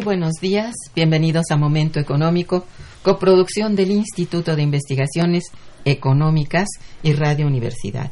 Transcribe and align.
Buenos 0.00 0.34
días. 0.40 0.74
Bienvenidos 0.94 1.46
a 1.50 1.56
Momento 1.56 1.98
Económico, 1.98 2.66
coproducción 3.02 3.76
del 3.76 3.90
Instituto 3.90 4.54
de 4.54 4.62
Investigaciones 4.62 5.44
Económicas 5.84 6.68
y 7.02 7.14
Radio 7.14 7.46
Universidad. 7.46 8.10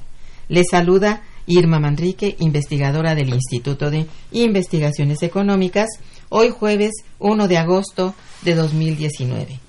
Les 0.48 0.66
saluda 0.70 1.22
Irma 1.46 1.80
Manrique, 1.80 2.36
investigadora 2.38 3.14
del 3.14 3.30
Instituto 3.30 3.90
de 3.90 4.06
Investigaciones 4.32 5.22
Económicas, 5.22 5.88
hoy 6.30 6.50
jueves 6.50 6.92
1 7.18 7.48
de 7.48 7.58
agosto 7.58 8.14
de 8.42 8.54
2019. 8.54 9.60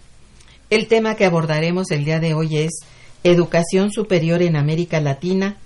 El 0.70 0.88
tema 0.88 1.16
que 1.16 1.26
abordaremos 1.26 1.92
el 1.92 2.06
día 2.06 2.20
de 2.20 2.34
hoy 2.34 2.58
es 2.58 2.80
Educación 3.24 3.92
Superior 3.92 4.42
en 4.42 4.56
América 4.56 5.02
Latina, 5.02 5.58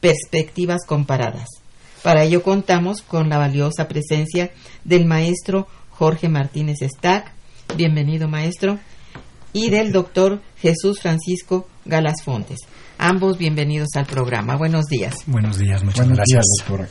Perspectivas 0.00 0.86
Comparadas. 0.86 1.48
Para 2.02 2.24
ello 2.24 2.42
contamos 2.42 3.02
con 3.02 3.28
la 3.28 3.38
valiosa 3.38 3.86
presencia 3.86 4.50
del 4.84 5.04
maestro 5.04 5.68
Jorge 6.02 6.28
Martínez 6.28 6.78
Stack, 6.80 7.32
bienvenido 7.76 8.26
maestro, 8.26 8.80
y 9.52 9.70
del 9.70 9.92
doctor 9.92 10.42
Jesús 10.58 10.98
Francisco 11.00 11.68
Galas 11.84 12.24
Fontes. 12.24 12.58
Ambos 12.98 13.38
bienvenidos 13.38 13.90
al 13.94 14.06
programa. 14.06 14.56
Buenos 14.56 14.86
días. 14.86 15.14
Buenos 15.28 15.58
días, 15.58 15.84
muchas 15.84 16.08
gracias. 16.08 16.44
doctora. 16.58 16.88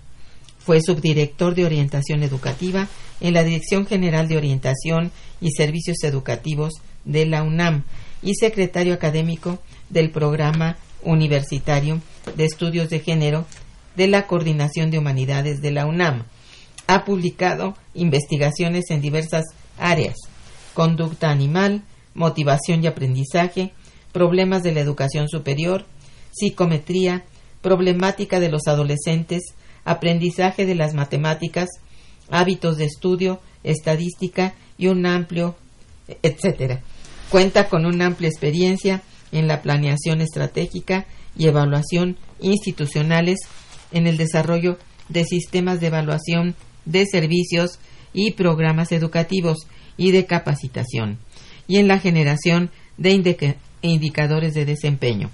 fue 0.68 0.82
subdirector 0.82 1.56
de 1.56 1.64
orientación 1.64 2.24
educativa 2.24 2.90
en 3.22 3.34
la 3.34 3.46
Dirección 3.46 3.88
General 3.88 4.28
de 4.28 4.36
Orientación 4.36 5.14
y 5.40 5.52
Servicios 5.52 6.04
Educativos 6.04 6.74
de 7.06 7.26
la 7.26 7.42
UNAM 7.44 7.86
y 8.22 8.36
secretario 8.36 8.94
académico 8.94 9.60
del 9.90 10.12
Programa 10.12 10.76
Universitario 11.04 12.02
de 12.36 12.44
Estudios 12.44 12.90
de 12.90 13.00
Género 13.00 13.46
de 13.96 14.10
la 14.10 14.28
Coordinación 14.28 14.92
de 14.92 14.98
Humanidades 14.98 15.62
de 15.62 15.72
la 15.72 15.86
UNAM. 15.86 16.26
Ha 16.88 17.06
publicado 17.06 17.78
investigaciones 17.94 18.90
en 18.90 19.00
diversas 19.00 19.46
áreas, 19.78 20.18
conducta 20.74 21.30
animal, 21.30 21.84
motivación 22.14 22.84
y 22.84 22.88
aprendizaje, 22.88 23.72
problemas 24.12 24.64
de 24.64 24.74
la 24.74 24.82
educación 24.82 25.30
superior, 25.30 25.86
psicometría, 26.34 27.24
problemática 27.62 28.42
de 28.42 28.50
los 28.50 28.68
adolescentes, 28.68 29.54
aprendizaje 29.88 30.66
de 30.66 30.76
las 30.76 30.94
matemáticas, 30.94 31.70
hábitos 32.30 32.78
de 32.78 32.86
estudio, 32.86 33.40
estadística 33.64 34.54
y 34.78 34.88
un 34.88 35.06
amplio, 35.06 35.56
etcétera. 36.22 36.82
Cuenta 37.30 37.70
con 37.70 37.86
una 37.86 38.08
amplia 38.08 38.30
experiencia 38.30 39.02
en 39.32 39.48
la 39.48 39.62
planeación 39.62 40.20
estratégica 40.20 41.06
y 41.38 41.48
evaluación 41.48 42.18
institucionales 42.42 43.40
en 43.94 44.08
el 44.08 44.18
desarrollo 44.18 44.78
de 45.08 45.24
sistemas 45.24 45.80
de 45.80 45.88
evaluación 45.88 46.56
de 46.84 47.06
servicios 47.06 47.80
y 48.14 48.32
programas 48.32 48.92
educativos 48.92 49.68
y 49.96 50.12
de 50.12 50.26
capacitación, 50.26 51.18
y 51.68 51.78
en 51.78 51.88
la 51.88 52.00
generación 52.00 52.72
de 52.98 53.12
indicadores 53.82 54.54
de 54.54 54.66
desempeño. 54.66 55.30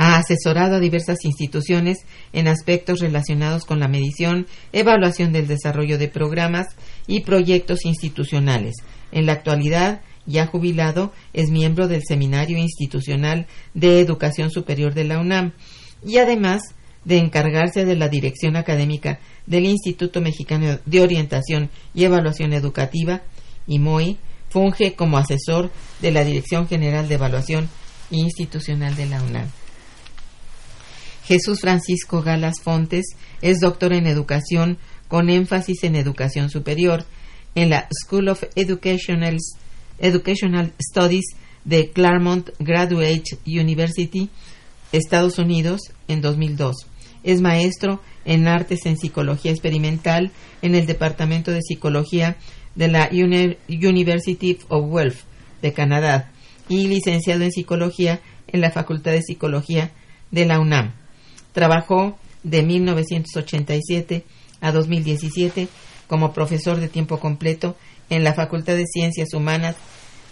Ha 0.00 0.16
asesorado 0.16 0.76
a 0.76 0.78
diversas 0.78 1.24
instituciones 1.24 1.98
en 2.32 2.46
aspectos 2.46 3.00
relacionados 3.00 3.64
con 3.64 3.80
la 3.80 3.88
medición, 3.88 4.46
evaluación 4.72 5.32
del 5.32 5.48
desarrollo 5.48 5.98
de 5.98 6.06
programas 6.06 6.68
y 7.08 7.22
proyectos 7.22 7.84
institucionales. 7.84 8.76
En 9.10 9.26
la 9.26 9.32
actualidad, 9.32 10.02
ya 10.24 10.46
jubilado, 10.46 11.12
es 11.32 11.50
miembro 11.50 11.88
del 11.88 12.04
Seminario 12.06 12.58
Institucional 12.58 13.48
de 13.74 13.98
Educación 13.98 14.52
Superior 14.52 14.94
de 14.94 15.02
la 15.02 15.18
UNAM 15.18 15.54
y 16.06 16.18
además 16.18 16.62
de 17.04 17.16
encargarse 17.16 17.84
de 17.84 17.96
la 17.96 18.08
dirección 18.08 18.54
académica 18.54 19.18
del 19.46 19.64
Instituto 19.64 20.20
Mexicano 20.20 20.78
de 20.86 21.00
Orientación 21.00 21.70
y 21.92 22.04
Evaluación 22.04 22.52
Educativa, 22.52 23.22
IMOI, 23.66 24.16
funge 24.48 24.94
como 24.94 25.18
asesor 25.18 25.72
de 26.00 26.12
la 26.12 26.22
Dirección 26.22 26.68
General 26.68 27.08
de 27.08 27.16
Evaluación 27.16 27.68
Institucional 28.12 28.94
de 28.94 29.06
la 29.06 29.20
UNAM. 29.24 29.48
Jesús 31.28 31.60
Francisco 31.60 32.22
Galas 32.22 32.62
Fontes 32.62 33.04
es 33.42 33.60
doctor 33.60 33.92
en 33.92 34.06
educación 34.06 34.78
con 35.08 35.28
énfasis 35.28 35.84
en 35.84 35.94
educación 35.94 36.48
superior 36.48 37.04
en 37.54 37.68
la 37.68 37.86
School 37.92 38.28
of 38.28 38.44
Educational, 38.56 39.36
Studies 40.00 41.26
de 41.66 41.90
Claremont 41.90 42.48
Graduate 42.58 43.38
University, 43.44 44.30
Estados 44.92 45.38
Unidos, 45.38 45.82
en 46.08 46.22
2002. 46.22 46.86
Es 47.24 47.42
maestro 47.42 48.00
en 48.24 48.48
artes 48.48 48.86
en 48.86 48.96
psicología 48.96 49.50
experimental 49.50 50.30
en 50.62 50.74
el 50.74 50.86
Departamento 50.86 51.50
de 51.50 51.60
Psicología 51.60 52.38
de 52.74 52.88
la 52.88 53.10
University 53.12 54.58
of 54.68 54.90
Guelph 54.90 55.24
de 55.60 55.74
Canadá 55.74 56.30
y 56.70 56.88
licenciado 56.88 57.44
en 57.44 57.52
psicología 57.52 58.22
en 58.46 58.62
la 58.62 58.70
Facultad 58.70 59.12
de 59.12 59.20
Psicología 59.20 59.90
de 60.30 60.46
la 60.46 60.58
UNAM. 60.58 60.97
Trabajó 61.58 62.16
de 62.44 62.62
1987 62.62 64.24
a 64.60 64.70
2017 64.70 65.66
como 66.06 66.32
profesor 66.32 66.78
de 66.78 66.86
tiempo 66.86 67.18
completo 67.18 67.74
en 68.10 68.22
la 68.22 68.32
Facultad 68.32 68.76
de 68.76 68.86
Ciencias 68.86 69.34
Humanas 69.34 69.74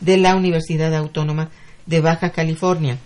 de 0.01 0.19
la 0.19 0.37
Universidad 0.37 0.95
Autónoma 0.95 1.51
de 1.87 2.01
Baja 2.01 2.31
California. 2.31 2.99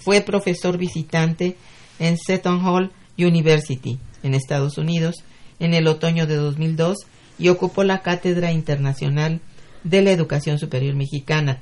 Fue 0.00 0.20
profesor 0.20 0.78
visitante 0.78 1.54
en 2.00 2.18
Seton 2.18 2.60
Hall 2.66 2.90
University, 3.16 4.00
en 4.24 4.34
Estados 4.34 4.76
Unidos, 4.76 5.22
en 5.60 5.72
el 5.72 5.86
otoño 5.86 6.26
de 6.26 6.34
2002 6.34 6.96
y 7.38 7.50
ocupó 7.50 7.84
la 7.84 8.02
Cátedra 8.02 8.50
Internacional 8.50 9.40
de 9.84 10.02
la 10.02 10.10
Educación 10.10 10.58
Superior 10.58 10.96
Mexicana 10.96 11.60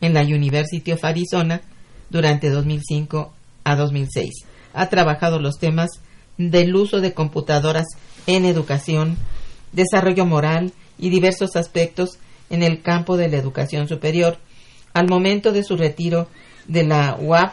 en 0.00 0.14
la 0.14 0.22
University 0.22 0.92
of 0.92 1.04
Arizona 1.04 1.60
durante 2.08 2.48
2005 2.48 3.34
a 3.64 3.76
2006. 3.76 4.46
Ha 4.74 4.88
trabajado 4.88 5.38
los 5.38 5.58
temas 5.58 5.90
del 6.38 6.74
uso 6.74 7.00
de 7.00 7.12
computadoras 7.12 7.86
en 8.26 8.44
educación, 8.44 9.16
desarrollo 9.72 10.26
moral 10.26 10.72
y 10.98 11.10
diversos 11.10 11.56
aspectos 11.56 12.18
en 12.50 12.62
el 12.62 12.82
campo 12.82 13.16
de 13.16 13.28
la 13.28 13.36
educación 13.36 13.88
superior. 13.88 14.38
Al 14.94 15.08
momento 15.08 15.52
de 15.52 15.64
su 15.64 15.76
retiro 15.76 16.28
de 16.66 16.84
la 16.84 17.16
UAP, 17.18 17.52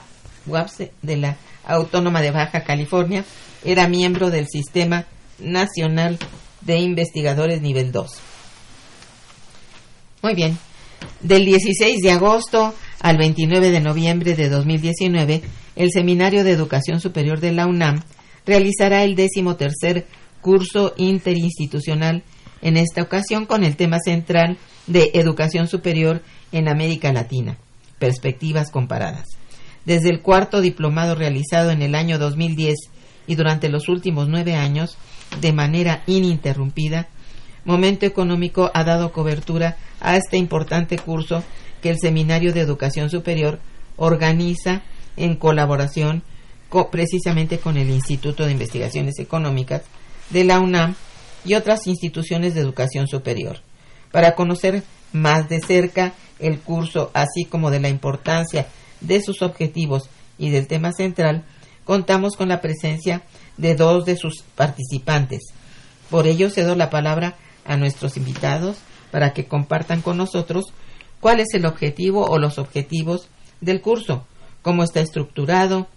de 1.01 1.18
la 1.18 1.38
Autónoma 1.66 2.21
de 2.21 2.31
Baja 2.31 2.63
California, 2.63 3.24
era 3.63 3.88
miembro 3.88 4.30
del 4.30 4.48
Sistema 4.48 5.06
Nacional 5.39 6.18
de 6.62 6.77
Investigadores 6.80 7.62
Nivel 7.62 7.92
2. 7.92 8.12
Muy 10.22 10.36
bien. 10.36 10.57
Del 11.22 11.45
16 11.45 12.01
de 12.01 12.12
agosto 12.12 12.74
al 13.00 13.18
29 13.18 13.72
de 13.72 13.80
noviembre 13.80 14.36
de 14.36 14.50
2019, 14.50 15.42
el 15.79 15.91
Seminario 15.91 16.43
de 16.43 16.51
Educación 16.51 16.99
Superior 16.99 17.39
de 17.39 17.53
la 17.53 17.65
UNAM 17.65 18.03
realizará 18.45 19.05
el 19.05 19.15
décimo 19.15 19.55
tercer 19.55 20.05
curso 20.41 20.93
interinstitucional, 20.97 22.23
en 22.61 22.75
esta 22.75 23.01
ocasión 23.01 23.45
con 23.45 23.63
el 23.63 23.77
tema 23.77 23.99
central 24.03 24.57
de 24.87 25.11
Educación 25.13 25.69
Superior 25.69 26.21
en 26.51 26.67
América 26.67 27.13
Latina, 27.13 27.57
perspectivas 27.97 28.71
comparadas. 28.71 29.25
Desde 29.85 30.09
el 30.09 30.21
cuarto 30.21 30.59
diplomado 30.59 31.15
realizado 31.15 31.71
en 31.71 31.81
el 31.81 31.95
año 31.95 32.19
2010 32.19 32.75
y 33.27 33.35
durante 33.35 33.69
los 33.69 33.87
últimos 33.87 34.27
nueve 34.27 34.55
años, 34.55 34.97
de 35.39 35.53
manera 35.53 36.03
ininterrumpida, 36.07 37.07
Momento 37.63 38.05
Económico 38.05 38.69
ha 38.73 38.83
dado 38.83 39.13
cobertura 39.13 39.77
a 40.01 40.17
este 40.17 40.35
importante 40.35 40.97
curso 40.97 41.41
que 41.81 41.89
el 41.89 41.99
Seminario 41.99 42.51
de 42.51 42.59
Educación 42.59 43.09
Superior 43.09 43.61
organiza 43.95 44.81
en 45.19 45.36
colaboración 45.36 46.24
precisamente 46.92 47.60
con 47.60 47.77
el 47.77 47.89
Instituto 47.89 48.45
de 48.45 48.51
Investigaciones 48.51 49.19
Económicas 49.19 49.83
de 50.30 50.44
la 50.44 50.60
UNAM 50.60 50.95
y 51.45 51.56
otras 51.56 51.88
instituciones 51.88 52.54
de 52.54 52.62
educación 52.62 53.07
superior. 53.07 53.60
Para 54.12 54.36
conocer 54.36 54.83
más 55.12 55.50
de 55.50 55.60
cerca 55.60 56.13
el 56.39 56.60
curso, 56.60 57.12
así 57.13 57.45
como 57.45 57.71
de 57.71 57.80
la 57.80 57.89
importancia 57.89 58.68
de 59.01 59.21
sus 59.21 59.42
objetivos 59.42 60.10
y 60.38 60.50
del 60.50 60.68
tema 60.68 60.92
central, 60.92 61.44
contamos 61.86 62.36
con 62.36 62.50
la 62.50 62.62
presencia 62.62 63.24
de 63.57 63.75
dos 63.75 64.06
de 64.06 64.15
sus 64.15 64.44
participantes. 64.56 65.42
Por 66.10 66.27
ello 66.27 66.50
cedo 66.50 66.75
la 66.75 66.89
palabra 66.89 67.36
a 67.65 67.77
nuestros 67.77 68.18
invitados 68.18 68.77
para 69.12 69.33
que 69.33 69.45
compartan 69.45 70.01
con 70.01 70.18
nosotros 70.18 70.65
cuál 71.19 71.39
es 71.39 71.48
el 71.54 71.65
objetivo 71.65 72.25
o 72.25 72.38
los 72.38 72.57
objetivos 72.57 73.27
del 73.60 73.81
curso, 73.81 74.25
cómo 74.61 74.83
está 74.83 75.00
estructurado, 75.01 75.88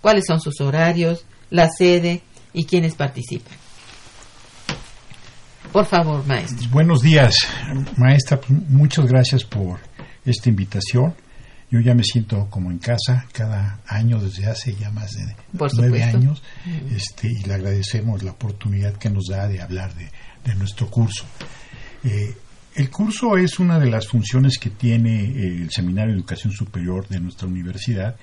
cuáles 0.00 0.24
son 0.26 0.40
sus 0.40 0.60
horarios, 0.60 1.24
la 1.50 1.68
sede 1.68 2.22
y 2.52 2.64
quiénes 2.64 2.94
participan. 2.94 3.56
Por 5.72 5.86
favor, 5.86 6.26
maestro. 6.26 6.68
Buenos 6.70 7.00
días, 7.00 7.34
maestra. 7.96 8.38
Muchas 8.68 9.06
gracias 9.06 9.44
por 9.44 9.80
esta 10.24 10.50
invitación. 10.50 11.14
Yo 11.70 11.80
ya 11.80 11.94
me 11.94 12.04
siento 12.04 12.48
como 12.50 12.70
en 12.70 12.78
casa 12.78 13.26
cada 13.32 13.80
año 13.86 14.18
desde 14.18 14.46
hace 14.46 14.74
ya 14.74 14.90
más 14.90 15.12
de 15.12 15.34
nueve 15.74 16.02
años 16.02 16.42
este, 16.94 17.28
y 17.28 17.42
le 17.44 17.54
agradecemos 17.54 18.22
la 18.22 18.32
oportunidad 18.32 18.92
que 18.98 19.08
nos 19.08 19.28
da 19.30 19.48
de 19.48 19.62
hablar 19.62 19.94
de, 19.94 20.54
nuestro 20.56 20.90
curso. 20.90 21.24
Eh, 22.04 22.34
el 22.74 22.90
curso 22.90 23.36
es 23.36 23.58
una 23.58 23.78
de 23.78 23.90
las 23.90 24.08
funciones 24.08 24.58
que 24.58 24.70
tiene 24.70 25.24
el 25.24 25.70
Seminario 25.70 26.12
de 26.12 26.18
Educación 26.18 26.52
Superior 26.52 27.06
de 27.08 27.20
nuestra 27.20 27.46
universidad. 27.46 28.16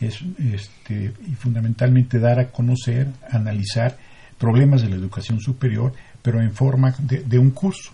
Es 0.00 0.18
este, 0.52 1.12
y 1.26 1.34
fundamentalmente 1.34 2.18
dar 2.18 2.40
a 2.40 2.50
conocer, 2.50 3.08
analizar 3.30 3.96
problemas 4.38 4.82
de 4.82 4.88
la 4.88 4.96
educación 4.96 5.38
superior, 5.38 5.92
pero 6.20 6.40
en 6.40 6.52
forma 6.52 6.92
de, 6.98 7.38
un 7.38 7.50
curso. 7.52 7.92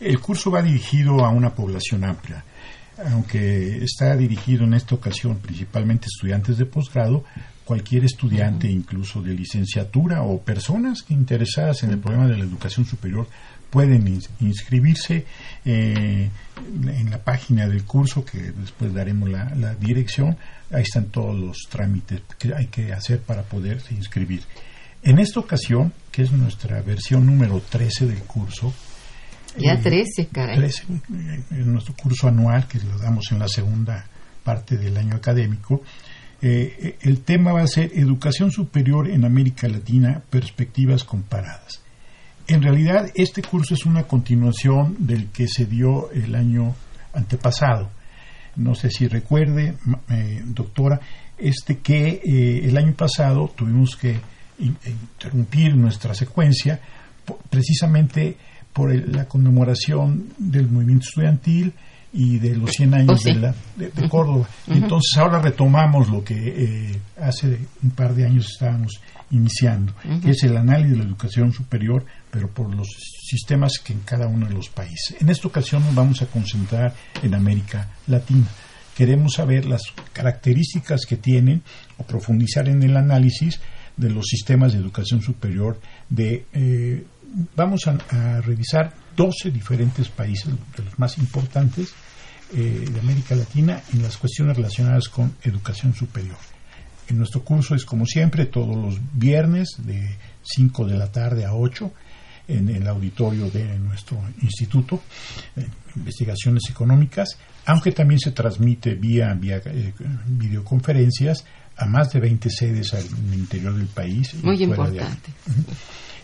El 0.00 0.18
curso 0.20 0.50
va 0.50 0.62
dirigido 0.62 1.22
a 1.24 1.28
una 1.28 1.54
población 1.54 2.04
amplia, 2.04 2.42
aunque 3.10 3.84
está 3.84 4.16
dirigido 4.16 4.64
en 4.64 4.72
esta 4.72 4.94
ocasión 4.94 5.36
principalmente 5.36 6.06
a 6.06 6.12
estudiantes 6.14 6.56
de 6.56 6.64
posgrado, 6.64 7.24
cualquier 7.64 8.04
estudiante, 8.06 8.70
incluso 8.70 9.20
de 9.20 9.34
licenciatura 9.34 10.22
o 10.22 10.40
personas 10.40 11.04
interesadas 11.10 11.82
en 11.82 11.90
el 11.90 11.98
problema 11.98 12.26
de 12.26 12.38
la 12.38 12.44
educación 12.44 12.86
superior, 12.86 13.28
pueden 13.72 14.20
inscribirse 14.40 15.24
eh, 15.64 16.28
en 16.84 17.10
la 17.10 17.24
página 17.24 17.66
del 17.66 17.84
curso, 17.84 18.22
que 18.22 18.52
después 18.52 18.92
daremos 18.92 19.30
la, 19.30 19.74
dirección. 19.76 20.36
Ahí 20.70 20.82
están 20.82 21.06
todos 21.06 21.34
los 21.34 21.56
trámites 21.70 22.20
que 22.38 22.54
hay 22.54 22.66
que 22.66 22.92
hacer 22.92 23.20
para 23.20 23.42
poderse 23.44 23.94
inscribir. 23.94 24.42
En 25.02 25.18
esta 25.18 25.40
ocasión, 25.40 25.90
que 26.12 26.22
es 26.22 26.32
nuestra 26.32 26.82
versión 26.82 27.24
número 27.24 27.60
13 27.60 28.06
del 28.06 28.18
curso, 28.18 28.74
ya 29.56 29.80
13, 29.80 30.22
eh, 30.22 30.28
caray. 30.30 30.58
13, 30.58 30.84
en 31.52 31.72
nuestro 31.72 31.94
curso 31.94 32.28
anual, 32.28 32.68
que 32.68 32.78
lo 32.78 32.98
damos 32.98 33.32
en 33.32 33.38
la 33.38 33.48
segunda 33.48 34.04
parte 34.44 34.76
del 34.76 34.98
año 34.98 35.16
académico, 35.16 35.82
eh, 36.42 36.98
el 37.00 37.20
tema 37.20 37.52
va 37.52 37.62
a 37.62 37.66
ser 37.66 37.90
Educación 37.94 38.50
Superior 38.50 39.08
en 39.08 39.24
América 39.24 39.66
Latina, 39.66 40.22
Perspectivas 40.28 41.04
Comparadas. 41.04 41.81
En 42.46 42.62
realidad, 42.62 43.10
este 43.14 43.42
curso 43.42 43.74
es 43.74 43.86
una 43.86 44.04
continuación 44.04 44.96
del 44.98 45.28
que 45.28 45.46
se 45.48 45.66
dio 45.66 46.10
el 46.12 46.34
año 46.34 46.74
antepasado. 47.12 47.90
No 48.56 48.74
sé 48.74 48.90
si 48.90 49.06
recuerde, 49.08 49.76
eh, 50.10 50.42
doctora, 50.44 51.00
este 51.38 51.78
que 51.78 52.20
eh, 52.24 52.60
el 52.64 52.76
año 52.76 52.92
pasado 52.94 53.52
tuvimos 53.56 53.96
que 53.96 54.20
interrumpir 54.58 55.74
nuestra 55.74 56.14
secuencia 56.14 56.80
precisamente 57.50 58.36
por 58.72 58.94
la 58.94 59.26
conmemoración 59.26 60.28
del 60.38 60.68
movimiento 60.68 61.06
estudiantil 61.08 61.72
y 62.12 62.38
de 62.38 62.56
los 62.56 62.70
100 62.70 62.94
años 62.94 63.22
oh, 63.24 63.28
de, 63.28 63.34
la, 63.34 63.54
de, 63.76 64.08
Córdoba. 64.08 64.46
Entonces 64.66 65.16
ahora 65.16 65.40
retomamos 65.40 66.08
lo 66.10 66.22
que 66.22 66.34
eh, 66.34 67.00
hace 67.20 67.58
un 67.82 67.90
par 67.90 68.14
de 68.14 68.26
años 68.26 68.50
estábamos 68.52 69.00
iniciando, 69.30 69.94
que 70.22 70.30
es 70.30 70.42
el 70.42 70.56
análisis 70.56 70.92
de 70.92 70.98
la 70.98 71.04
educación 71.04 71.52
superior, 71.52 72.04
pero 72.32 72.48
por 72.48 72.74
los 72.74 72.88
sistemas 72.88 73.74
que 73.84 73.92
en 73.92 74.00
cada 74.00 74.26
uno 74.26 74.48
de 74.48 74.54
los 74.54 74.70
países. 74.70 75.20
En 75.20 75.28
esta 75.28 75.48
ocasión 75.48 75.84
nos 75.84 75.94
vamos 75.94 76.22
a 76.22 76.26
concentrar 76.26 76.94
en 77.22 77.34
América 77.34 77.90
Latina. 78.06 78.46
Queremos 78.96 79.34
saber 79.34 79.66
las 79.66 79.82
características 80.14 81.04
que 81.04 81.18
tienen 81.18 81.62
o 81.98 82.04
profundizar 82.04 82.70
en 82.70 82.82
el 82.82 82.96
análisis 82.96 83.60
de 83.98 84.08
los 84.08 84.24
sistemas 84.26 84.72
de 84.72 84.78
educación 84.78 85.20
superior 85.20 85.78
de 86.08 86.46
eh, 86.54 87.04
vamos 87.54 87.86
a, 87.86 88.40
revisar 88.40 88.94
12 89.14 89.50
diferentes 89.50 90.08
países 90.08 90.46
de 90.76 90.84
los 90.84 90.98
más 90.98 91.18
importantes 91.18 91.92
eh, 92.54 92.88
de 92.90 93.00
América 93.00 93.34
Latina 93.34 93.82
en 93.92 94.02
las 94.02 94.16
cuestiones 94.16 94.56
relacionadas 94.56 95.10
con 95.10 95.34
educación 95.42 95.94
superior. 95.94 96.38
En 97.08 97.18
nuestro 97.18 97.44
curso 97.44 97.74
es 97.74 97.84
como 97.84 98.06
siempre 98.06 98.46
todos 98.46 98.74
los 98.74 98.98
viernes 99.12 99.76
de 99.76 100.16
5 100.44 100.86
de 100.86 100.96
la 100.96 101.12
tarde 101.12 101.44
a 101.44 101.52
8 101.52 101.92
en 102.48 102.68
el 102.68 102.86
auditorio 102.86 103.50
de 103.50 103.78
nuestro 103.78 104.18
instituto, 104.42 105.02
eh, 105.56 105.66
investigaciones 105.96 106.62
económicas, 106.70 107.38
aunque 107.66 107.92
también 107.92 108.18
se 108.18 108.32
transmite 108.32 108.94
vía, 108.94 109.32
vía 109.34 109.62
eh, 109.64 109.92
videoconferencias 110.26 111.44
a 111.76 111.86
más 111.86 112.12
de 112.12 112.20
20 112.20 112.50
sedes 112.50 112.94
al 112.94 113.04
interior 113.32 113.74
del 113.74 113.86
país. 113.86 114.34
Muy 114.42 114.62
importante. 114.62 115.30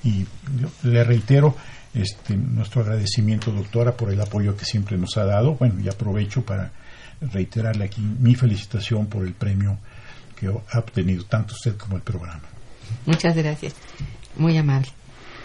Y 0.05 0.25
le 0.83 1.05
reitero 1.05 1.57
este, 1.95 2.37
nuestro 2.37 2.83
agradecimiento, 2.83 3.51
doctora, 3.51 3.97
por 3.97 4.13
el 4.13 4.21
apoyo 4.21 4.57
que 4.57 4.65
siempre 4.65 4.97
nos 4.97 5.17
ha 5.17 5.25
dado. 5.25 5.55
Bueno, 5.55 5.81
y 5.81 5.89
aprovecho 5.89 6.45
para 6.45 6.71
reiterarle 7.21 7.85
aquí 7.85 8.01
mi 8.01 8.35
felicitación 8.35 9.07
por 9.07 9.27
el 9.27 9.33
premio 9.33 9.79
que 10.37 10.47
ha 10.47 10.79
obtenido 10.79 11.25
tanto 11.25 11.55
usted 11.55 11.77
como 11.77 11.97
el 11.97 12.03
programa. 12.03 12.43
Muchas 13.07 13.35
gracias. 13.37 13.75
Muy 14.37 14.57
amable. 14.57 14.89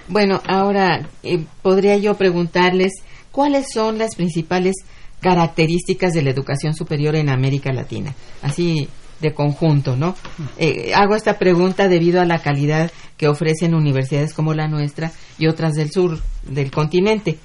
Bueno, 0.07 0.41
ahora 0.47 1.07
eh, 1.23 1.43
podría 1.61 1.97
yo 1.97 2.15
preguntarles 2.15 2.93
cuáles 3.31 3.67
son 3.73 3.97
las 3.97 4.15
principales 4.15 4.75
características 5.21 6.13
de 6.13 6.21
la 6.21 6.29
educación 6.29 6.73
superior 6.75 7.15
en 7.15 7.29
América 7.29 7.71
Latina, 7.71 8.13
así 8.41 8.89
de 9.21 9.33
conjunto, 9.33 9.95
¿no? 9.95 10.15
Eh, 10.57 10.91
hago 10.93 11.15
esta 11.15 11.39
pregunta 11.39 11.87
debido 11.87 12.21
a 12.21 12.25
la 12.25 12.39
calidad 12.39 12.91
que 13.17 13.29
ofrecen 13.29 13.73
universidades 13.73 14.33
como 14.33 14.53
la 14.53 14.67
nuestra 14.67 15.11
y 15.39 15.47
otras 15.47 15.75
del 15.75 15.91
sur 15.91 16.19
del 16.43 16.71
continente. 16.71 17.37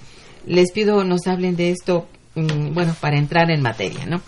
Les 0.44 0.72
pido 0.72 1.04
nos 1.04 1.26
hablen 1.26 1.56
de 1.56 1.70
esto, 1.70 2.08
mm, 2.34 2.74
bueno, 2.74 2.94
para 3.00 3.16
entrar 3.16 3.50
en 3.50 3.62
materia, 3.62 4.06
¿no? 4.06 4.20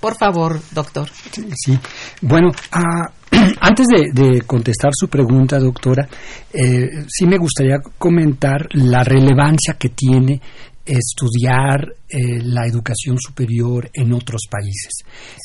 Por 0.00 0.16
favor, 0.16 0.60
doctor. 0.72 1.08
Sí, 1.54 1.78
bueno, 2.20 2.50
ah, 2.72 3.12
antes 3.60 3.86
de, 3.86 4.42
contestar 4.42 4.90
su 4.94 5.08
pregunta, 5.08 5.58
doctora, 5.58 6.08
eh, 6.52 7.04
sí 7.08 7.26
me 7.26 7.38
gustaría 7.38 7.78
comentar 7.98 8.66
la 8.72 9.02
relevancia 9.02 9.74
que 9.78 9.90
tiene 9.90 10.40
estudiar 10.86 11.94
eh, 12.08 12.40
la 12.42 12.64
educación 12.66 13.18
superior 13.18 13.90
en 13.92 14.12
otros 14.12 14.42
países. 14.48 14.92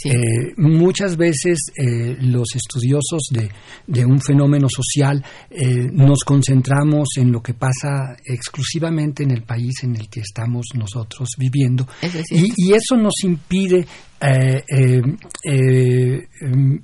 Eh, 0.06 0.54
muchas 0.58 1.18
veces 1.18 1.58
eh, 1.76 2.16
los 2.20 2.56
estudiosos 2.56 3.22
de, 3.32 3.50
de, 3.88 4.06
un 4.06 4.22
fenómeno 4.22 4.68
social 4.70 5.24
nos 5.94 6.20
concentramos 6.24 7.10
en 7.18 7.32
lo 7.32 7.42
que 7.42 7.56
pasa 7.56 8.16
exclusivamente 8.24 9.24
en 9.24 9.32
el 9.32 9.42
país 9.42 9.84
en 9.84 9.96
el 9.96 10.08
que 10.10 10.20
estamos 10.20 10.68
nosotros 10.76 11.30
viviendo. 11.38 11.88
Y, 12.30 12.52
y, 12.56 12.74
eso 12.74 12.96
nos 12.96 13.24
impide 13.24 13.86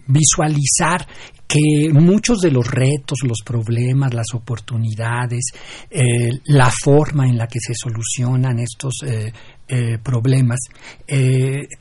visualizar 0.08 1.08
que 1.48 1.94
muchos 1.94 2.40
de 2.42 2.52
los 2.52 2.70
retos, 2.70 3.20
los 3.24 3.40
problemas, 3.44 4.14
las 4.14 4.34
oportunidades, 4.34 5.46
eh, 5.90 6.30
la 6.46 6.70
forma 6.70 7.26
en 7.26 7.38
la 7.38 7.48
que 7.48 7.60
se 7.60 7.74
solucionan 7.74 8.60
estos 8.60 8.96
eh, 9.06 9.32
eh, 9.70 9.98
problemas 10.02 10.60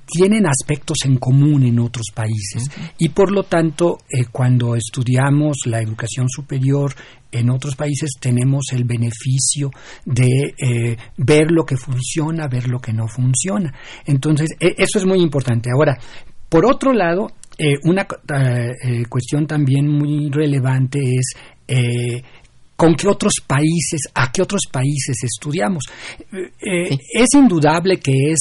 tienen 0.07 0.47
aspectos 0.47 0.99
en 1.05 1.19
común 1.19 1.65
en 1.65 1.81
otros 1.81 2.07
países. 2.15 2.65
Y 2.99 3.09
por 3.09 3.33
lo 3.33 3.43
tanto 3.43 3.99
cuando 4.31 4.77
estudiamos 4.77 5.57
la 5.67 5.81
educación 5.81 6.29
superior 6.29 6.95
en 7.39 7.51
otros 7.51 7.77
países 7.77 8.11
tenemos 8.21 8.67
el 8.73 8.85
beneficio 8.85 9.71
de 10.05 10.97
ver 11.17 11.51
lo 11.51 11.65
que 11.65 11.77
funciona, 11.77 12.49
ver 12.49 12.69
lo 12.69 12.79
que 12.81 12.93
no 12.93 13.07
funciona. 13.09 13.73
Entonces, 14.05 14.51
e, 14.61 14.75
eso 14.79 14.99
es 14.99 15.07
muy 15.07 15.21
importante. 15.21 15.71
Ahora, 15.71 15.99
por 16.49 16.65
otro 16.65 16.93
lado, 16.93 17.29
eh, 17.59 17.77
una 17.85 18.03
eh, 18.03 18.73
eh, 18.83 19.03
cuestión 19.09 19.47
también 19.47 19.89
muy 19.89 20.31
relevante 20.31 21.01
es 21.01 21.35
con 22.77 22.95
qué 22.95 23.09
otros 23.09 23.33
países, 23.47 24.03
a 24.15 24.31
qué 24.31 24.43
otros 24.43 24.63
países 24.71 25.17
estudiamos. 25.25 25.85
Es 26.61 27.35
indudable 27.35 27.99
que 27.99 28.13
es 28.31 28.41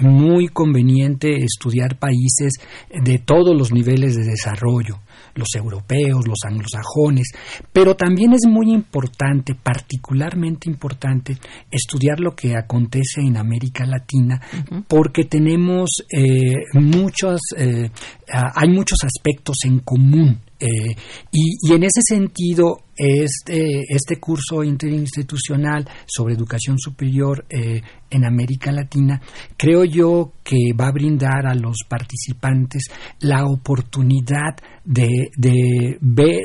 muy 0.00 0.48
conveniente 0.48 1.34
estudiar 1.42 1.98
países 1.98 2.52
de 2.90 3.18
todos 3.18 3.56
los 3.56 3.72
niveles 3.72 4.14
de 4.14 4.24
desarrollo 4.24 5.00
los 5.36 5.54
europeos, 5.54 6.26
los 6.26 6.38
anglosajones, 6.44 7.28
pero 7.72 7.94
también 7.94 8.32
es 8.32 8.46
muy 8.48 8.72
importante, 8.72 9.54
particularmente 9.54 10.68
importante, 10.68 11.36
estudiar 11.70 12.20
lo 12.20 12.34
que 12.34 12.56
acontece 12.56 13.20
en 13.20 13.36
América 13.36 13.84
Latina, 13.86 14.40
porque 14.88 15.24
tenemos 15.24 15.90
eh, 16.10 16.54
muchos, 16.74 17.40
eh, 17.56 17.90
hay 18.28 18.68
muchos 18.68 18.98
aspectos 19.04 19.58
en 19.64 19.80
común 19.80 20.40
eh, 20.58 20.96
y, 21.32 21.72
en 21.72 21.82
ese 21.82 22.00
sentido, 22.02 22.78
este, 22.96 23.82
este 23.88 24.18
curso 24.18 24.64
interinstitucional 24.64 25.86
sobre 26.06 26.34
educación 26.34 26.78
superior 26.78 27.44
eh, 27.50 27.82
en 28.10 28.24
América 28.24 28.72
Latina, 28.72 29.20
creo 29.56 29.84
yo 29.84 30.32
que 30.42 30.72
va 30.78 30.88
a 30.88 30.92
brindar 30.92 31.46
a 31.46 31.54
los 31.54 31.76
participantes 31.88 32.84
la 33.20 33.44
oportunidad 33.44 34.56
de, 34.84 35.30
de, 35.36 35.98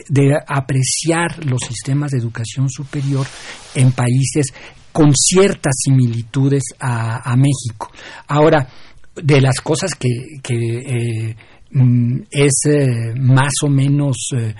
de 0.10 0.38
apreciar 0.46 1.46
los 1.46 1.62
sistemas 1.62 2.12
de 2.12 2.18
educación 2.18 2.70
superior 2.70 3.25
en 3.75 3.94
países 3.94 4.48
con 4.91 5.13
ciertas 5.15 5.74
similitudes 5.84 6.63
a, 6.80 7.36
México. 7.36 7.91
Ahora, 8.27 8.68
de 9.15 9.41
las 9.41 9.62
cosas 9.62 9.96
que, 9.96 10.10
que 10.44 10.56
eh, 10.56 11.36
es 12.30 12.62
eh, 12.66 13.13
más 13.18 13.54
o 13.63 13.70
menos 13.70 14.18
eh, 14.38 14.54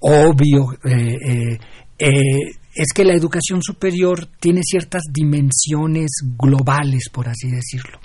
obvio 0.00 0.72
eh, 0.84 1.58
es 1.98 2.92
que 2.94 3.04
la 3.04 3.14
educación 3.14 3.62
superior 3.62 4.26
tiene 4.38 4.60
ciertas 4.62 5.02
dimensiones 5.10 6.10
globales, 6.38 7.08
por 7.10 7.28
así 7.28 7.50
decirlo. 7.50 7.98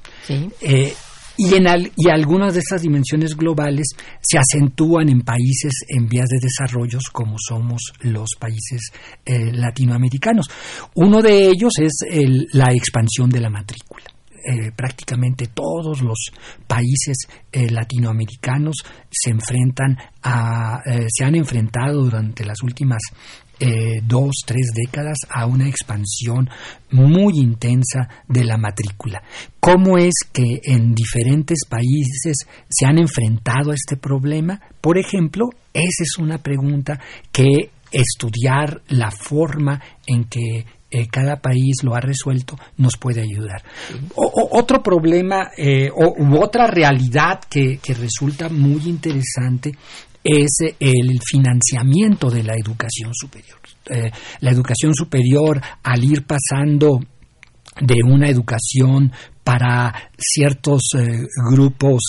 y, 1.37 1.55
en 1.55 1.91
y 1.97 2.09
algunas 2.09 2.53
de 2.53 2.59
esas 2.59 2.81
dimensiones 2.81 3.35
globales 3.35 3.87
se 4.21 4.37
acentúan 4.37 5.09
en 5.09 5.21
países 5.21 5.73
en 5.87 6.07
vías 6.07 6.27
de 6.29 6.39
desarrollo 6.39 6.99
como 7.11 7.35
somos 7.37 7.81
los 8.01 8.29
países 8.39 8.81
latinoamericanos. 9.25 10.47
Uno 10.95 11.21
de 11.21 11.47
ellos 11.47 11.73
es 11.79 12.05
la 12.53 12.71
expansión 12.73 13.29
de 13.29 13.41
la 13.41 13.49
matrícula. 13.49 14.10
Eh, 14.43 14.71
prácticamente 14.75 15.47
todos 15.47 16.01
los 16.01 16.31
países 16.67 17.27
eh, 17.51 17.69
latinoamericanos 17.69 18.77
se 19.09 19.29
enfrentan 19.29 19.97
a, 20.23 20.81
eh, 20.85 21.05
se 21.09 21.25
han 21.25 21.35
enfrentado 21.35 22.03
durante 22.03 22.43
las 22.45 22.61
últimas 22.63 23.01
dos, 24.07 24.31
tres 24.43 24.71
décadas 24.73 25.19
a 25.29 25.45
una 25.45 25.69
expansión 25.69 26.49
muy 26.89 27.37
intensa 27.37 28.09
de 28.27 28.43
la 28.43 28.57
matrícula. 28.57 29.21
¿Cómo 29.59 29.99
es 29.99 30.15
que 30.33 30.61
en 30.63 30.95
diferentes 30.95 31.59
países 31.69 32.37
se 32.67 32.85
han 32.87 32.97
enfrentado 32.97 33.69
a 33.69 33.75
este 33.75 33.97
problema? 33.97 34.59
Por 34.81 34.97
ejemplo, 34.97 35.51
esa 35.73 36.03
es 36.03 36.17
una 36.17 36.39
pregunta 36.39 36.99
que 37.31 37.69
estudiar 37.91 38.81
la 38.87 39.11
forma 39.11 39.79
en 40.07 40.23
que 40.23 40.65
eh, 40.91 41.07
cada 41.07 41.37
país 41.37 41.77
lo 41.83 41.95
ha 41.95 42.01
resuelto, 42.01 42.57
nos 42.77 42.97
puede 42.97 43.21
ayudar. 43.21 43.63
otro 44.15 44.83
problema 44.83 45.51
eh, 45.57 45.89
o, 45.89 46.13
u 46.17 46.37
otra 46.41 46.67
realidad 46.67 47.39
que, 47.49 47.77
que 47.77 47.93
resulta 47.93 48.49
muy 48.49 48.81
interesante 48.89 49.71
es 50.23 50.75
el 50.79 51.19
financiamiento 51.25 52.29
de 52.29 52.43
la 52.43 52.53
educación 52.53 53.11
superior. 53.13 53.59
Eh, 53.89 54.11
la 54.41 54.51
educación 54.51 54.93
superior, 54.93 55.59
al 55.83 56.03
ir 56.03 56.25
pasando 56.25 56.99
de 57.79 57.95
una 58.05 58.29
educación 58.29 59.11
para 59.43 60.10
ciertos 60.21 60.81
grupos 61.51 62.01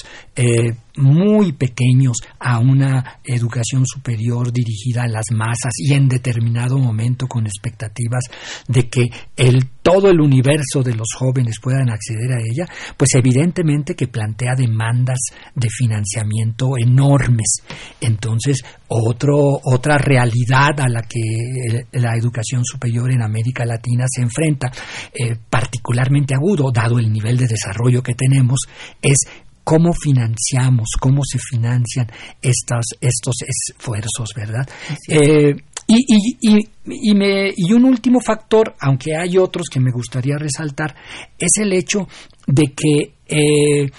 muy 0.97 1.52
pequeños 1.52 2.19
a 2.38 2.59
una 2.59 3.21
educación 3.25 3.85
superior 3.87 4.52
dirigida 4.52 5.04
a 5.04 5.09
las 5.09 5.26
masas 5.31 5.73
y 5.78 5.95
en 5.95 6.09
determinado 6.09 6.78
momento 6.78 7.26
con 7.26 7.47
expectativas 7.47 8.25
de 8.69 8.88
que 8.88 9.11
el 9.37 9.69
todo 9.83 10.09
el 10.11 10.21
universo 10.21 10.83
de 10.83 10.95
los 10.95 11.09
jóvenes 11.16 11.57
puedan 11.61 11.90
acceder 11.90 12.33
a 12.33 12.40
ella, 12.40 12.66
pues 12.97 13.11
evidentemente 13.14 13.97
que 13.97 14.07
plantea 14.07 14.54
demandas 14.57 15.19
de 15.54 15.69
financiamiento 15.69 16.75
enormes. 16.78 17.62
Entonces, 18.00 18.62
otro, 18.87 19.59
otra 19.64 19.99
realidad 19.99 20.78
a 20.78 20.88
la 20.88 21.02
que 21.02 21.88
la 21.92 22.14
educación 22.16 22.62
superior 22.64 23.11
en 23.11 23.23
América 23.23 23.64
Latina 23.64 24.04
se 24.09 24.23
enfrenta, 24.23 24.71
eh, 25.12 25.37
particularmente 25.50 26.35
agudo, 26.35 26.71
dado 26.71 26.99
el 26.99 27.12
nivel 27.12 27.37
de 27.37 27.49
desarrollo 27.49 28.01
que 28.02 28.14
tenemos, 28.14 28.61
es 29.00 29.18
cómo 29.64 29.92
financiamos, 29.92 30.90
cómo 31.00 31.23
se 31.25 31.38
financian 31.38 32.06
estos, 32.40 32.85
estos 33.00 33.37
esfuerzos, 33.47 34.30
¿verdad? 34.35 34.68
Eh, 35.09 35.54
y, 35.87 36.38
y, 36.40 36.68
y, 36.85 37.14
me, 37.14 37.52
y 37.54 37.73
un 37.73 37.85
último 37.85 38.21
factor, 38.21 38.75
aunque 38.80 39.16
hay 39.16 39.37
otros 39.38 39.68
que 39.71 39.80
me 39.80 39.92
gustaría 39.92 40.37
resaltar, 40.37 40.94
es 41.38 41.50
el 41.61 41.73
hecho 41.73 42.09
de 42.47 42.73
que 42.75 43.14
eh, 43.28 43.90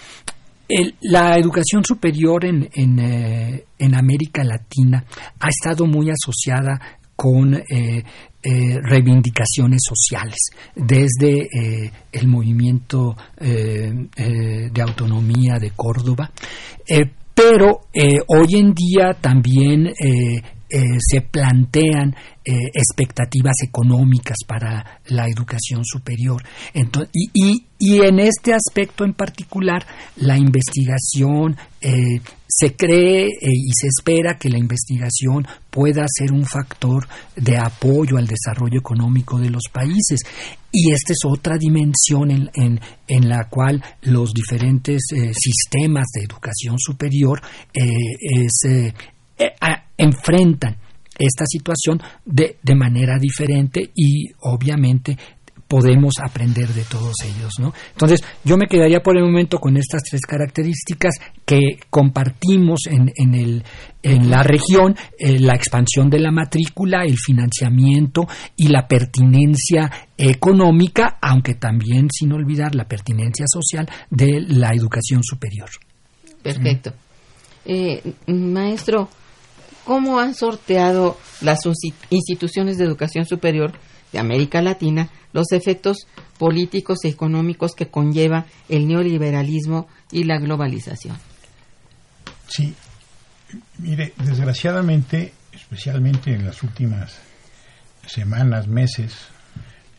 la 1.01 1.38
educación 1.38 1.83
superior 1.83 2.45
en, 2.45 2.69
en, 2.74 3.63
en, 3.77 3.95
América 3.95 4.43
Latina 4.43 5.05
ha 5.39 5.50
estado 5.50 5.86
muy 5.86 6.10
asociada 6.10 6.79
con 7.15 7.62
reivindicaciones 8.43 9.81
sociales, 9.88 10.38
desde 10.75 11.91
el 12.12 12.27
movimiento 12.27 13.15
de 13.39 14.81
autonomía 14.81 15.59
de 15.59 15.71
Córdoba, 15.71 16.29
pero 17.33 17.81
hoy 18.27 18.55
en 18.55 18.73
día 18.73 19.13
también 19.19 19.88
eh, 19.88 20.41
se 20.99 21.21
plantean 21.21 22.15
eh, 22.45 22.71
expectativas 22.73 23.55
económicas 23.63 24.35
para 24.45 24.99
la 25.05 25.27
educación 25.29 25.85
superior. 25.85 26.43
y, 27.13 27.63
en 27.79 28.19
este 28.19 28.53
aspecto 28.53 29.05
en 29.05 29.13
particular, 29.13 29.85
la 30.17 30.37
investigación 30.37 31.55
eh, 31.79 32.19
se 32.47 32.75
cree 32.75 33.27
y 33.27 33.71
se 33.73 33.87
espera 33.87 34.37
que 34.37 34.49
la 34.49 34.57
investigación 34.57 35.47
pueda 35.69 36.05
ser 36.07 36.33
un 36.33 36.45
factor 36.45 37.07
de 37.35 37.57
apoyo 37.57 38.17
al 38.17 38.27
desarrollo 38.27 38.79
económico 38.79 39.39
de 39.39 39.49
los 39.49 39.63
países. 39.71 40.19
Y 40.69 40.91
esta 40.91 41.13
es 41.13 41.19
otra 41.25 41.57
dimensión 41.57 42.29
en, 42.29 42.79
en, 43.07 43.29
la 43.29 43.47
cual 43.47 43.81
los 44.01 44.33
diferentes 44.33 45.01
sistemas 45.31 46.07
de 46.13 46.23
educación 46.23 46.77
superior 46.77 47.41
es, 47.73 48.65
enfrentan 49.97 50.77
esta 51.17 51.45
situación 51.45 52.01
de, 52.25 52.57
de 52.62 52.75
manera 52.75 53.17
diferente 53.19 53.91
y 53.95 54.31
obviamente 54.41 55.17
podemos 55.73 56.13
aprender 56.23 56.67
de 56.67 56.83
todos 56.83 57.15
ellos, 57.25 57.53
¿no? 57.57 57.73
Entonces, 57.93 58.23
yo 58.43 58.57
me 58.57 58.67
quedaría 58.67 59.01
por 59.01 59.17
el 59.17 59.23
momento 59.23 59.57
con 59.57 59.75
estas 59.75 60.03
tres 60.03 60.21
características 60.21 61.15
que 61.45 61.79
compartimos 61.89 62.81
en, 62.85 63.12
en, 63.15 63.33
el, 63.33 63.63
en 64.03 64.29
la 64.29 64.43
región, 64.43 64.95
eh, 65.17 65.39
la 65.39 65.55
expansión 65.55 66.12
de 66.12 66.19
la 66.19 66.31
matrícula, 66.31 67.05
el 67.05 67.17
financiamiento 67.17 68.27
y 68.55 68.67
la 68.67 68.88
pertinencia 68.88 69.91
económica, 70.15 71.17
aunque 71.19 71.55
también 71.55 72.07
sin 72.12 72.31
olvidar 72.33 72.75
la 72.75 72.88
pertinencia 72.88 73.45
social 73.47 73.89
de 74.12 74.41
la 74.47 74.69
educación 74.75 75.23
superior. 75.23 75.69
Perfecto. 76.43 76.93
Eh, 77.65 78.13
maestro, 78.27 79.09
cómo 79.83 80.19
han 80.19 80.33
sorteado 80.35 81.17
las 81.41 81.59
instituciones 82.09 82.77
de 82.77 82.85
educación 82.85 83.25
superior 83.25 83.73
de 84.11 84.19
América 84.19 84.61
Latina 84.61 85.09
los 85.33 85.51
efectos 85.51 86.07
políticos 86.37 86.99
y 87.03 87.07
económicos 87.09 87.73
que 87.73 87.89
conlleva 87.89 88.45
el 88.69 88.87
neoliberalismo 88.87 89.87
y 90.11 90.23
la 90.23 90.37
globalización. 90.37 91.17
Sí, 92.47 92.73
mire, 93.79 94.13
desgraciadamente, 94.17 95.33
especialmente 95.51 96.33
en 96.33 96.45
las 96.45 96.61
últimas 96.61 97.17
semanas, 98.05 98.67
meses, 98.67 99.15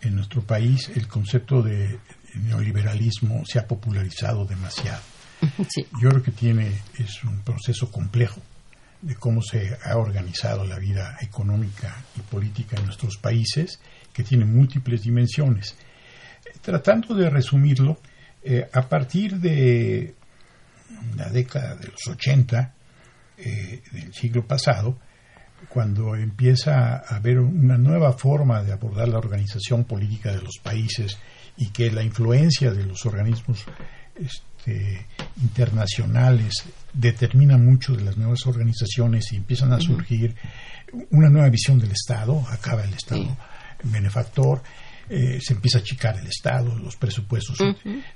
en 0.02 0.16
nuestro 0.16 0.42
país 0.42 0.90
el 0.94 1.08
concepto 1.08 1.62
de 1.62 1.98
neoliberalismo 2.34 3.42
se 3.46 3.58
ha 3.58 3.66
popularizado 3.66 4.44
demasiado. 4.44 5.02
Yo 6.00 6.10
creo 6.10 6.22
que 6.22 6.30
tiene 6.30 6.80
es 6.98 7.24
un 7.24 7.40
proceso 7.40 7.90
complejo 7.90 8.40
de 9.04 9.14
cómo 9.16 9.42
se 9.42 9.76
ha 9.84 9.98
organizado 9.98 10.64
la 10.64 10.78
vida 10.78 11.18
económica 11.20 12.02
y 12.16 12.20
política 12.20 12.76
en 12.78 12.86
nuestros 12.86 13.18
países, 13.18 13.78
que 14.12 14.22
tiene 14.22 14.46
múltiples 14.46 15.02
dimensiones. 15.02 15.76
Tratando 16.62 17.14
de 17.14 17.28
resumirlo, 17.28 17.98
eh, 18.42 18.66
a 18.72 18.88
partir 18.88 19.38
de 19.38 20.14
la 21.16 21.28
década 21.28 21.76
de 21.76 21.88
los 21.88 22.06
80 22.06 22.74
eh, 23.36 23.82
del 23.92 24.14
siglo 24.14 24.46
pasado, 24.46 24.98
cuando 25.68 26.14
empieza 26.14 26.96
a 26.96 27.16
haber 27.16 27.40
una 27.40 27.76
nueva 27.76 28.12
forma 28.14 28.62
de 28.62 28.72
abordar 28.72 29.08
la 29.08 29.18
organización 29.18 29.84
política 29.84 30.32
de 30.32 30.40
los 30.40 30.58
países 30.62 31.18
y 31.56 31.70
que 31.70 31.90
la 31.90 32.02
influencia 32.02 32.70
de 32.70 32.84
los 32.84 33.04
organismos 33.04 33.64
este, 34.16 35.06
internacionales 35.42 36.64
determina 36.94 37.58
mucho 37.58 37.94
de 37.94 38.04
las 38.04 38.16
nuevas 38.16 38.46
organizaciones 38.46 39.32
y 39.32 39.36
empiezan 39.36 39.72
a 39.72 39.80
surgir 39.80 40.34
una 41.10 41.28
nueva 41.28 41.48
visión 41.48 41.78
del 41.78 41.90
Estado, 41.90 42.44
acaba 42.50 42.84
el 42.84 42.94
Estado 42.94 43.36
benefactor, 43.82 44.62
eh, 45.08 45.38
se 45.40 45.54
empieza 45.54 45.78
a 45.78 45.80
achicar 45.82 46.18
el 46.18 46.26
Estado, 46.26 46.76
los 46.78 46.96
presupuestos 46.96 47.58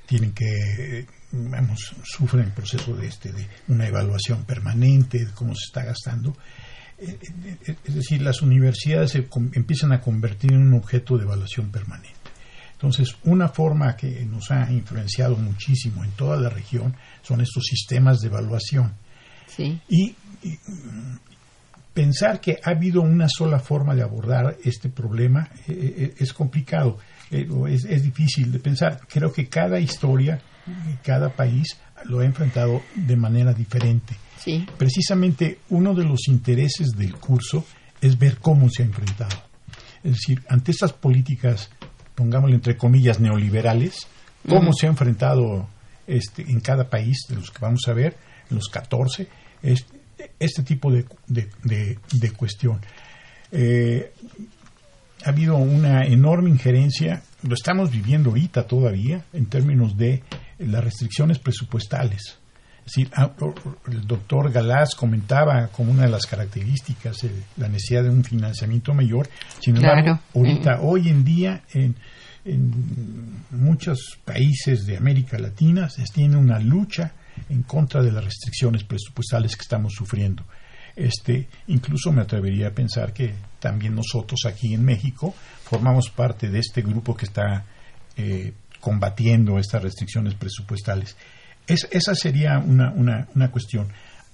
tienen 0.07 0.33
que, 0.33 1.07
vamos, 1.33 1.95
sufren 2.05 2.45
el 2.45 2.53
proceso 2.53 2.95
de, 2.95 3.07
este, 3.07 3.33
de 3.33 3.47
una 3.69 3.87
evaluación 3.87 4.45
permanente 4.45 5.25
de 5.25 5.33
cómo 5.33 5.55
se 5.55 5.67
está 5.67 5.85
gastando. 5.85 6.35
Eh, 6.99 7.17
eh, 7.67 7.77
es 7.85 7.95
decir, 7.95 8.23
las 8.23 8.43
universidades 8.43 9.13
se 9.13 9.29
empiezan 9.53 9.93
a 9.93 10.01
convertir 10.01 10.53
en 10.53 10.63
un 10.63 10.75
objeto 10.75 11.17
de 11.17 11.25
evaluación 11.25 11.71
permanente. 11.71 12.18
Entonces, 12.79 13.17
una 13.25 13.49
forma 13.49 13.97
que 13.97 14.25
nos 14.25 14.53
ha 14.53 14.71
influenciado 14.71 15.37
muchísimo 15.37 16.05
en 16.05 16.13
toda 16.13 16.37
la 16.37 16.49
región 16.49 16.95
son 17.23 17.41
estos 17.41 17.65
sistemas 17.65 18.21
de 18.21 18.29
evaluación. 18.29 18.93
Y, 19.89 20.15
pensar 21.93 22.41
que 22.41 22.61
ha 22.63 22.71
habido 22.71 23.03
una 23.03 23.27
sola 23.29 23.59
forma 23.59 23.97
de 23.97 24.03
abordar 24.03 24.57
este 24.63 24.89
problema 24.89 25.51
eh, 25.67 25.73
eh, 25.73 25.95
eh, 25.97 26.15
es 26.19 26.33
complicado, 26.33 26.99
es, 27.29 27.85
es, 27.85 28.05
difícil 28.05 28.53
de 28.53 28.61
pensar. 28.61 29.01
Creo 29.09 29.33
que 29.33 29.49
cada 29.49 29.81
historia, 29.81 30.41
cada 31.03 31.31
país 31.31 31.77
lo 32.05 32.21
ha 32.21 32.25
enfrentado 32.25 32.83
de 32.95 33.17
manera 33.17 33.53
diferente. 33.53 34.15
Precisamente 34.79 35.59
uno 35.71 35.93
de 35.93 36.05
los 36.05 36.29
intereses 36.29 36.91
del 36.97 37.17
curso 37.17 37.65
es 38.01 38.17
ver 38.17 38.39
cómo 38.39 38.71
se 38.71 38.85
ha 38.85 38.87
enfrentado. 38.87 39.37
Es 40.05 40.13
decir, 40.13 40.43
ante 40.49 40.71
estas 40.71 40.93
políticas 40.93 41.71
pongámosle 42.19 42.57
entre 42.57 42.77
comillas, 42.77 43.21
neoliberales, 43.21 44.09
cómo 44.49 44.73
se 44.73 44.87
ha 44.87 44.91
enfrentado 44.91 45.69
este, 46.05 46.43
en 46.43 46.59
cada 46.59 46.91
país 46.91 47.27
de 47.29 47.37
los 47.37 47.53
que 47.53 47.61
vamos 47.61 47.83
a 47.87 47.93
ver, 47.93 48.17
en 48.51 48.57
los 48.57 48.69
14, 48.69 49.29
este, 49.63 50.01
este 50.41 50.63
tipo 50.65 50.91
de, 50.91 51.07
de, 51.29 52.31
cuestión. 52.33 52.81
Eh, 53.53 54.13
ha 55.25 55.29
habido 55.29 55.59
una 55.59 56.07
enorme 56.07 56.51
injerencia, 56.51 57.23
lo 57.43 57.55
estamos 57.55 57.93
viviendo 57.93 58.31
ahorita 58.31 58.67
todavía, 58.67 59.25
en 59.33 59.47
términos 59.47 59.97
de 59.97 60.25
las 60.59 60.83
restricciones 60.83 61.39
presupuestales. 61.39 62.41
Decir, 62.89 63.11
ah, 63.17 63.31
el 63.93 64.07
doctor 64.07 64.51
Galás 64.51 64.95
comentaba 64.95 65.69
como 65.69 65.93
una 65.93 66.05
de 66.05 66.09
las 66.09 66.25
características 66.25 67.19
la 67.59 67.69
necesidad 67.69 68.03
de 68.05 68.09
un 68.09 68.25
financiamiento 68.25 68.95
mayor. 68.95 69.29
Sin 69.61 69.77
embargo, 69.77 70.19
ahorita, 70.35 70.81
hoy 70.81 71.11
en 71.11 71.23
día, 71.23 71.65
en, 71.75 71.95
muchos 73.51 74.19
países 74.25 74.87
de 74.87 74.97
América 74.97 75.39
Latina 75.39 75.91
se 75.91 76.03
tiene 76.05 76.39
una 76.39 76.59
lucha 76.61 77.13
en 77.51 77.63
contra 77.63 78.01
de 78.03 78.11
las 78.11 78.25
restricciones 78.25 78.85
presupuestales 78.85 79.55
que 79.55 79.63
estamos 79.63 79.93
sufriendo. 79.93 80.45
Este, 80.97 81.47
incluso 81.67 82.11
me 82.11 82.23
atrevería 82.23 82.69
a 82.69 82.73
pensar 82.73 83.13
que 83.13 83.35
también 83.61 83.95
nosotros 83.95 84.41
aquí 84.47 84.73
en 84.73 84.83
México 84.83 85.35
formamos 85.65 86.09
parte 86.09 86.49
de 86.49 86.61
este 86.61 86.81
grupo 86.81 87.15
que 87.15 87.27
está 87.27 87.67
eh, 88.17 88.55
combatiendo 88.81 89.59
estas 89.59 89.83
restricciones 89.83 90.35
presupuestales 90.37 91.19
esa 91.69 92.15
sería 92.15 92.59
una, 92.59 92.93
una, 92.93 93.51
cuestión. 93.51 93.89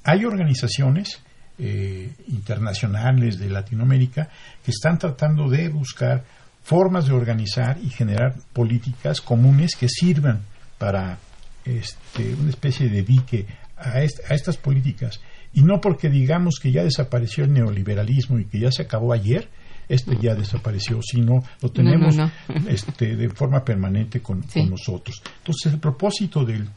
Hay 0.05 0.25
organizaciones 0.25 1.21
eh, 1.59 2.13
internacionales 2.29 3.39
de 3.39 3.51
Latinoamérica 3.51 4.29
que 4.65 4.71
están 4.71 4.99
tratando 4.99 5.49
de 5.49 5.69
buscar 5.69 6.25
formas 6.63 7.07
de 7.07 7.13
organizar 7.13 7.79
y 7.83 7.91
generar 7.91 8.35
políticas 8.53 9.21
comunes 9.21 9.75
que 9.77 9.89
sirvan 9.89 10.43
para 10.79 11.19
este, 11.65 12.35
una 12.35 12.51
especie 12.51 12.89
de 12.89 13.03
dique 13.03 13.47
a, 13.77 13.91
a 13.99 14.03
estas 14.35 14.57
políticas. 14.57 15.21
Y 15.53 15.63
no 15.63 15.81
porque 15.81 16.09
digamos 16.09 16.59
que 16.61 16.73
ya 16.73 16.83
desapareció 16.83 17.45
el 17.45 17.53
neoliberalismo 17.53 18.39
y 18.39 18.47
que 18.47 18.61
ya 18.61 18.71
se 18.71 18.83
acabó 18.83 19.13
ayer, 19.13 19.49
este 19.89 20.17
ya 20.21 20.35
desapareció, 20.35 21.01
sino 21.03 21.43
lo 21.61 21.71
tenemos 21.71 22.17
Este, 22.69 23.17
de 23.17 23.29
forma 23.31 23.65
permanente 23.65 24.21
con, 24.21 24.45
nosotros. 24.69 25.23
Entonces, 25.39 25.73
el 25.73 25.81
propósito 25.81 26.45
del, 26.45 26.69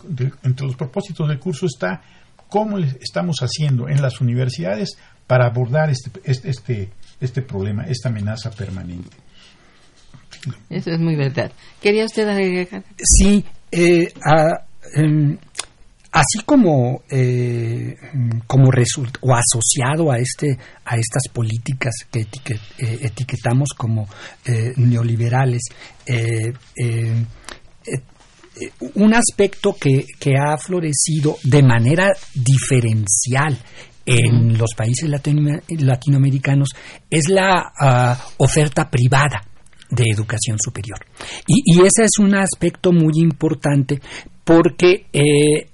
entre 0.43 0.65
los 0.65 0.76
propósitos 0.76 1.28
del 1.28 1.39
curso 1.39 1.65
está 1.65 2.02
cómo 2.50 2.78
estamos 2.80 3.38
haciendo 3.41 3.88
en 3.89 4.02
las 4.02 4.22
universidades 4.22 4.98
para 5.26 5.46
abordar 5.46 5.89
este, 5.89 6.12
este, 6.24 6.50
este, 6.50 6.89
este 7.20 7.41
problema, 7.41 7.84
esta 7.84 8.10
amenaza 8.10 8.52
permanente. 8.52 9.15
Eso 10.70 10.91
es 10.91 11.00
muy 11.00 11.15
verdad. 11.15 11.52
¿Quería 11.82 12.06
usted 12.06 12.28
agregar? 12.28 12.84
Sí, 12.98 13.43
eh, 13.72 14.13
em, 14.96 15.38
así 16.17 16.43
como 16.45 17.03
eh, 17.10 17.95
como 18.47 18.69
o 19.21 19.36
asociado 19.36 20.12
a 20.12 20.17
este 20.17 20.58
a 20.86 20.95
estas 20.97 21.23
políticas 21.32 21.93
que 22.12 22.21
eh, 22.21 22.99
etiquetamos 23.01 23.69
como 23.77 24.08
eh, 24.45 24.73
neoliberales 24.77 25.62
un 28.95 29.13
aspecto 29.13 29.75
que, 29.80 30.03
que, 30.19 30.34
ha 30.36 30.58
florecido 30.58 31.38
de 31.43 31.62
manera 31.62 32.12
diferencial 32.34 33.56
en 34.03 34.58
los 34.58 34.73
países 34.75 35.08
latinoamericanos 35.08 36.69
es 37.10 37.30
la 37.30 37.71
ah, 37.80 38.17
oferta 38.38 38.89
privada 38.89 39.43
de 39.89 40.03
educación 40.10 40.58
superior. 40.60 40.99
Y, 41.45 41.82
ese 41.82 42.06
es 42.06 42.17
un 42.19 42.36
aspecto 42.36 42.91
muy 42.91 43.13
importante 43.17 44.01
porque 44.43 45.08
eh, 45.12 45.67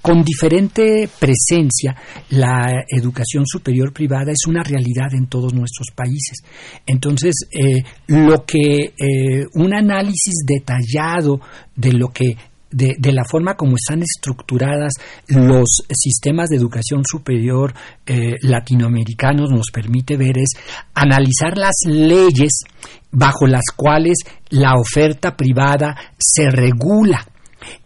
con 0.00 0.22
diferente 0.22 1.08
presencia, 1.18 1.96
la 2.30 2.84
educación 2.88 3.44
superior 3.44 3.92
privada 3.92 4.30
es 4.30 4.46
una 4.46 4.62
realidad 4.62 5.12
en 5.14 5.26
todos 5.26 5.52
nuestros 5.52 5.88
países. 5.94 6.44
Entonces, 6.86 7.34
eh, 7.50 7.82
lo 8.06 8.44
que 8.44 8.94
eh, 8.96 9.46
un 9.54 9.74
análisis 9.74 10.44
detallado 10.46 11.40
de 11.74 11.92
lo 11.92 12.08
que 12.12 12.36
de, 12.70 13.12
la 13.12 13.24
forma 13.24 13.54
como 13.54 13.76
están 13.76 14.02
estructuradas 14.02 14.92
los 15.28 15.82
sistemas 15.94 16.50
de 16.50 16.56
educación 16.56 17.02
superior 17.04 17.72
eh, 18.04 18.34
latinoamericanos 18.42 19.50
nos 19.50 19.70
permite 19.72 20.16
ver 20.16 20.36
es 20.36 20.50
analizar 20.92 21.56
las 21.56 21.74
leyes 21.86 22.64
bajo 23.10 23.46
las 23.46 23.64
cuales 23.74 24.18
la 24.50 24.74
oferta 24.74 25.36
privada 25.36 25.96
se 26.18 26.50
regula 26.50 27.26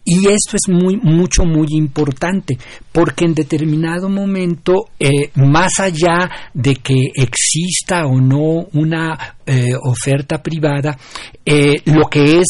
y 0.05 0.27
esto 0.29 0.57
es 0.57 0.69
muy, 0.69 0.97
mucho, 0.97 1.45
muy 1.45 1.69
importante, 1.71 2.59
porque 2.91 3.27
en 3.27 3.35
determinado 3.35 4.09
momento, 4.09 4.87
eh, 4.99 5.31
más 5.35 5.79
allá 5.79 6.31
de 6.55 6.75
que 6.77 7.11
exista 7.15 8.07
o 8.07 8.21
no 8.21 8.67
una 8.73 9.37
eh, 9.47 9.75
oferta 9.83 10.43
privada, 10.43 10.99
eh, 11.45 11.77
lo 11.85 12.09
que 12.11 12.41
es 12.41 12.47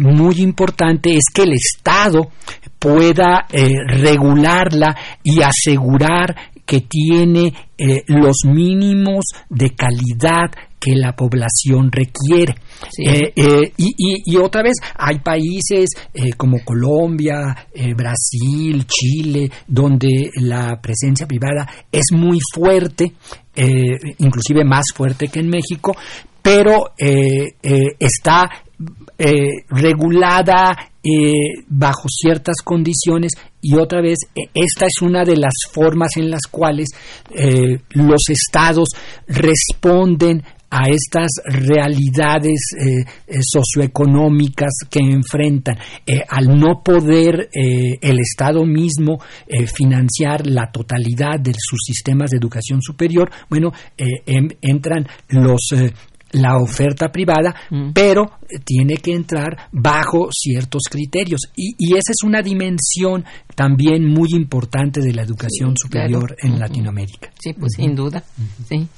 muy 0.00 0.36
importante 0.40 1.10
es 1.10 1.24
que 1.32 1.42
el 1.42 1.52
Estado 1.52 2.30
pueda 2.78 3.46
regularla 3.88 4.96
y 5.22 5.40
asegurar 5.42 6.34
que 6.64 6.82
tiene 6.82 7.52
los 8.06 8.36
mínimos 8.46 9.24
de 9.50 9.70
calidad 9.70 10.50
que 10.84 10.94
la 10.94 11.16
población 11.16 11.90
requiere. 11.90 12.54
Eh, 12.98 13.32
eh, 13.34 13.72
y, 13.76 14.36
otra 14.36 14.62
vez, 14.62 14.74
hay 14.96 15.18
países 15.20 15.88
eh, 16.12 16.32
como 16.36 16.62
Colombia, 16.62 17.68
Brasil, 17.96 18.84
Chile, 18.86 19.50
donde 19.66 20.30
la 20.40 20.78
presencia 20.82 21.26
privada 21.26 21.66
es 21.90 22.12
muy 22.12 22.38
fuerte, 22.52 23.12
inclusive 24.18 24.64
más 24.64 24.84
fuerte 24.94 25.28
que 25.28 25.40
en 25.40 25.48
México, 25.48 25.96
pero 26.42 26.92
está 26.96 28.48
regulada 29.70 30.76
bajo 31.68 32.08
ciertas 32.08 32.56
condiciones 32.62 33.32
y 33.62 33.74
otra 33.76 34.02
vez 34.02 34.18
esta 34.34 34.86
es 34.86 35.02
una 35.02 35.24
de 35.24 35.36
las 35.36 35.54
formas 35.72 36.16
en 36.16 36.30
las 36.30 36.42
cuales 36.50 36.88
los 37.94 38.22
estados 38.28 38.88
responden 39.28 40.42
a 40.74 40.88
estas 40.90 41.30
realidades 41.44 42.58
eh, 42.76 43.04
eh, 43.28 43.38
socioeconómicas 43.40 44.72
que 44.90 44.98
enfrentan. 44.98 45.76
Eh, 46.04 46.20
al 46.28 46.58
no 46.58 46.82
poder 46.82 47.48
el 47.52 48.18
Estado 48.18 48.64
mismo 48.64 49.18
financiar 49.74 50.46
la 50.46 50.70
totalidad 50.72 51.38
de 51.38 51.52
sus 51.56 51.80
sistemas 51.86 52.30
de 52.30 52.38
educación 52.38 52.82
superior, 52.82 53.30
bueno, 53.48 53.72
em, 53.96 54.48
entran 54.60 55.06
los 55.28 55.74
la 56.32 56.56
oferta 56.56 57.12
privada, 57.12 57.54
mm. 57.70 57.92
pero 57.92 58.38
tiene 58.64 58.96
que 58.96 59.12
entrar 59.12 59.68
bajo 59.70 60.28
ciertos 60.32 60.82
criterios. 60.90 61.42
Y, 61.54 61.74
y, 61.78 61.92
esa 61.92 62.10
es 62.10 62.24
una 62.24 62.42
dimensión 62.42 63.24
también 63.54 64.04
muy 64.04 64.30
importante 64.32 65.00
de 65.00 65.14
la 65.14 65.22
educación 65.22 65.74
superior 65.76 66.34
en 66.42 66.58
Latinoamérica. 66.58 67.30
Sí, 67.38 67.52
pues 67.52 67.74
sin 67.76 67.94
duda. 67.94 68.24
Sí. 68.68 68.88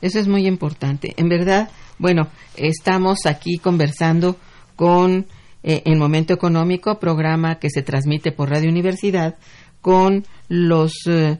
Eso 0.00 0.18
es 0.18 0.28
muy 0.28 0.46
importante. 0.46 1.14
En 1.16 1.28
verdad, 1.28 1.70
bueno, 1.98 2.28
estamos 2.56 3.26
aquí 3.26 3.58
conversando 3.58 4.36
con 4.76 5.26
eh, 5.62 5.82
el 5.84 5.98
Momento 5.98 6.32
Económico, 6.32 6.98
programa 7.00 7.58
que 7.58 7.70
se 7.70 7.82
transmite 7.82 8.32
por 8.32 8.50
Radio 8.50 8.70
Universidad, 8.70 9.36
con 9.80 10.24
los 10.48 10.92
eh, 11.06 11.38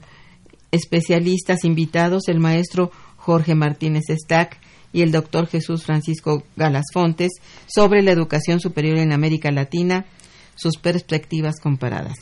especialistas 0.71 1.64
invitados, 1.64 2.29
el 2.29 2.40
maestro 2.40 2.90
Jorge 3.16 3.55
Martínez 3.55 4.05
Stack 4.09 4.59
y 4.92 5.03
el 5.03 5.12
doctor 5.12 5.47
Jesús 5.47 5.85
Francisco 5.85 6.44
Galas 6.57 6.87
Fontes, 6.92 7.33
sobre 7.66 8.03
la 8.03 8.11
educación 8.11 8.59
superior 8.59 8.99
en 8.99 9.12
América 9.12 9.51
Latina, 9.51 10.07
sus 10.55 10.79
perspectivas 10.79 11.61
comparadas. 11.61 12.18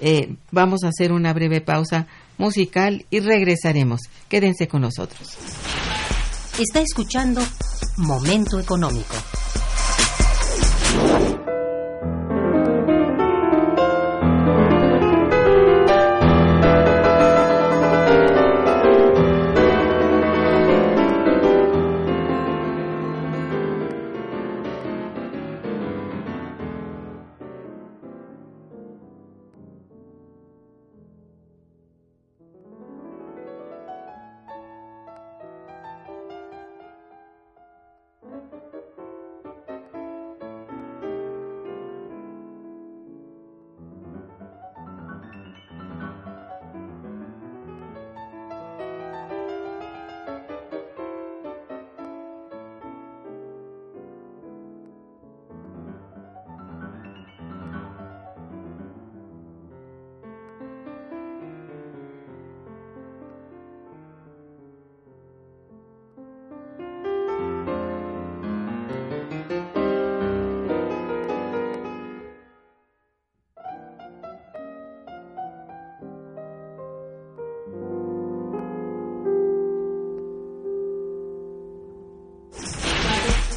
Eh, 0.00 0.34
vamos 0.50 0.84
a 0.84 0.88
hacer 0.88 1.12
una 1.12 1.32
breve 1.32 1.60
pausa 1.60 2.06
musical 2.38 3.06
y 3.10 3.20
regresaremos. 3.20 4.00
Quédense 4.28 4.68
con 4.68 4.82
nosotros. 4.82 5.36
Está 6.58 6.80
escuchando 6.80 7.42
Momento 7.96 8.58
Económico. 8.58 9.14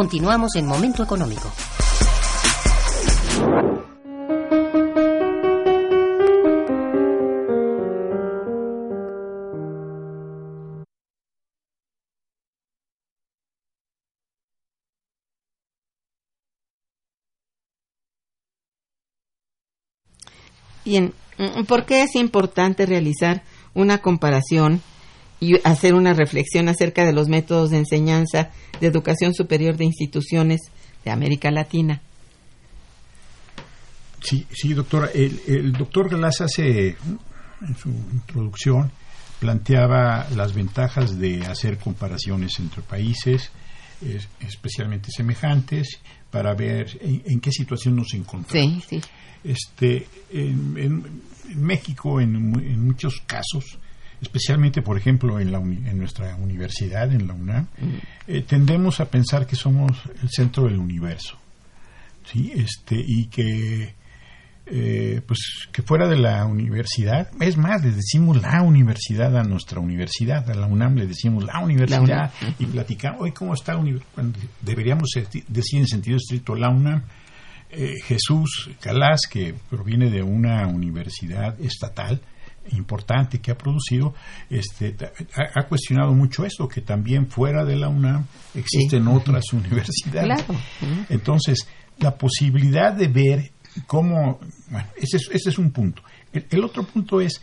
Continuamos 0.00 0.56
en 0.56 0.64
Momento 0.64 1.02
Económico. 1.02 1.52
Bien, 20.82 21.12
¿Por 21.68 21.84
qué 21.84 22.02
es 22.04 22.14
importante 22.16 22.84
realizar 22.84 23.42
una 23.74 23.98
comparación 23.98 24.82
y 25.40 25.56
hacer 25.66 25.94
una 25.94 26.12
reflexión 26.12 26.68
acerca 26.68 27.04
de 27.04 27.12
los 27.12 27.28
métodos 27.28 27.70
de 27.70 27.78
enseñanza 27.78 28.50
de 28.80 28.86
educación 28.86 29.34
superior 29.34 29.76
de 29.76 29.86
instituciones 29.86 30.60
de 31.04 31.10
América 31.10 31.50
Latina? 31.50 32.02
Sí, 34.22 34.46
sí, 34.52 34.74
doctora. 34.74 35.08
El, 35.14 35.40
el 35.46 35.72
doctor 35.72 36.10
Galás 36.10 36.40
hace, 36.42 36.88
en 37.62 37.76
su 37.78 37.88
introducción, 38.12 38.90
planteaba 39.38 40.26
las 40.36 40.52
ventajas 40.52 41.18
de 41.18 41.40
hacer 41.46 41.78
comparaciones 41.78 42.58
entre 42.58 42.82
países, 42.82 43.50
es- 44.02 44.28
especialmente 44.40 45.08
semejantes, 45.10 46.00
para 46.30 46.54
ver 46.54 46.98
en, 47.00 47.22
en 47.24 47.40
qué 47.40 47.50
situación 47.50 47.96
nos 47.96 48.12
encontramos. 48.12 48.84
Sí, 48.84 49.00
sí. 49.00 49.08
Este, 49.42 50.06
en, 50.30 50.76
en- 50.76 51.22
en 51.48 51.62
México, 51.62 52.20
en 52.20 52.84
muchos 52.84 53.22
casos, 53.26 53.78
especialmente, 54.20 54.82
por 54.82 54.96
ejemplo, 54.98 55.40
en, 55.40 55.52
la 55.52 55.58
uni- 55.58 55.88
en 55.88 55.98
nuestra 55.98 56.36
universidad, 56.36 57.12
en 57.12 57.26
la 57.26 57.34
UNAM, 57.34 57.66
eh, 58.26 58.42
tendemos 58.42 59.00
a 59.00 59.06
pensar 59.10 59.46
que 59.46 59.56
somos 59.56 59.92
el 60.22 60.28
centro 60.30 60.64
del 60.64 60.78
universo. 60.78 61.38
¿sí? 62.24 62.52
Este, 62.54 62.96
y 63.04 63.26
que 63.26 63.94
eh, 64.72 65.20
pues 65.26 65.66
que 65.72 65.82
fuera 65.82 66.06
de 66.06 66.16
la 66.16 66.44
universidad, 66.46 67.28
es 67.40 67.56
más, 67.56 67.82
le 67.84 67.90
decimos 67.90 68.40
la 68.40 68.62
universidad 68.62 69.36
a 69.36 69.42
nuestra 69.42 69.80
universidad, 69.80 70.48
a 70.48 70.54
la 70.54 70.66
UNAM 70.66 70.94
le 70.94 71.06
decimos 71.08 71.42
la 71.44 71.58
universidad 71.58 71.98
UNAM. 72.42 72.54
y 72.60 72.66
platicamos, 72.66 73.20
hoy 73.22 73.32
cómo 73.32 73.54
está 73.54 73.72
la 73.74 73.80
uni- 73.80 74.00
cuando 74.14 74.38
deberíamos 74.60 75.08
decir 75.48 75.80
en 75.80 75.88
sentido 75.88 76.18
estricto 76.18 76.54
la 76.54 76.68
UNAM, 76.68 77.02
eh, 77.72 77.94
Jesús 78.04 78.70
Calás, 78.80 79.20
que 79.30 79.54
proviene 79.70 80.08
de 80.10 80.22
una 80.22 80.66
universidad 80.68 81.60
estatal 81.60 82.20
importante 82.72 83.40
que 83.40 83.50
ha 83.50 83.58
producido, 83.58 84.14
este, 84.48 84.96
ha, 85.34 85.60
ha 85.60 85.66
cuestionado 85.66 86.12
mucho 86.12 86.44
esto, 86.44 86.68
que 86.68 86.80
también 86.80 87.28
fuera 87.28 87.64
de 87.64 87.76
la 87.76 87.88
UNAM 87.88 88.26
existen 88.54 89.06
otras 89.08 89.44
universidades. 89.52 90.44
Claro. 90.44 90.60
Entonces, 91.08 91.66
la 91.98 92.16
posibilidad 92.16 92.92
de 92.92 93.08
ver 93.08 93.50
cómo... 93.86 94.40
Bueno, 94.68 94.88
ese 94.96 95.16
es, 95.18 95.28
ese 95.32 95.50
es 95.50 95.58
un 95.58 95.70
punto. 95.70 96.02
El, 96.32 96.46
el 96.50 96.64
otro 96.64 96.82
punto 96.84 97.20
es, 97.20 97.42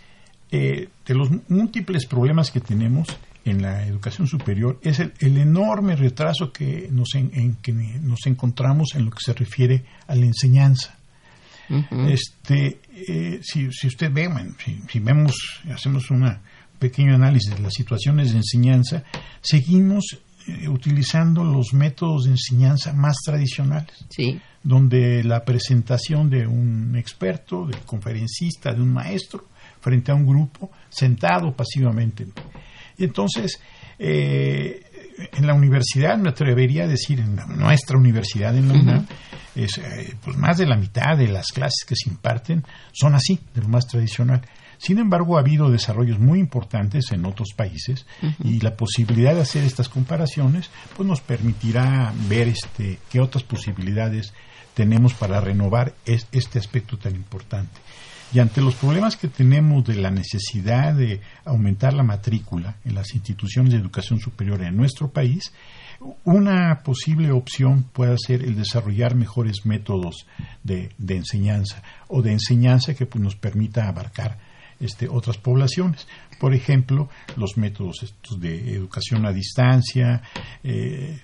eh, 0.51 0.89
de 1.05 1.13
los 1.13 1.29
múltiples 1.49 2.05
problemas 2.05 2.51
que 2.51 2.59
tenemos 2.59 3.07
en 3.43 3.61
la 3.61 3.85
educación 3.85 4.27
superior, 4.27 4.79
es 4.81 4.99
el, 4.99 5.13
el 5.19 5.37
enorme 5.37 5.95
retraso 5.95 6.51
que 6.51 6.89
nos, 6.91 7.15
en, 7.15 7.31
en 7.33 7.55
que 7.55 7.71
nos 7.71 8.25
encontramos 8.25 8.89
en 8.95 9.05
lo 9.05 9.11
que 9.11 9.21
se 9.23 9.33
refiere 9.33 9.83
a 10.07 10.15
la 10.15 10.25
enseñanza. 10.25 10.97
Este, 12.07 12.79
eh, 13.07 13.39
si, 13.43 13.71
si 13.71 13.87
usted 13.87 14.11
ve, 14.11 14.27
bueno, 14.27 14.53
si, 14.63 14.79
si 14.91 14.99
vemos, 14.99 15.35
hacemos 15.73 16.09
un 16.11 16.27
pequeño 16.79 17.15
análisis 17.15 17.55
de 17.55 17.59
las 17.61 17.73
situaciones 17.73 18.31
de 18.31 18.37
enseñanza, 18.37 19.03
seguimos 19.41 20.17
eh, 20.47 20.67
utilizando 20.69 21.43
los 21.43 21.73
métodos 21.73 22.25
de 22.25 22.31
enseñanza 22.31 22.93
más 22.93 23.17
tradicionales, 23.25 24.05
Sí, 24.09 24.39
donde 24.63 25.23
la 25.23 25.43
presentación 25.45 26.29
de 26.29 26.45
un 26.47 26.95
experto, 26.95 27.65
del 27.65 27.79
conferencista, 27.81 28.73
de 28.73 28.81
un 28.81 28.93
maestro, 28.93 29.45
frente 29.81 30.11
a 30.11 30.15
un 30.15 30.25
grupo, 30.25 30.71
sentado 30.89 31.55
pasivamente. 31.55 32.27
Y 32.97 33.03
entonces, 33.05 33.59
eh, 33.99 34.81
en 35.33 35.47
la 35.47 35.53
universidad, 35.53 36.17
me 36.17 36.29
atrevería 36.29 36.83
a 36.83 36.87
decir, 36.87 37.19
en 37.19 37.35
la- 37.35 37.45
nuestra 37.45 37.97
universidad 37.97 38.55
en 38.57 38.67
la 38.67 38.73
UNAM, 38.73 39.07
es, 39.63 39.77
eh, 39.77 40.15
pues 40.23 40.37
más 40.37 40.57
de 40.57 40.65
la 40.65 40.75
mitad 40.77 41.17
de 41.17 41.27
las 41.27 41.47
clases 41.47 41.83
que 41.87 41.95
se 41.95 42.09
imparten 42.09 42.63
son 42.93 43.15
así, 43.15 43.39
de 43.53 43.61
lo 43.61 43.67
más 43.67 43.85
tradicional. 43.87 44.41
Sin 44.79 44.99
embargo, 44.99 45.37
ha 45.37 45.39
habido 45.41 45.71
desarrollos 45.71 46.19
muy 46.19 46.39
importantes 46.39 47.11
en 47.11 47.25
otros 47.25 47.49
países 47.55 48.05
y 48.43 48.59
la 48.59 48.75
posibilidad 48.75 49.33
de 49.33 49.41
hacer 49.41 49.63
estas 49.63 49.89
comparaciones 49.89 50.69
pues 50.95 51.09
nos 51.09 51.21
permitirá 51.21 52.13
ver 52.29 52.47
este, 52.47 52.99
qué 53.09 53.19
otras 53.19 53.43
posibilidades 53.43 54.33
tenemos 54.75 55.15
para 55.15 55.41
renovar 55.41 55.95
es- 56.05 56.27
este 56.31 56.59
aspecto 56.59 56.97
tan 56.97 57.15
importante. 57.15 57.79
Y 58.33 58.39
ante 58.39 58.61
los 58.61 58.75
problemas 58.75 59.15
que 59.15 59.29
tenemos 59.29 59.85
de 59.85 59.95
la 59.95 60.11
necesidad 60.11 60.93
de 60.93 61.21
aumentar 61.45 61.93
la 61.93 62.03
matrícula 62.03 62.75
en 62.85 62.93
las 62.93 63.15
instituciones 63.15 63.71
de 63.73 63.79
educación 63.79 64.19
superior 64.19 64.61
en 64.61 64.75
nuestro 64.77 65.09
país, 65.09 65.53
una 66.23 66.81
posible 66.83 67.31
opción 67.31 67.83
puede 67.93 68.15
ser 68.17 68.43
el 68.43 68.55
desarrollar 68.55 69.15
mejores 69.15 69.65
métodos 69.65 70.27
de, 70.63 70.91
de 70.97 71.15
enseñanza 71.17 71.81
o 72.07 72.21
de 72.21 72.31
enseñanza 72.33 72.93
que 72.93 73.05
pues, 73.05 73.23
nos 73.23 73.35
permita 73.35 73.87
abarcar 73.87 74.37
este, 74.79 75.07
otras 75.07 75.37
poblaciones. 75.37 76.07
Por 76.39 76.53
ejemplo, 76.53 77.09
los 77.35 77.57
métodos 77.57 78.03
estos 78.03 78.39
de 78.39 78.73
educación 78.75 79.25
a 79.25 79.31
distancia, 79.33 80.21
eh, 80.63 81.19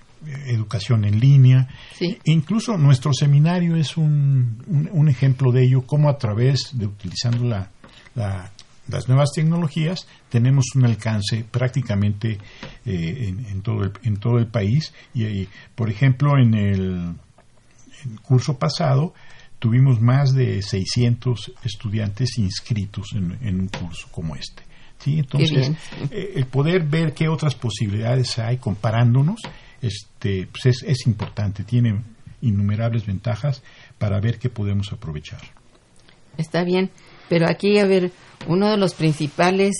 educación 0.46 1.04
en 1.04 1.20
línea. 1.20 1.68
Sí. 1.98 2.18
E 2.24 2.32
incluso 2.32 2.76
nuestro 2.78 3.12
seminario 3.12 3.76
es 3.76 3.96
un, 3.96 4.62
un- 4.66 4.88
un 4.90 5.08
ejemplo 5.08 5.52
de 5.52 5.64
ello, 5.64 5.82
cómo 5.86 6.08
a 6.08 6.18
través 6.18 6.70
de 6.72 6.86
utilizando 6.86 7.44
la- 7.44 7.70
la- 8.14 8.50
las 8.88 9.08
nuevas 9.08 9.30
tecnologías 9.34 10.06
tenemos 10.28 10.64
un 10.74 10.84
alcance 10.84 11.44
prácticamente 11.50 12.38
eh, 12.86 13.28
en, 13.28 13.46
en 13.46 13.62
todo 13.62 13.84
el, 13.84 13.92
en 14.02 14.16
todo 14.18 14.38
el 14.38 14.46
país. 14.46 14.92
Y, 15.14 15.48
por 15.74 15.90
ejemplo, 15.90 16.38
en 16.38 16.54
el, 16.54 17.14
el 18.04 18.20
curso 18.20 18.58
pasado 18.58 19.14
tuvimos 19.58 20.00
más 20.00 20.34
de 20.34 20.60
600 20.60 21.52
estudiantes 21.64 22.38
inscritos 22.38 23.12
en, 23.14 23.38
en 23.40 23.60
un 23.60 23.68
curso 23.68 24.08
como 24.10 24.36
este. 24.36 24.62
¿sí? 24.98 25.18
Entonces, 25.18 25.72
eh, 26.10 26.32
el 26.36 26.46
poder 26.46 26.84
ver 26.84 27.14
qué 27.14 27.28
otras 27.28 27.54
posibilidades 27.54 28.38
hay 28.38 28.58
comparándonos 28.58 29.40
este, 29.84 30.48
pues 30.50 30.66
es, 30.66 30.82
es 30.82 31.06
importante, 31.06 31.62
tiene 31.64 32.00
innumerables 32.40 33.06
ventajas 33.06 33.62
para 33.98 34.20
ver 34.20 34.38
qué 34.38 34.48
podemos 34.48 34.92
aprovechar. 34.92 35.40
está 36.36 36.64
bien. 36.64 36.90
Pero 37.28 37.46
aquí, 37.48 37.78
a 37.78 37.86
ver, 37.86 38.12
uno 38.46 38.70
de 38.70 38.76
los 38.76 38.94
principales, 38.94 39.74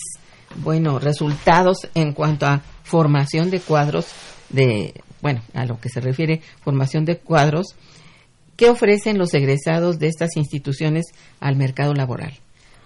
bueno, 0.56 0.98
resultados 0.98 1.88
en 1.94 2.12
cuanto 2.12 2.46
a 2.46 2.62
formación 2.84 3.50
de 3.50 3.58
cuadros, 3.60 4.06
de, 4.50 4.94
bueno, 5.20 5.42
a 5.54 5.64
lo 5.66 5.80
que 5.80 5.88
se 5.88 6.00
refiere 6.00 6.40
formación 6.62 7.04
de 7.04 7.18
cuadros, 7.18 7.74
¿qué 8.56 8.68
ofrecen 8.70 9.18
los 9.18 9.34
egresados 9.34 9.98
de 9.98 10.06
estas 10.06 10.36
instituciones 10.36 11.06
al 11.40 11.56
mercado 11.56 11.92
laboral? 11.94 12.34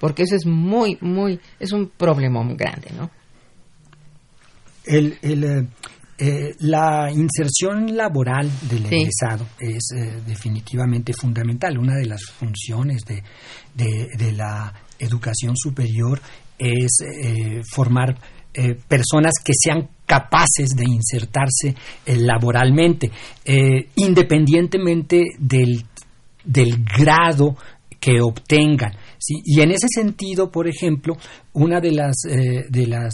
Porque 0.00 0.22
eso 0.22 0.34
es 0.36 0.46
muy, 0.46 0.96
muy, 1.02 1.40
es 1.60 1.72
un 1.72 1.88
problema 1.90 2.42
muy 2.42 2.56
grande, 2.56 2.88
¿no? 2.96 3.10
El, 4.84 5.18
el, 5.20 5.44
eh, 5.44 5.66
eh, 6.18 6.54
la 6.60 7.10
inserción 7.12 7.96
laboral 7.96 8.50
del 8.70 8.86
Sí. 8.86 8.94
egresado 9.02 9.46
es 9.58 9.90
eh, 9.96 10.20
definitivamente 10.26 11.12
fundamental. 11.12 11.76
Una 11.78 11.96
de 11.96 12.06
las 12.06 12.22
funciones 12.24 13.02
de, 13.04 13.22
de- 13.74 14.08
de 14.16 14.32
la 14.32 14.72
educación 14.98 15.56
superior 15.56 16.20
es 16.58 16.90
formar 17.72 18.18
eh, 18.60 18.76
personas 18.88 19.34
que 19.44 19.52
sean 19.56 19.88
capaces 20.04 20.70
de 20.74 20.84
insertarse 20.84 21.76
eh, 22.04 22.16
laboralmente, 22.16 23.08
eh, 23.44 23.90
independientemente 23.94 25.22
del 25.38 25.84
del 26.44 26.82
grado 26.82 27.56
que 28.00 28.20
obtengan. 28.20 28.96
Y 29.44 29.60
en 29.60 29.70
ese 29.70 29.86
sentido, 29.88 30.50
por 30.50 30.66
ejemplo, 30.66 31.16
una 31.52 31.78
de 31.80 31.92
las, 31.92 32.16
de 32.22 32.86
las 32.86 33.12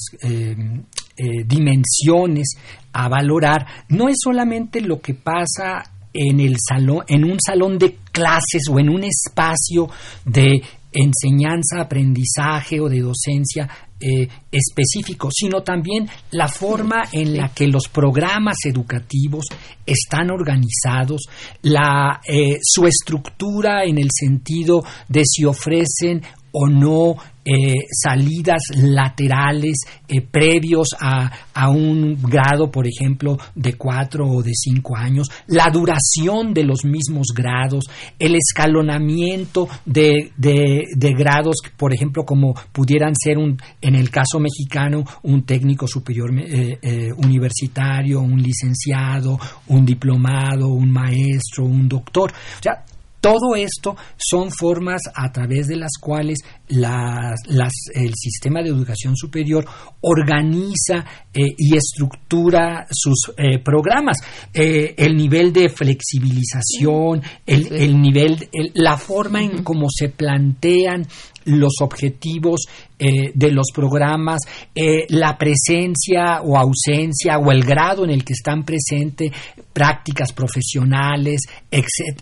dimensiones 1.44 2.54
a 2.92 3.08
valorar 3.08 3.66
no 3.88 4.08
es 4.08 4.16
solamente 4.22 4.80
lo 4.80 5.00
que 5.00 5.14
pasa 5.14 5.82
en 6.12 6.38
el 6.38 6.56
salón, 6.60 7.04
en 7.08 7.24
un 7.24 7.38
salón 7.44 7.76
de 7.76 7.96
clases 8.12 8.68
o 8.70 8.78
en 8.78 8.88
un 8.88 9.02
espacio 9.02 9.88
de 10.24 10.62
enseñanza, 10.94 11.80
aprendizaje 11.80 12.80
o 12.80 12.88
de 12.88 13.00
docencia 13.00 13.68
eh, 14.00 14.28
específico, 14.50 15.28
sino 15.32 15.62
también 15.62 16.08
la 16.30 16.48
forma 16.48 17.04
en 17.12 17.36
la 17.36 17.48
que 17.48 17.66
los 17.66 17.88
programas 17.88 18.58
educativos 18.64 19.46
están 19.84 20.30
organizados, 20.30 21.22
la, 21.62 22.20
eh, 22.26 22.58
su 22.62 22.86
estructura 22.86 23.84
en 23.84 23.98
el 23.98 24.08
sentido 24.12 24.84
de 25.08 25.22
si 25.24 25.44
ofrecen 25.44 26.22
o 26.52 26.68
no 26.68 27.16
eh, 27.44 27.74
salidas 27.90 28.62
laterales 28.76 29.76
eh, 30.08 30.20
previos 30.22 30.88
a, 31.00 31.30
a 31.54 31.70
un 31.70 32.16
grado, 32.22 32.70
por 32.70 32.86
ejemplo, 32.86 33.36
de 33.54 33.74
cuatro 33.74 34.26
o 34.28 34.42
de 34.42 34.52
cinco 34.54 34.96
años, 34.96 35.28
la 35.46 35.68
duración 35.70 36.54
de 36.54 36.64
los 36.64 36.84
mismos 36.84 37.28
grados, 37.34 37.84
el 38.18 38.34
escalonamiento 38.34 39.68
de, 39.84 40.32
de- 40.36 40.84
grados, 41.16 41.56
por 41.76 41.92
ejemplo, 41.94 42.24
como 42.24 42.54
pudieran 42.72 43.14
ser 43.14 43.38
un, 43.38 43.56
en 43.80 43.94
el 43.94 44.10
caso 44.10 44.40
mexicano, 44.40 45.04
un 45.22 45.42
técnico 45.44 45.86
superior 45.86 46.30
eh, 46.38 46.78
eh, 46.82 47.10
universitario, 47.16 48.20
un 48.20 48.42
licenciado, 48.42 49.38
un 49.68 49.84
diplomado, 49.84 50.68
un 50.68 50.90
maestro, 50.90 51.64
un 51.64 51.88
doctor. 51.88 52.32
O 52.32 52.62
sea, 52.62 52.84
todo 53.24 53.56
esto 53.56 53.96
son 54.18 54.50
formas 54.50 55.00
a 55.14 55.32
través 55.32 55.66
de 55.66 55.76
las 55.76 55.92
cuales 55.98 56.40
las, 56.68 57.40
las, 57.46 57.72
el 57.94 58.12
sistema 58.14 58.60
de 58.62 58.68
educación 58.68 59.16
superior 59.16 59.64
organiza 60.02 61.06
eh, 61.32 61.54
y 61.56 61.74
estructura 61.74 62.86
sus 62.90 63.32
eh, 63.38 63.60
programas. 63.60 64.18
Eh, 64.52 64.94
el 64.98 65.16
nivel 65.16 65.54
de 65.54 65.70
flexibilización, 65.70 67.22
el, 67.46 67.72
el 67.72 68.00
nivel, 68.00 68.48
el- 68.52 68.72
la 68.74 68.98
forma 68.98 69.42
en 69.42 69.62
cómo 69.62 69.86
se 69.88 70.10
plantean 70.10 71.06
los 71.44 71.74
objetivos 71.80 72.62
eh, 72.98 73.32
de 73.34 73.50
los 73.50 73.66
programas, 73.74 74.40
eh, 74.74 75.06
la 75.08 75.36
presencia 75.36 76.40
o 76.42 76.56
ausencia 76.56 77.38
o 77.38 77.50
el 77.52 77.62
grado 77.64 78.04
en 78.04 78.10
el 78.10 78.24
que 78.24 78.32
están 78.34 78.64
presentes 78.64 79.30
prácticas 79.72 80.32
profesionales, 80.32 81.40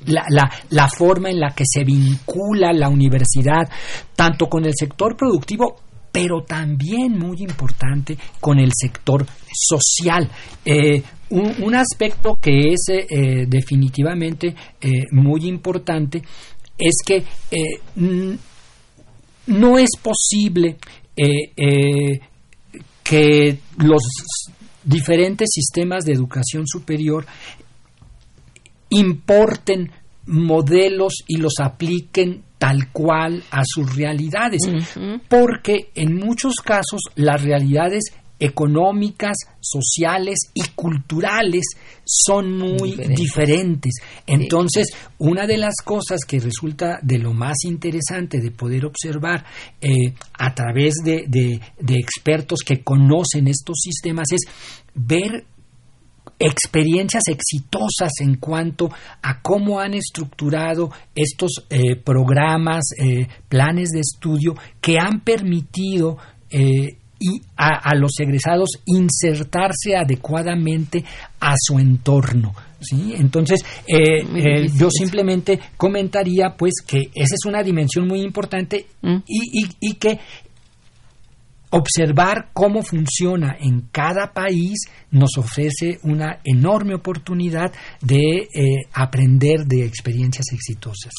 la, 0.07 0.25
la- 0.31 0.51
la 0.71 0.89
forma 0.89 1.31
en 1.31 1.41
la 1.41 1.55
que 1.55 1.65
se 1.67 1.85
vincula 1.85 2.73
la 2.73 2.89
universidad 2.89 3.69
tanto 4.17 4.49
con 4.49 4.65
el 4.65 4.73
sector 4.75 5.17
productivo 5.17 5.77
pero 6.11 6.43
también 6.43 7.19
muy 7.19 7.39
importante 7.41 8.19
con 8.39 8.59
el 8.59 8.71
sector 8.79 9.25
social. 9.51 10.29
Eh, 10.63 11.03
un, 11.31 11.55
un 11.63 11.75
aspecto 11.75 12.35
que 12.39 12.69
es 12.75 12.85
definitivamente 13.49 14.55
muy 15.13 15.47
importante 15.47 16.23
es 16.77 16.97
que 17.07 17.25
no 19.47 19.79
es 19.79 19.91
posible 20.01 20.77
eh, 21.17 21.53
eh, 21.57 22.21
que 23.03 23.59
los 23.79 24.03
diferentes 24.85 25.51
sistemas 25.53 26.05
de 26.05 26.13
educación 26.13 26.67
superior 26.67 27.27
importen 28.91 29.91
modelos 30.27 31.15
y 31.27 31.37
los 31.37 31.55
apliquen 31.61 32.43
tal 32.59 32.93
cual 32.93 33.43
a 33.51 33.63
sus 33.65 33.97
realidades, 33.97 34.61
porque 35.29 35.91
en 35.97 36.15
muchos 36.15 36.55
casos 36.57 37.01
las 37.17 37.43
realidades 37.43 38.05
económicas, 38.45 39.37
sociales 39.61 40.39
y 40.55 40.63
culturales 40.75 41.65
son 42.05 42.59
muy 42.59 42.91
Diferentes. 42.91 43.17
diferentes. 43.17 43.93
Entonces, 44.27 44.89
una 45.19 45.47
de 45.47 45.59
las 45.59 45.75
cosas 45.85 46.21
que 46.27 46.41
resulta 46.41 46.99
de 47.03 47.19
lo 47.19 47.33
más 47.33 47.59
interesante 47.65 48.41
de 48.41 48.51
poder 48.51 48.85
observar 48.85 49.45
eh, 49.81 50.15
a 50.39 50.55
través 50.55 50.95
de, 51.05 51.25
de- 51.29 51.61
de 51.81 51.95
expertos 51.95 52.61
que 52.67 52.83
conocen 52.83 53.49
estos 53.49 53.77
sistemas 53.83 54.27
es 54.33 54.41
ver 54.95 55.45
experiencias 56.39 57.23
exitosas 57.29 58.11
en 58.21 58.37
cuanto 58.37 58.89
a 59.23 59.41
cómo 59.43 59.79
han 59.79 59.95
estructurado 59.95 60.91
estos 61.15 61.51
eh, 61.71 61.95
programas, 61.97 62.83
eh, 62.99 63.29
planes 63.49 63.91
de 63.91 64.01
estudio 64.01 64.55
que 64.81 64.99
han 64.99 65.21
permitido 65.21 66.19
eh, 66.51 66.99
y 67.23 67.41
a, 67.57 67.91
a 67.91 67.95
los 67.95 68.13
egresados 68.19 68.71
insertarse 68.87 69.97
adecuadamente 69.97 71.05
a 71.41 71.55
su 71.57 71.79
entorno. 71.79 72.53
¿sí? 72.81 73.15
Entonces, 73.17 73.61
eh, 73.87 74.23
eh, 74.35 74.69
yo 74.77 74.91
simplemente 74.91 75.61
comentaría 75.77 76.57
pues 76.57 76.75
que 76.87 76.99
esa 77.15 77.35
es 77.35 77.45
una 77.47 77.63
dimensión 77.63 78.09
muy 78.09 78.21
importante 78.23 78.87
Mm. 79.03 79.17
y, 79.27 79.65
y- 79.65 79.77
y 79.91 79.95
que 79.95 80.19
observar 81.71 82.51
cómo 82.53 82.83
funciona 82.83 83.57
en 83.59 83.89
cada 83.93 84.33
país 84.33 84.85
nos 85.11 85.39
ofrece 85.39 85.99
una 86.03 86.41
enorme 86.45 86.95
oportunidad 86.95 87.73
de 88.03 88.19
eh, 88.55 88.87
aprender 88.93 89.65
de 89.67 89.85
experiencias 89.87 90.47
exitosas. 90.53 91.13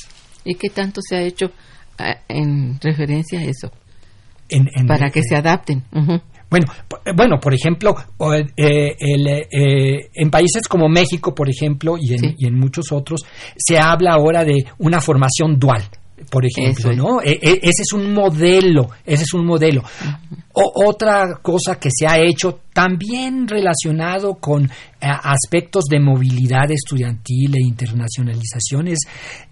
¿Y 0.45 0.55
qué 0.55 0.69
tanto 0.69 1.01
se 1.01 1.15
ha 1.15 1.21
hecho 1.23 1.51
en 2.27 2.79
referencia 2.81 3.39
a 3.39 3.43
eso? 3.45 3.71
En- 4.49 4.69
en- 4.75 4.87
Para 4.87 5.09
que 5.09 5.19
eh, 5.19 5.23
se 5.27 5.35
adapten. 5.35 5.83
Bueno, 6.49 6.67
eh, 7.05 7.11
bueno, 7.15 7.39
por 7.39 7.53
ejemplo, 7.53 7.95
eh, 8.55 8.95
el, 8.99 9.27
eh, 9.27 10.09
en 10.13 10.29
países 10.29 10.67
como 10.69 10.87
México, 10.87 11.33
por 11.33 11.49
ejemplo, 11.49 11.95
y 11.99 12.13
en, 12.13 12.19
Sí. 12.19 12.35
y 12.37 12.45
en 12.47 12.59
muchos 12.59 12.91
otros, 12.91 13.21
se 13.57 13.79
habla 13.79 14.13
ahora 14.13 14.43
de 14.45 14.63
una 14.77 15.01
formación 15.01 15.57
dual, 15.57 15.81
por 16.29 16.45
ejemplo, 16.45 16.91
Eso. 16.91 17.01
¿no? 17.01 17.21
E- 17.21 17.39
e- 17.41 17.59
ese 17.63 17.81
es 17.81 17.93
un 17.93 18.13
modelo, 18.13 18.89
ese 19.03 19.23
es 19.23 19.33
un 19.33 19.45
modelo. 19.47 19.81
O- 20.53 20.85
otra 20.87 21.39
cosa 21.41 21.79
que 21.79 21.89
se 21.91 22.05
ha 22.05 22.19
hecho 22.19 22.59
también 22.71 23.47
relacionado 23.47 24.35
con 24.35 24.65
eh, 24.65 24.69
aspectos 25.01 25.85
de 25.85 25.99
movilidad 25.99 26.69
estudiantil 26.69 27.55
e 27.55 27.63
internacionalización 27.67 28.89
es, 28.89 28.99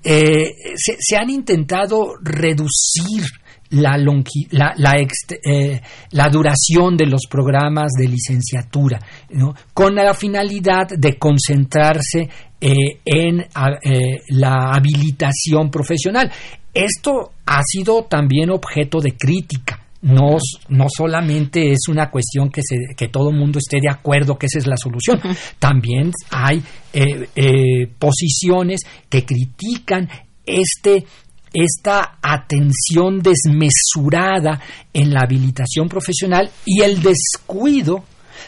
se, 0.04 0.96
se 1.00 1.18
han 1.18 1.30
intentado 1.32 2.14
reducir 2.22 3.24
la, 3.72 3.98
longi- 3.98 4.48
la, 4.52 4.74
la, 4.78 4.94
eh, 5.00 5.82
la 6.12 6.30
duración 6.30 6.96
de 6.96 7.08
los 7.08 7.24
programas 7.30 7.92
de 8.00 8.08
licenciatura, 8.08 9.00
¿no? 9.32 9.54
con 9.74 9.96
la 9.96 10.14
finalidad 10.14 10.88
de 10.90 11.18
concentrarse 11.18 12.30
eh, 12.62 13.00
en 13.04 13.42
a- 13.56 13.80
eh, 13.84 14.22
la 14.30 14.72
habilitación 14.74 15.70
profesional. 15.72 16.32
Esto 16.74 17.32
ha 17.46 17.62
sido 17.66 18.04
también 18.06 18.50
objeto 18.50 19.00
de 19.00 19.14
crítica. 19.18 19.78
No, 20.04 20.38
no 20.70 20.86
solamente 20.90 21.72
es 21.72 21.88
una 21.88 22.10
cuestión 22.10 22.50
que, 22.50 22.62
se, 22.64 22.76
que 22.98 23.10
todo 23.10 23.30
el 23.30 23.36
mundo 23.38 23.60
esté 23.60 23.78
de 23.80 23.90
acuerdo 23.92 24.36
que 24.36 24.48
esa 24.48 24.58
es 24.58 24.66
la 24.66 24.76
solución. 24.78 25.20
También 25.60 26.12
hay 26.32 26.64
eh, 26.92 27.28
eh, 27.36 27.88
posiciones 28.00 28.80
que 29.10 29.24
critican 29.26 30.10
este 30.44 31.06
esta 31.54 32.18
atención 32.22 33.22
desmesurada 33.22 34.60
en 34.94 35.14
la 35.14 35.22
habilitación 35.22 35.90
profesional 35.90 36.50
y 36.66 36.82
el 36.82 37.02
descuido 37.02 38.04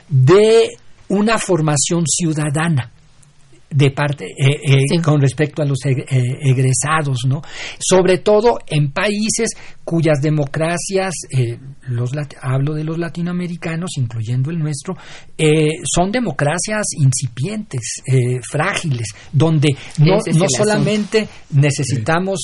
de 0.07 0.69
una 1.09 1.37
formación 1.37 2.05
ciudadana 2.07 2.92
de 3.73 3.91
parte 3.91 4.25
eh, 4.25 4.59
eh, 4.63 4.77
Sí. 4.89 4.99
con 4.99 5.19
respecto 5.19 5.61
a 5.61 5.65
los 5.65 5.79
eg- 5.85 6.05
eh, 6.09 6.21
egresados, 6.41 7.19
¿no? 7.27 7.41
Sobre 7.79 8.19
todo 8.19 8.59
en 8.67 8.91
países 8.91 9.49
cuyas 9.83 10.21
democracias, 10.21 11.13
eh, 11.37 11.57
los 11.87 12.11
hablo 12.41 12.73
de 12.73 12.83
los 12.83 12.97
latinoamericanos, 12.97 13.91
incluyendo 13.97 14.49
el 14.51 14.59
nuestro, 14.59 14.95
eh, 15.37 15.69
son 15.83 16.11
democracias 16.11 16.85
incipientes, 16.97 17.81
frágiles, 18.49 19.07
donde 19.31 19.75
no, 19.99 20.17
no 20.35 20.45
solamente 20.49 21.27
necesitamos 21.51 22.39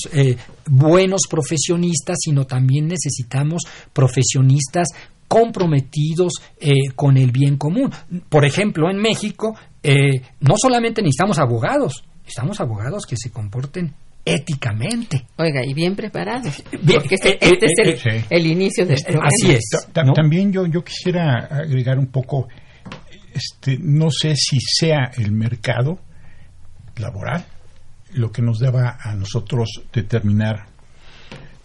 buenos 0.66 1.22
profesionistas, 1.30 2.18
sino 2.20 2.44
también 2.44 2.86
necesitamos 2.86 3.62
profesionistas 3.92 4.88
comprometidos 5.28 6.32
eh, 6.60 6.72
con 6.96 7.16
el 7.16 7.30
bien 7.30 7.56
común. 7.56 7.90
Por 8.28 8.44
ejemplo, 8.44 8.90
en 8.90 8.98
México 8.98 9.56
eh, 9.82 10.20
no 10.40 10.54
solamente 10.56 11.02
necesitamos 11.02 11.38
abogados, 11.38 12.04
necesitamos 12.22 12.60
abogados 12.60 13.06
que 13.06 13.16
se 13.16 13.30
comporten 13.30 13.94
éticamente. 14.24 15.26
Oiga, 15.38 15.64
y 15.64 15.72
bien 15.74 15.96
preparados. 15.96 16.62
Bien, 16.82 17.00
porque 17.00 17.14
este, 17.14 17.30
eh, 17.30 17.38
eh, 17.40 17.50
este 17.52 17.66
es 17.66 17.72
el, 17.78 17.88
eh, 17.88 17.96
sí. 18.20 18.26
el 18.30 18.46
inicio 18.46 18.86
del 18.86 18.98
Eh, 18.98 19.02
programa. 19.04 19.28
así 19.28 19.52
es. 19.52 19.88
También 20.14 20.52
yo, 20.52 20.66
yo 20.66 20.84
quisiera 20.84 21.46
agregar 21.50 21.98
un 21.98 22.08
poco, 22.08 22.48
este, 23.32 23.78
no 23.80 24.10
sé 24.10 24.34
si 24.36 24.58
sea 24.60 25.10
el 25.16 25.32
mercado 25.32 25.98
laboral 26.96 27.44
lo 28.12 28.30
que 28.32 28.42
nos 28.42 28.58
deba 28.58 28.98
a 29.00 29.14
nosotros 29.14 29.68
determinar 29.92 30.66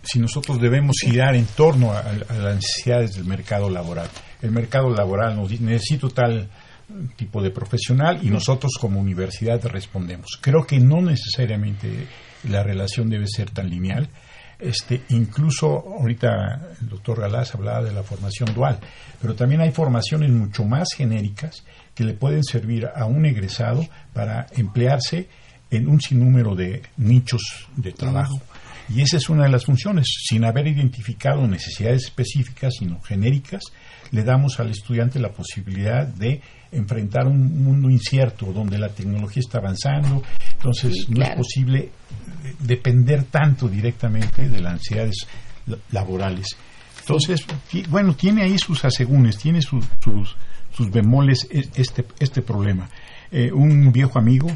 si 0.03 0.19
nosotros 0.19 0.61
debemos 0.61 0.97
girar 1.03 1.35
en 1.35 1.45
torno 1.47 1.91
a, 1.91 1.99
a 2.01 2.33
las 2.33 2.55
necesidades 2.57 3.15
del 3.15 3.25
mercado 3.25 3.69
laboral. 3.71 4.07
El 4.43 4.51
mercado 4.51 4.91
laboral 4.91 5.35
nos 5.35 5.49
dice, 5.49 5.63
necesito 5.63 6.09
tal 6.09 6.47
tipo 7.15 7.41
de 7.41 7.51
profesional 7.51 8.19
y 8.21 8.29
nosotros 8.29 8.73
como 8.79 8.99
universidad 8.99 9.63
respondemos. 9.65 10.37
Creo 10.41 10.65
que 10.65 10.79
no 10.79 11.01
necesariamente 11.01 12.07
la 12.49 12.63
relación 12.63 13.09
debe 13.09 13.27
ser 13.27 13.49
tan 13.51 13.69
lineal. 13.69 14.09
Este, 14.57 15.01
incluso 15.09 15.67
ahorita 15.67 16.77
el 16.81 16.89
doctor 16.89 17.19
Galás 17.19 17.53
hablaba 17.53 17.83
de 17.83 17.91
la 17.91 18.03
formación 18.03 18.53
dual, 18.53 18.79
pero 19.21 19.35
también 19.35 19.61
hay 19.61 19.71
formaciones 19.71 20.29
mucho 20.29 20.63
más 20.63 20.87
genéricas 20.95 21.65
que 21.93 22.05
le 22.05 22.13
pueden 22.13 22.43
servir 22.43 22.87
a 22.93 23.05
un 23.05 23.25
egresado 23.25 23.85
para 24.13 24.47
emplearse 24.55 25.27
en 25.71 25.89
un 25.89 25.99
sinnúmero 25.99 26.55
de 26.55 26.83
nichos 26.97 27.41
de 27.75 27.91
trabajo. 27.91 28.39
Y 28.87 29.01
esa 29.01 29.17
es 29.17 29.29
una 29.29 29.43
de 29.43 29.49
las 29.49 29.65
funciones. 29.65 30.05
Sin 30.29 30.45
haber 30.45 30.67
identificado 30.67 31.47
necesidades 31.47 32.03
específicas, 32.05 32.75
sino 32.77 33.01
genéricas, 33.01 33.63
le 34.15 34.23
damos 34.23 34.59
al 34.59 34.69
estudiante 34.71 35.19
la 35.19 35.29
posibilidad 35.31 36.07
de 36.07 36.41
enfrentar 36.71 37.27
un 37.27 37.63
mundo 37.63 37.89
incierto 37.89 38.47
donde 38.53 38.77
la 38.77 38.89
tecnología 38.89 39.41
está 39.41 39.57
avanzando. 39.59 40.23
Entonces, 40.53 41.05
Sí, 41.05 41.13
no 41.13 41.23
es 41.23 41.35
posible 41.35 41.79
eh, 41.79 42.55
depender 42.59 43.23
tanto 43.25 43.67
directamente 43.67 44.47
de 44.47 44.61
las 44.61 44.79
la- 45.67 45.77
laborales. 45.91 46.47
Entonces, 47.01 47.45
bueno, 47.89 48.15
tiene 48.15 48.43
ahí 48.43 48.57
sus 48.57 48.83
asegúnes, 48.83 49.37
tiene 49.37 49.61
sus, 49.61 49.85
sus, 50.03 50.35
sus 50.71 50.89
bemoles 50.89 51.47
este, 51.51 52.05
este 52.19 52.41
problema. 52.41 52.89
Eh, 53.37 53.51
un 53.51 53.91
viejo 53.91 54.17
amigo 54.17 54.47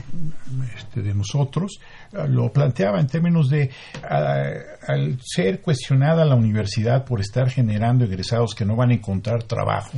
este, 0.77 1.01
de 1.01 1.13
nosotros 1.13 1.81
eh, 2.13 2.25
lo 2.29 2.53
planteaba 2.53 3.01
en 3.01 3.07
términos 3.07 3.49
de 3.49 3.71
al 4.01 5.19
ser 5.21 5.59
cuestionada 5.59 6.23
la 6.23 6.35
universidad 6.35 7.03
por 7.03 7.19
estar 7.19 7.49
generando 7.49 8.05
egresados 8.05 8.55
que 8.55 8.63
no 8.63 8.77
van 8.77 8.91
a 8.91 8.93
encontrar 8.93 9.43
trabajo, 9.43 9.97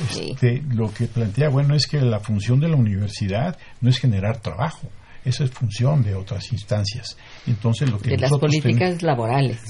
este, 0.00 0.62
lo 0.70 0.94
que 0.94 1.06
plantea, 1.06 1.48
bueno, 1.48 1.74
es 1.74 1.88
que 1.88 2.00
la 2.02 2.20
función 2.20 2.60
de 2.60 2.68
la 2.68 2.76
universidad 2.76 3.58
no 3.80 3.90
es 3.90 3.98
generar 3.98 4.36
trabajo, 4.38 4.88
esa 5.24 5.44
es 5.44 5.50
función 5.50 6.02
de 6.02 6.14
otras 6.14 6.52
instancias. 6.52 7.16
Entonces, 7.46 7.90
lo 7.90 7.98
que 7.98 8.10
de 8.10 8.18
las 8.18 8.32
políticas 8.32 9.02
laborales. 9.02 9.60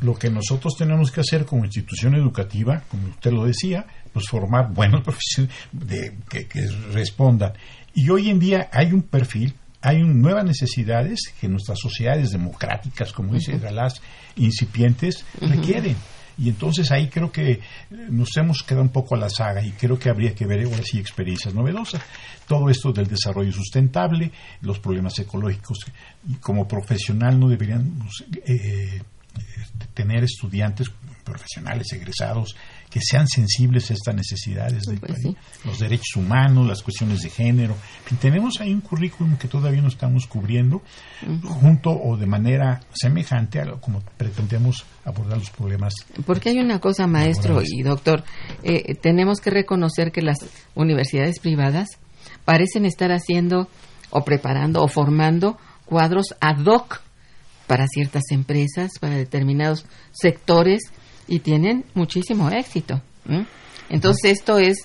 Lo 0.00 0.14
que 0.14 0.30
nosotros 0.30 0.74
tenemos 0.76 1.10
que 1.10 1.20
hacer 1.20 1.44
como 1.44 1.64
institución 1.64 2.14
educativa, 2.14 2.82
como 2.88 3.08
usted 3.08 3.32
lo 3.32 3.44
decía, 3.44 3.86
pues 4.12 4.26
formar 4.28 4.72
buenos 4.72 5.02
profesionales 5.04 5.56
de, 5.72 6.16
que, 6.28 6.46
que 6.46 6.66
respondan. 6.92 7.52
Y 7.94 8.08
hoy 8.10 8.30
en 8.30 8.38
día 8.38 8.68
hay 8.72 8.92
un 8.92 9.02
perfil 9.02 9.54
hay 9.80 10.02
nuevas 10.02 10.44
necesidades 10.44 11.20
que 11.40 11.48
nuestras 11.48 11.78
sociedades 11.78 12.30
democráticas, 12.30 13.12
como 13.12 13.34
dice 13.34 13.58
Galás, 13.58 14.02
incipientes, 14.36 15.24
requieren. 15.40 15.96
Y 16.38 16.48
entonces 16.48 16.90
ahí 16.92 17.08
creo 17.08 17.32
que 17.32 17.60
nos 17.90 18.36
hemos 18.36 18.62
quedado 18.62 18.82
un 18.82 18.90
poco 18.90 19.16
a 19.16 19.18
la 19.18 19.28
saga 19.28 19.62
y 19.62 19.72
creo 19.72 19.98
que 19.98 20.08
habría 20.08 20.34
que 20.34 20.46
ver 20.46 20.64
ahora 20.64 20.82
sí 20.84 20.98
experiencias 20.98 21.52
novedosas. 21.52 22.00
Todo 22.46 22.70
esto 22.70 22.92
del 22.92 23.08
desarrollo 23.08 23.52
sustentable, 23.52 24.30
los 24.60 24.78
problemas 24.78 25.18
ecológicos, 25.18 25.78
como 26.40 26.68
profesional 26.68 27.38
no 27.38 27.48
deberían 27.48 27.90
pues, 27.98 28.24
eh, 28.46 29.02
tener 29.94 30.22
estudiantes 30.22 30.88
profesionales 31.24 31.92
egresados 31.92 32.56
que 32.90 33.00
sean 33.00 33.26
sensibles 33.28 33.90
a 33.90 33.94
estas 33.94 34.14
necesidades 34.14 34.84
de 34.84 34.96
Pues 34.96 35.18
los 35.64 35.78
derechos 35.78 36.16
humanos, 36.16 36.66
las 36.66 36.82
cuestiones 36.82 37.20
de 37.20 37.30
género. 37.30 37.76
tenemos 38.20 38.60
ahí 38.60 38.72
un 38.72 38.80
currículum 38.80 39.36
que 39.36 39.48
todavía 39.48 39.82
no 39.82 39.88
estamos 39.88 40.26
cubriendo, 40.26 40.82
junto 41.44 41.90
o 41.90 42.16
de 42.16 42.26
manera 42.26 42.80
semejante 42.92 43.60
a 43.60 43.64
lo, 43.64 43.80
como 43.80 44.00
pretendemos 44.16 44.84
abordar 45.04 45.38
los 45.38 45.50
problemas. 45.50 45.94
Porque 46.24 46.50
hay 46.50 46.58
una 46.58 46.80
cosa, 46.80 47.06
maestro 47.06 47.60
y 47.64 47.82
doctor, 47.82 48.24
eh, 48.62 48.94
tenemos 48.94 49.40
que 49.40 49.50
reconocer 49.50 50.12
que 50.12 50.22
las 50.22 50.38
universidades 50.74 51.40
privadas 51.40 51.88
parecen 52.44 52.84
estar 52.84 53.12
haciendo 53.12 53.68
o 54.10 54.24
preparando 54.24 54.82
o 54.82 54.88
formando 54.88 55.58
cuadros 55.84 56.34
ad 56.40 56.64
hoc 56.64 57.02
para 57.66 57.86
ciertas 57.86 58.24
empresas, 58.30 58.92
para 58.98 59.16
determinados 59.16 59.84
sectores 60.10 60.90
y 61.28 61.40
tienen 61.40 61.84
muchísimo 61.94 62.50
éxito. 62.50 63.00
Entonces 63.88 64.32
esto 64.32 64.58
es, 64.58 64.78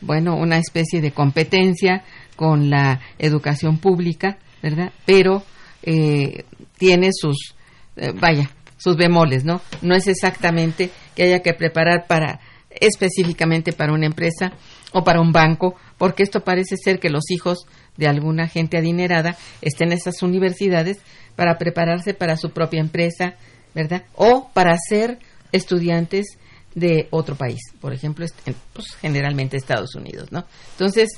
bueno, 0.00 0.36
una 0.36 0.58
especie 0.58 1.00
de 1.00 1.10
competencia 1.10 2.04
con 2.36 2.70
la 2.70 3.00
educación 3.18 3.78
pública, 3.78 4.38
¿verdad? 4.62 4.92
Pero 5.04 5.42
eh, 5.82 6.44
tiene 6.78 7.10
sus, 7.12 7.54
eh, 7.96 8.12
vaya, 8.14 8.50
sus 8.76 8.96
bemoles, 8.96 9.44
¿no? 9.44 9.60
No 9.82 9.94
es 9.94 10.06
exactamente 10.06 10.90
que 11.14 11.24
haya 11.24 11.40
que 11.40 11.52
preparar 11.52 12.06
para 12.06 12.40
específicamente 12.70 13.72
para 13.72 13.92
una 13.92 14.06
empresa 14.06 14.52
o 14.92 15.02
para 15.02 15.20
un 15.20 15.32
banco, 15.32 15.74
porque 15.96 16.22
esto 16.22 16.44
parece 16.44 16.76
ser 16.76 17.00
que 17.00 17.10
los 17.10 17.30
hijos 17.30 17.66
de 17.96 18.06
alguna 18.06 18.46
gente 18.46 18.78
adinerada 18.78 19.36
estén 19.60 19.88
en 19.88 19.98
esas 19.98 20.22
universidades 20.22 20.98
para 21.34 21.58
prepararse 21.58 22.14
para 22.14 22.36
su 22.36 22.50
propia 22.50 22.80
empresa, 22.80 23.34
¿verdad? 23.74 24.04
O 24.14 24.50
para 24.54 24.76
ser 24.78 25.18
estudiantes 25.52 26.26
de 26.74 27.08
otro 27.10 27.34
país, 27.34 27.60
por 27.80 27.92
ejemplo, 27.92 28.26
pues, 28.72 28.94
generalmente 29.00 29.56
Estados 29.56 29.94
Unidos, 29.94 30.30
¿no? 30.30 30.44
Entonces, 30.72 31.08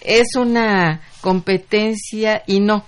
es 0.00 0.36
una 0.36 1.00
competencia 1.20 2.42
y 2.46 2.60
no, 2.60 2.84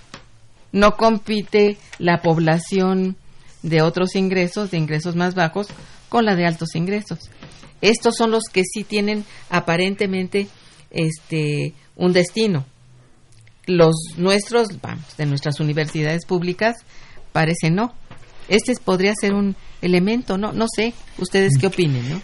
no 0.71 0.95
compite 0.95 1.77
la 1.97 2.21
población 2.21 3.15
de 3.63 3.81
otros 3.81 4.15
ingresos, 4.15 4.71
de 4.71 4.77
ingresos 4.77 5.15
más 5.15 5.33
bajos, 5.33 5.67
con 6.09 6.25
la 6.25 6.35
de 6.35 6.45
altos 6.45 6.75
ingresos. 6.75 7.19
Estos 7.81 8.15
son 8.15 8.31
los 8.31 8.45
que 8.45 8.63
sí 8.63 8.83
tienen 8.83 9.25
aparentemente 9.49 10.47
este 10.91 11.73
un 11.95 12.13
destino. 12.13 12.65
Los 13.65 13.95
nuestros, 14.15 14.67
vamos, 14.81 15.17
de 15.17 15.25
nuestras 15.25 15.59
universidades 15.59 16.25
públicas, 16.25 16.75
parece 17.33 17.69
no. 17.69 17.93
Este 18.47 18.73
podría 18.83 19.13
ser 19.19 19.33
un 19.33 19.55
elemento, 19.81 20.37
¿no? 20.37 20.53
No 20.53 20.65
sé, 20.73 20.93
ustedes 21.17 21.53
qué 21.59 21.67
opinen, 21.67 22.09
¿no? 22.09 22.21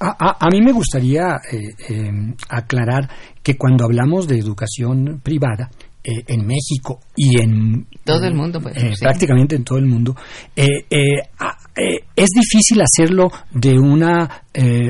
A, 0.00 0.48
mí 0.50 0.60
me 0.60 0.72
gustaría 0.72 1.36
eh, 1.50 1.60
em, 1.88 2.34
aclarar 2.48 3.08
que 3.42 3.56
cuando 3.56 3.84
hablamos 3.84 4.26
de 4.26 4.38
educación 4.38 5.20
privada, 5.22 5.70
eh, 6.06 6.22
en 6.26 6.46
México 6.46 7.00
y 7.16 7.40
en 7.40 7.86
todo 8.04 8.24
el 8.24 8.34
mundo, 8.34 8.60
pues, 8.60 8.76
eh, 8.76 8.92
prácticamente 9.00 9.56
en 9.56 9.64
todo 9.64 9.78
el 9.78 9.86
mundo, 9.86 10.14
es 10.54 12.28
difícil 12.28 12.82
hacerlo 12.82 13.30
de 13.52 13.78
una 13.78 14.42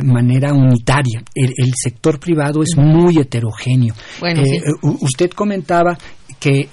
manera 0.02 0.52
unitaria. 0.52 1.22
El, 1.32 1.72
sector 1.76 2.18
privado 2.18 2.64
es 2.64 2.76
muy 2.76 3.18
heterogéneo. 3.18 3.94
Bueno, 4.18 4.42
Usted 4.82 5.30
comentaba 5.30 5.96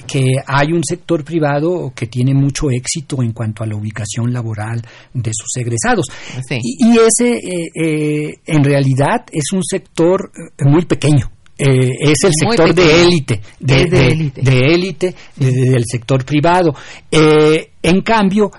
que, 0.06 0.36
hay 0.46 0.74
un 0.74 0.84
sector 0.84 1.24
privado 1.24 1.94
que 1.96 2.08
tiene 2.08 2.34
mucho 2.34 2.70
éxito 2.70 3.22
en 3.24 3.32
cuanto 3.32 3.64
a 3.64 3.68
la 3.68 3.76
ubicación 3.76 4.34
laboral 4.34 4.82
de 5.14 5.32
sus 5.34 5.56
egresados. 5.58 6.08
Y, 6.50 6.98
ese, 6.98 7.34
eh, 7.36 7.70
eh, 7.76 8.34
en 8.46 8.64
realidad, 8.64 9.26
es 9.32 9.52
un 9.54 9.64
sector 9.64 10.32
eh, 10.36 10.66
muy 10.66 10.86
pequeño. 10.86 11.32
es 11.58 12.24
el 12.24 12.32
sector 12.34 12.74
de 12.74 13.04
élite, 13.04 13.42
de, 13.60 14.32
de 14.36 14.60
élite, 14.74 15.16
del 15.36 15.84
sector 15.86 16.26
privado. 16.26 16.74
en 17.12 18.02
cambio, 18.02 18.52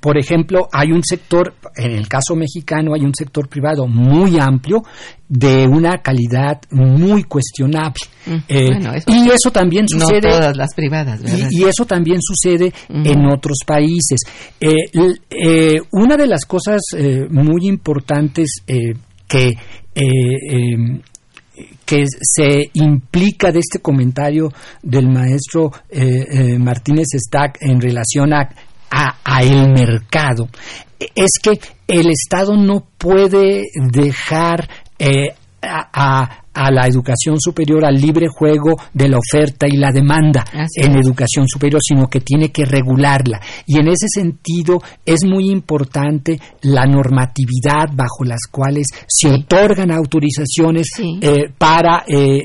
por 0.00 0.16
ejemplo, 0.16 0.66
hay 0.72 0.92
un 0.92 1.02
sector, 1.04 1.54
en 1.76 1.92
el 1.92 2.08
caso 2.08 2.34
mexicano, 2.34 2.94
hay 2.94 3.02
un 3.02 3.14
sector 3.14 3.48
privado 3.48 3.86
muy 3.86 4.38
amplio 4.40 4.82
de 5.28 5.66
una 5.68 5.98
calidad 5.98 6.58
muy 6.70 7.24
cuestionable. 7.24 8.00
Mm, 8.24 8.36
eh, 8.48 9.02
y 9.06 9.28
eso 9.28 9.50
también 9.52 9.86
sucede. 9.86 10.22
No 10.22 10.38
todas 10.38 10.56
las 10.56 10.74
privadas, 10.74 11.20
Y, 11.50 11.64
eso 11.64 11.84
también 11.84 12.18
sucede 12.22 12.72
en 12.88 13.26
otros 13.26 13.58
países. 13.66 14.20
Eh, 14.58 14.70
eh, 15.30 15.80
una 15.92 16.16
de 16.16 16.26
las 16.26 16.46
cosas 16.46 16.80
muy 17.28 17.68
importantes 17.68 18.62
que 18.66 19.52
em, 19.94 21.02
que 21.84 22.04
se 22.06 22.70
implica 22.74 23.52
de 23.52 23.58
este 23.58 23.80
comentario 23.80 24.50
del 24.82 25.08
maestro 25.08 25.70
Martínez 26.58 27.08
Stack 27.14 27.58
en 27.60 27.80
relación 27.80 28.32
a 28.32 28.48
a, 28.90 29.42
el 29.42 29.70
mercado. 29.70 30.48
Es 30.98 31.38
que 31.42 31.58
el 31.86 32.10
Estado 32.10 32.56
no 32.56 32.86
puede 32.98 33.64
dejar 33.74 34.68
eh, 34.98 35.34
a, 35.62 36.42
la 36.68 36.86
educación 36.88 37.40
superior 37.40 37.84
al 37.84 37.94
libre 37.94 38.26
juego 38.28 38.76
de 38.92 39.08
la 39.08 39.18
oferta 39.18 39.68
y 39.68 39.76
la 39.76 39.92
demanda 39.92 40.44
en 40.74 40.96
educación 40.96 41.46
superior, 41.46 41.80
sino 41.80 42.08
que 42.08 42.20
tiene 42.20 42.50
que 42.50 42.64
regularla. 42.64 43.40
Y 43.66 43.78
en 43.78 43.86
ese 43.86 44.06
sentido 44.12 44.80
es 45.06 45.20
muy 45.24 45.50
importante 45.50 46.40
la 46.62 46.86
normatividad 46.86 47.90
bajo 47.94 48.24
las 48.24 48.40
cuales 48.50 48.86
se 49.06 49.28
otorgan 49.28 49.92
autorizaciones 49.92 50.88
eh, 50.98 51.52
para 51.56 52.04
eh, 52.06 52.40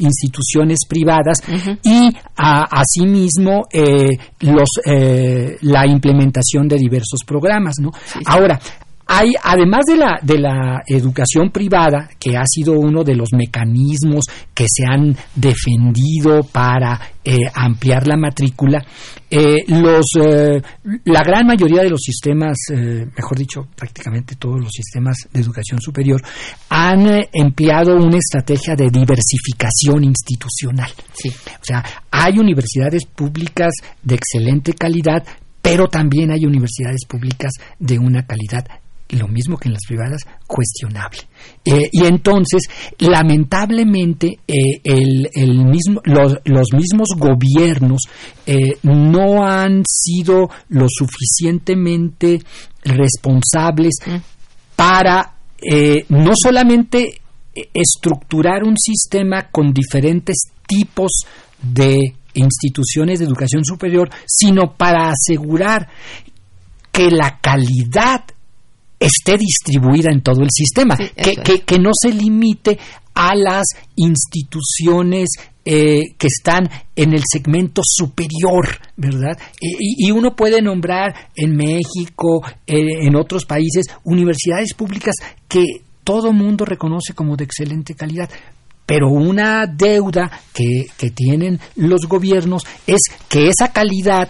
instituciones 0.00 0.80
privadas 0.88 1.38
y 1.82 2.10
asimismo 2.36 3.62
los, 4.40 4.68
la 5.62 5.86
implementación 5.86 6.68
de 6.68 6.76
diversos 6.76 7.20
programas. 7.26 7.74
¿no? 7.80 7.90
Ahora, 8.26 8.60
hay, 9.08 9.30
además 9.40 9.84
de 9.86 9.96
la, 9.96 10.18
de 10.20 10.38
la 10.38 10.82
educación 10.84 11.50
privada, 11.52 12.10
que 12.18 12.36
ha 12.36 12.44
sido 12.44 12.72
uno 12.72 13.04
de 13.04 13.14
los 13.14 13.28
mecanismos 13.32 14.24
que 14.52 14.66
se 14.68 14.84
han 14.84 15.16
defendido 15.34 16.42
para 16.42 17.00
eh, 17.22 17.36
ampliar 17.54 18.08
la 18.08 18.16
matrícula, 18.16 18.84
eh, 19.30 19.58
los, 19.68 20.06
eh, 20.20 20.60
la 21.04 21.22
gran 21.22 21.46
mayoría 21.46 21.82
de 21.82 21.90
los 21.90 22.00
sistemas, 22.00 22.56
mejor 22.68 23.38
dicho, 23.38 23.68
prácticamente 23.76 24.34
todos 24.34 24.60
los 24.60 24.72
sistemas 24.72 25.16
de 25.32 25.40
educación 25.40 25.80
superior, 25.80 26.20
han 26.68 27.06
empleado 27.32 27.94
una 27.94 28.18
estrategia 28.18 28.74
de 28.74 28.90
diversificación 28.90 30.02
institucional. 30.02 30.90
Sí. 31.12 31.28
O 31.28 31.64
sea, 31.64 31.84
hay 32.10 32.40
universidades 32.40 33.04
públicas 33.06 33.72
de 34.02 34.16
excelente 34.16 34.72
calidad, 34.72 35.24
pero 35.62 35.86
también 35.86 36.32
hay 36.32 36.44
universidades 36.44 37.04
públicas 37.06 37.52
de 37.78 37.98
una 37.98 38.26
calidad 38.26 38.64
lo 39.10 39.28
mismo 39.28 39.56
que 39.56 39.68
en 39.68 39.74
las 39.74 39.84
privadas, 39.86 40.22
cuestionable. 40.46 41.20
Eh, 41.64 41.88
y 41.92 42.04
entonces, 42.06 42.62
lamentablemente, 42.98 44.38
eh, 44.46 44.80
el, 44.82 45.28
el, 45.32 45.64
mismo, 45.64 46.00
los, 46.04 46.36
los, 46.44 46.68
mismos 46.72 47.08
gobiernos 47.16 48.02
eh, 48.46 48.78
no 48.82 49.44
han 49.44 49.82
sido 49.86 50.48
lo 50.70 50.86
suficientemente 50.88 52.40
responsables 52.82 53.94
mm. 54.04 54.16
para 54.74 55.32
no 56.10 56.32
solamente 56.34 57.20
estructurar 57.72 58.62
un 58.62 58.76
sistema 58.76 59.48
con 59.50 59.72
diferentes 59.72 60.36
tipos 60.66 61.10
de 61.62 62.14
instituciones 62.34 63.18
de 63.18 63.24
educación 63.24 63.64
superior, 63.64 64.10
sino 64.26 64.74
para 64.76 65.10
asegurar 65.10 65.88
que 66.92 67.10
la 67.10 67.38
calidad 67.40 68.24
esté 68.98 69.36
distribuida 69.36 70.10
en 70.10 70.22
todo 70.22 70.42
el 70.42 70.50
sistema, 70.50 70.96
que, 70.96 71.78
no 71.78 71.90
se 71.92 72.12
limite 72.12 72.78
a 73.14 73.34
las 73.34 73.64
instituciones 73.96 75.28
eh, 75.64 76.14
que 76.16 76.26
están 76.26 76.68
en 76.94 77.12
el 77.12 77.22
segmento 77.30 77.82
superior, 77.84 78.78
¿verdad? 78.96 79.36
y, 79.60 80.10
uno 80.10 80.34
puede 80.36 80.62
nombrar 80.62 81.30
en 81.34 81.56
México, 81.56 82.42
eh, 82.66 83.06
en 83.06 83.16
otros 83.16 83.44
países, 83.44 83.86
universidades 84.04 84.74
públicas 84.74 85.14
que 85.48 85.64
todo 86.04 86.32
mundo 86.32 86.64
reconoce 86.64 87.14
como 87.14 87.36
de 87.36 87.44
excelente 87.44 87.94
calidad, 87.94 88.30
pero 88.86 89.08
una 89.08 89.66
deuda 89.66 90.30
que, 90.54 90.86
que, 90.96 91.10
tienen 91.10 91.58
los 91.74 92.06
gobiernos 92.06 92.62
es 92.86 93.00
que 93.28 93.48
esa 93.48 93.72
calidad 93.72 94.28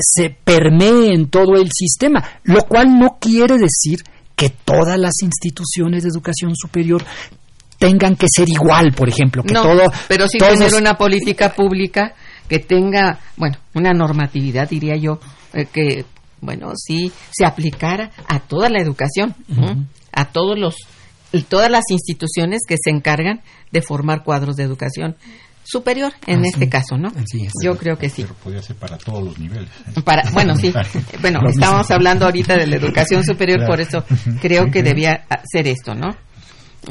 se 0.00 0.30
permee 0.30 1.14
en 1.14 1.28
todo 1.28 1.56
el 1.56 1.70
sistema, 1.72 2.40
lo 2.44 2.62
cual 2.62 2.98
no 2.98 3.18
quiere 3.20 3.56
decir 3.56 4.00
que 4.36 4.50
todas 4.50 4.98
las 4.98 5.14
instituciones 5.22 6.02
de 6.02 6.10
educación 6.10 6.54
superior 6.54 7.04
tengan 7.78 8.16
que 8.16 8.26
ser 8.28 8.48
igual, 8.48 8.92
por 8.92 9.08
ejemplo, 9.08 9.42
que 9.42 9.54
no, 9.54 9.62
todo 9.62 9.82
pero 10.08 10.26
sí 10.26 10.38
tener 10.38 10.74
una 10.74 10.94
política 10.94 11.52
pública 11.52 12.14
que 12.48 12.58
tenga, 12.58 13.20
bueno, 13.36 13.58
una 13.74 13.92
normatividad, 13.92 14.68
diría 14.68 14.96
yo, 14.96 15.20
eh, 15.52 15.66
que 15.66 16.04
bueno, 16.40 16.72
sí 16.76 17.12
se 17.30 17.44
aplicara 17.44 18.10
a 18.26 18.40
toda 18.40 18.68
la 18.68 18.80
educación, 18.80 19.34
a 20.12 20.26
todos 20.26 20.58
los 20.58 20.76
y 21.32 21.42
todas 21.42 21.70
las 21.70 21.84
instituciones 21.90 22.62
que 22.66 22.76
se 22.82 22.90
encargan 22.90 23.42
de 23.70 23.82
formar 23.82 24.24
cuadros 24.24 24.56
de 24.56 24.62
educación 24.62 25.16
superior 25.68 26.12
en 26.26 26.44
este 26.46 26.68
caso, 26.68 26.96
¿no? 26.96 27.12
Yo 27.62 27.76
creo 27.76 27.98
que 27.98 28.08
sí. 28.08 28.22
Pero 28.22 28.34
podría 28.34 28.62
ser 28.62 28.76
para 28.76 28.96
todos 28.96 29.22
los 29.22 29.38
niveles. 29.38 29.68
¿eh? 29.94 30.00
Para, 30.02 30.30
bueno, 30.30 30.56
sí. 30.56 30.72
bueno, 31.20 31.40
estábamos 31.46 31.90
hablando 31.90 32.24
ahorita 32.24 32.56
de 32.56 32.66
la 32.66 32.76
educación 32.76 33.22
superior, 33.22 33.66
por 33.66 33.80
eso 33.80 34.02
creo 34.40 34.70
que 34.70 34.82
debía 34.82 35.26
ser 35.44 35.68
esto, 35.68 35.94
¿no? 35.94 36.16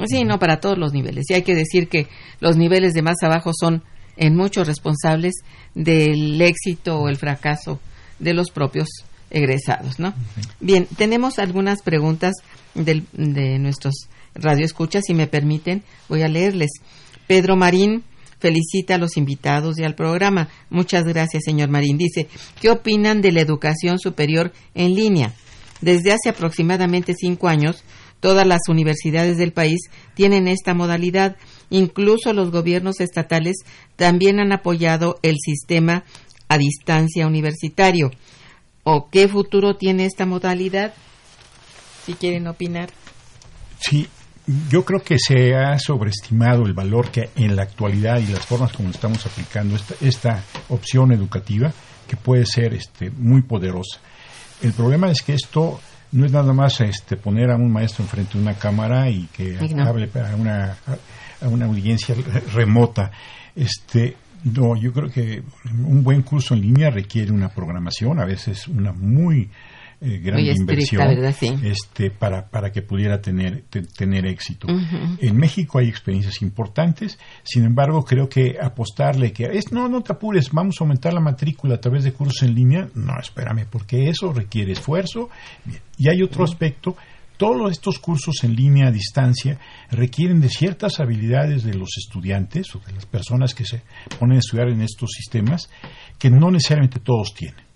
Sí, 0.05 0.23
no, 0.25 0.37
para 0.37 0.59
todos 0.59 0.77
los 0.77 0.93
niveles. 0.93 1.25
Y 1.29 1.33
hay 1.33 1.41
que 1.41 1.55
decir 1.55 1.89
que 1.89 2.07
los 2.39 2.55
niveles 2.55 2.93
de 2.93 3.01
más 3.01 3.15
abajo 3.23 3.51
son 3.59 3.83
en 4.15 4.35
muchos 4.35 4.67
responsables 4.67 5.33
del 5.73 6.39
éxito 6.39 6.99
o 6.99 7.09
el 7.09 7.17
fracaso 7.17 7.79
de 8.19 8.33
los 8.33 8.51
propios 8.51 8.89
egresados, 9.31 9.99
¿no? 9.99 10.13
Bien, 10.59 10.87
tenemos 10.97 11.39
algunas 11.39 11.81
preguntas 11.81 12.33
del, 12.75 13.05
de 13.13 13.57
nuestros 13.57 14.07
radioescuchas, 14.35 15.03
si 15.07 15.15
me 15.15 15.25
permiten, 15.25 15.83
voy 16.09 16.21
a 16.21 16.27
leerles. 16.27 16.69
Pedro 17.25 17.55
Marín 17.55 18.03
felicita 18.39 18.95
a 18.95 18.97
los 18.97 19.17
invitados 19.17 19.79
y 19.79 19.83
al 19.83 19.95
programa. 19.95 20.49
Muchas 20.69 21.03
gracias, 21.03 21.43
señor 21.45 21.69
Marín. 21.69 21.97
Dice, 21.97 22.27
¿qué 22.61 22.69
opinan 22.69 23.21
de 23.21 23.31
la 23.31 23.41
educación 23.41 23.99
superior 23.99 24.51
en 24.75 24.95
línea? 24.95 25.33
Desde 25.81 26.11
hace 26.11 26.29
aproximadamente 26.29 27.13
cinco 27.13 27.47
años, 27.47 27.83
todas 28.19 28.47
las 28.47 28.61
universidades 28.67 29.37
del 29.37 29.53
país 29.53 29.79
tienen 30.15 30.47
esta 30.47 30.73
modalidad. 30.73 31.37
Incluso 31.69 32.33
los 32.33 32.51
gobiernos 32.51 32.99
estatales 32.99 33.57
también 33.95 34.39
han 34.39 34.51
apoyado 34.51 35.19
el 35.21 35.35
sistema 35.43 36.03
a 36.47 36.57
distancia 36.57 37.27
universitario. 37.27 38.11
¿O 38.83 39.09
qué 39.09 39.27
futuro 39.27 39.75
tiene 39.75 40.05
esta 40.05 40.25
modalidad? 40.25 40.93
Si 42.05 42.13
quieren 42.13 42.47
opinar. 42.47 42.89
Sí, 43.79 44.07
yo 44.69 44.85
creo 44.85 45.01
que 45.01 45.17
se 45.19 45.55
ha 45.55 45.77
sobreestimado 45.77 46.65
el 46.65 46.73
valor 46.73 47.11
que 47.11 47.29
en 47.35 47.55
la 47.55 47.63
actualidad 47.63 48.19
y 48.19 48.27
las 48.27 48.45
formas 48.45 48.71
como 48.71 48.89
estamos 48.89 49.25
aplicando 49.25 49.75
esta, 49.75 49.95
esta 50.01 50.43
opción 50.69 51.11
educativa, 51.11 51.73
que 52.07 52.15
puede 52.15 52.45
ser 52.45 52.73
este, 52.73 53.09
muy 53.11 53.41
poderosa. 53.41 53.99
El 54.61 54.71
problema 54.71 55.11
es 55.11 55.21
que 55.21 55.33
esto 55.33 55.79
no 56.13 56.25
es 56.25 56.31
nada 56.31 56.53
más 56.53 56.79
este, 56.79 57.17
poner 57.17 57.51
a 57.51 57.57
un 57.57 57.71
maestro 57.71 58.05
enfrente 58.05 58.37
de 58.37 58.43
una 58.43 58.53
cámara 58.53 59.09
y 59.09 59.27
que 59.27 59.57
hable 59.57 60.09
a 60.15 60.35
una, 60.35 60.77
a 61.41 61.47
una 61.49 61.65
audiencia 61.65 62.15
remota. 62.53 63.11
Este, 63.53 64.15
no, 64.45 64.77
yo 64.77 64.93
creo 64.93 65.09
que 65.09 65.43
un 65.65 66.03
buen 66.03 66.21
curso 66.21 66.53
en 66.53 66.61
línea 66.61 66.89
requiere 66.89 67.31
una 67.31 67.49
programación, 67.49 68.19
a 68.19 68.25
veces 68.25 68.67
una 68.69 68.93
muy 68.93 69.49
eh, 69.99 70.19
gran 70.19 70.39
inversión 70.39 71.01
este, 71.63 72.11
para, 72.11 72.47
para 72.47 72.71
que 72.71 72.81
pudiera 72.81 73.19
tener, 73.21 73.63
tener 73.95 74.25
éxito. 74.27 74.67
En 75.19 75.35
México 75.37 75.79
hay 75.79 75.89
experiencias 75.89 76.41
importantes, 76.41 77.17
sin 77.43 77.65
embargo, 77.65 78.03
creo 78.05 78.29
que 78.29 78.57
apostarle 78.61 79.33
que 79.33 79.45
es 79.45 79.71
no, 79.71 79.87
no 79.89 80.01
te 80.01 80.13
apures, 80.13 80.51
vamos 80.51 80.75
a 80.79 80.83
aumentar 80.83 81.13
la 81.13 81.21
matrícula 81.21 81.75
a 81.75 81.81
través 81.81 82.03
de 82.03 82.13
cursos 82.13 82.43
en 82.43 82.53
línea, 82.53 82.89
no, 82.93 83.19
espérame, 83.19 83.65
porque 83.69 84.09
eso 84.09 84.31
requiere 84.31 84.73
esfuerzo. 84.73 85.29
Y 85.97 86.09
hay 86.09 86.21
otro 86.21 86.43
aspecto 86.43 86.95
todos 87.37 87.71
estos 87.71 87.99
cursos 87.99 88.43
en 88.43 88.55
línea 88.55 88.87
a 88.87 88.91
distancia 88.91 89.59
requieren 89.91 90.41
de 90.41 90.49
ciertas 90.49 90.99
habilidades 90.99 91.63
de 91.63 91.75
los 91.75 91.89
estudiantes 91.97 92.75
o 92.75 92.79
de 92.79 92.93
las 92.93 93.05
personas 93.05 93.53
que 93.53 93.63
se 93.63 93.83
ponen 94.19 94.37
a 94.37 94.39
estudiar 94.39 94.69
en 94.69 94.81
estos 94.81 95.11
sistemas 95.11 95.69
que 96.17 96.31
no 96.31 96.49
necesariamente 96.49 96.99
todos 96.99 97.33
tienen. 97.35 97.66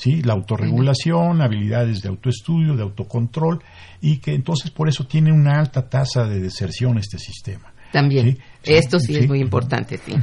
¿Sí? 0.00 0.22
la 0.22 0.32
autorregulación, 0.32 1.42
habilidades 1.42 2.00
de 2.00 2.08
autoestudio, 2.08 2.74
de 2.74 2.82
autocontrol, 2.82 3.62
y 4.00 4.18
que 4.18 4.34
entonces 4.34 4.70
por 4.70 4.88
eso 4.88 5.04
tiene 5.06 5.30
una 5.30 5.58
alta 5.58 5.88
tasa 5.88 6.24
de 6.24 6.40
deserción 6.40 6.96
este 6.96 7.18
sistema. 7.18 7.74
También, 7.92 8.38
esto 8.62 8.98
sí, 8.98 9.16
es 9.16 9.28
muy 9.28 9.40
importante, 9.40 9.98
sí. 9.98 10.14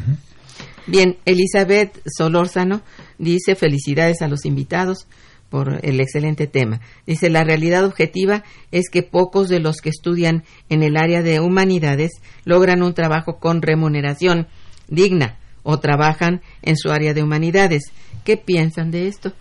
Bien, 0.87 1.17
Elizabeth 1.25 2.01
Solórzano 2.05 2.81
dice 3.19 3.55
felicidades 3.55 4.21
a 4.21 4.27
los 4.27 4.45
invitados 4.45 5.07
por 5.49 5.85
el 5.85 5.99
excelente 5.99 6.47
tema. 6.47 6.81
Dice, 7.05 7.29
la 7.29 7.43
realidad 7.43 7.85
objetiva 7.85 8.43
es 8.71 8.89
que 8.89 9.03
pocos 9.03 9.47
de 9.49 9.59
los 9.59 9.81
que 9.81 9.89
estudian 9.89 10.43
en 10.69 10.81
el 10.81 10.97
área 10.97 11.21
de 11.21 11.39
humanidades 11.39 12.11
logran 12.45 12.81
un 12.81 12.93
trabajo 12.93 13.37
con 13.39 13.61
remuneración 13.61 14.47
digna 14.87 15.37
o 15.61 15.79
trabajan 15.79 16.41
en 16.63 16.77
su 16.77 16.89
área 16.89 17.13
de 17.13 17.21
humanidades. 17.21 17.91
¿Qué 18.23 18.37
piensan 18.37 18.89
de 18.89 19.07
esto? 19.07 19.33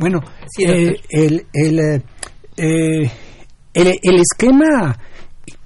Bueno, 0.00 0.20
eh, 0.58 0.96
el, 1.10 1.44
el, 1.52 1.78
eh, 2.56 3.10
el, 3.74 3.86
el, 4.02 4.16
esquema, 4.16 4.98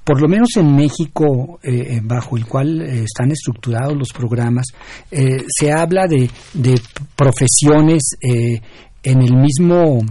por 0.03 0.21
lo 0.21 0.27
menos 0.27 0.57
en 0.57 0.75
México, 0.75 1.61
eh, 1.63 2.01
bajo 2.03 2.37
el 2.37 2.45
cual 2.45 2.81
están 2.83 3.31
estructurados 3.31 3.97
los 3.97 4.09
programas, 4.13 4.67
se 5.11 5.71
habla 5.71 6.09
de, 6.09 6.29
de 6.53 6.81
profesiones 7.15 8.17
en 8.21 9.23
el 9.23 9.37
mismo... 9.37 10.05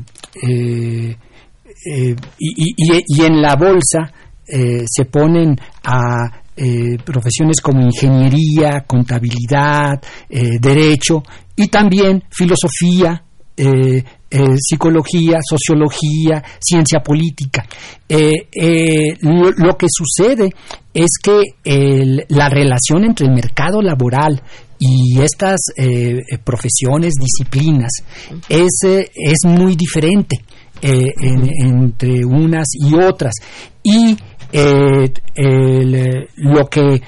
Y, 1.86 1.98
y, 2.40 3.04
y, 3.06 3.26
en 3.26 3.42
la 3.42 3.58
bolsa 3.58 4.10
se 4.46 5.06
ponen 5.12 5.54
a 5.84 6.44
profesiones 7.04 7.60
como 7.62 7.82
ingeniería, 7.82 8.86
contabilidad, 8.88 10.02
derecho 10.30 11.24
y 11.56 11.68
también 11.68 12.24
filosofía, 12.30 13.24
eh, 13.56 14.04
eh, 14.32 14.46
psicología, 14.58 15.38
sociología, 15.48 16.44
ciencia 16.60 17.02
política. 17.02 17.64
Eh, 18.10 19.16
lo, 19.22 19.78
que 19.78 19.86
sucede 19.88 20.50
es 20.92 21.12
que 21.22 21.42
la 22.30 22.50
relación 22.50 23.06
entre 23.06 23.28
el 23.28 23.34
mercado 23.34 23.80
laboral 23.80 24.42
y 24.80 25.22
estas 25.22 25.60
profesiones, 26.44 27.14
disciplinas, 27.14 27.92
es, 28.50 28.72
es 28.84 29.38
muy 29.46 29.76
diferente 29.76 30.38
entre 30.82 32.26
unas 32.26 32.70
y 32.74 32.96
otras. 32.96 33.36
Y 33.84 34.18
lo 36.38 36.66
que 36.70 37.02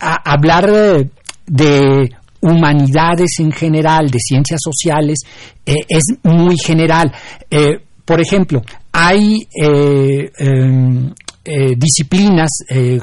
hablar 0.00 0.72
de 1.46 2.10
humanidades 2.44 3.36
en 3.38 3.50
general, 3.52 4.10
de 4.10 4.18
ciencias 4.18 4.60
sociales, 4.62 5.20
eh, 5.64 5.74
es 5.88 6.04
muy 6.22 6.56
general. 6.58 7.10
Eh, 7.50 7.80
por 8.04 8.20
ejemplo, 8.20 8.62
hay 8.92 9.48
eh, 9.60 10.30
em, 10.38 11.10
disciplinas 11.76 12.48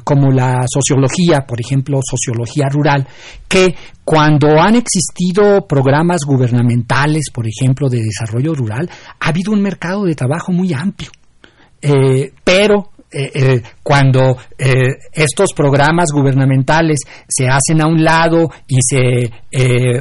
como 0.03 0.31
la 0.31 0.65
sociología, 0.67 1.45
por 1.47 1.59
ejemplo, 1.61 1.99
sociología 2.03 2.69
rural, 2.69 3.07
que 3.47 3.75
cuando 4.03 4.59
han 4.59 4.75
existido 4.75 5.67
programas 5.67 6.21
gubernamentales, 6.25 7.25
por 7.31 7.45
ejemplo, 7.47 7.87
de 7.87 8.01
desarrollo 8.01 8.55
rural, 8.55 8.89
ha 9.19 9.29
habido 9.29 9.51
un 9.51 9.61
mercado 9.61 10.05
de 10.05 10.15
trabajo 10.15 10.51
muy 10.51 10.73
amplio. 10.73 11.11
pero 12.43 12.90
eh, 13.13 13.29
eh, 13.33 13.61
cuando 13.83 14.37
eh, 14.57 14.73
estos 15.11 15.49
programas 15.53 16.11
gubernamentales 16.13 16.99
se 17.27 17.45
hacen 17.45 17.81
a 17.81 17.87
un 17.87 18.01
lado 18.01 18.49
y 18.65 18.77
se 18.79 19.29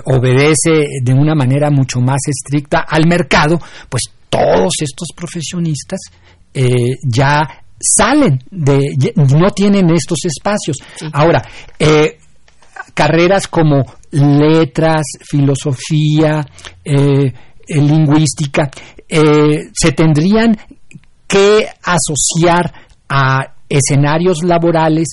obedece 0.04 0.86
de 1.02 1.12
una 1.12 1.34
manera 1.34 1.70
mucho 1.70 2.00
más 2.00 2.20
estricta 2.28 2.84
al 2.88 3.08
mercado, 3.08 3.58
pues 3.88 4.04
todos 4.28 4.74
estos 4.80 5.08
profesionistas 5.16 5.98
ya 7.04 7.40
salen 7.80 8.38
de, 8.48 9.12
no 9.16 9.50
tienen 9.50 9.90
estos 9.90 10.18
espacios. 10.24 10.76
Ahora, 11.12 11.42
carreras 12.94 13.48
como 13.48 13.84
letras, 14.12 15.02
filosofía, 15.28 16.46
lingüística, 17.66 18.70
se 19.08 19.92
tendrían 19.96 20.56
que 21.26 21.66
asociar 21.82 22.79
a 23.10 23.54
escenarios 23.68 24.42
laborales 24.42 25.08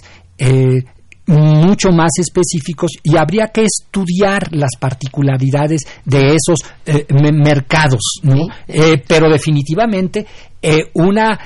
mucho 1.25 1.89
más 1.89 2.11
específicos 2.19 2.91
y 3.03 3.17
habría 3.17 3.47
que 3.47 3.65
estudiar 3.65 4.55
las 4.55 4.71
particularidades 4.79 5.81
de 6.05 6.35
esos 6.35 6.59
mercados, 7.33 8.21
¿no? 8.23 8.47
pero 9.07 9.29
definitivamente 9.29 10.25
una 10.93 11.37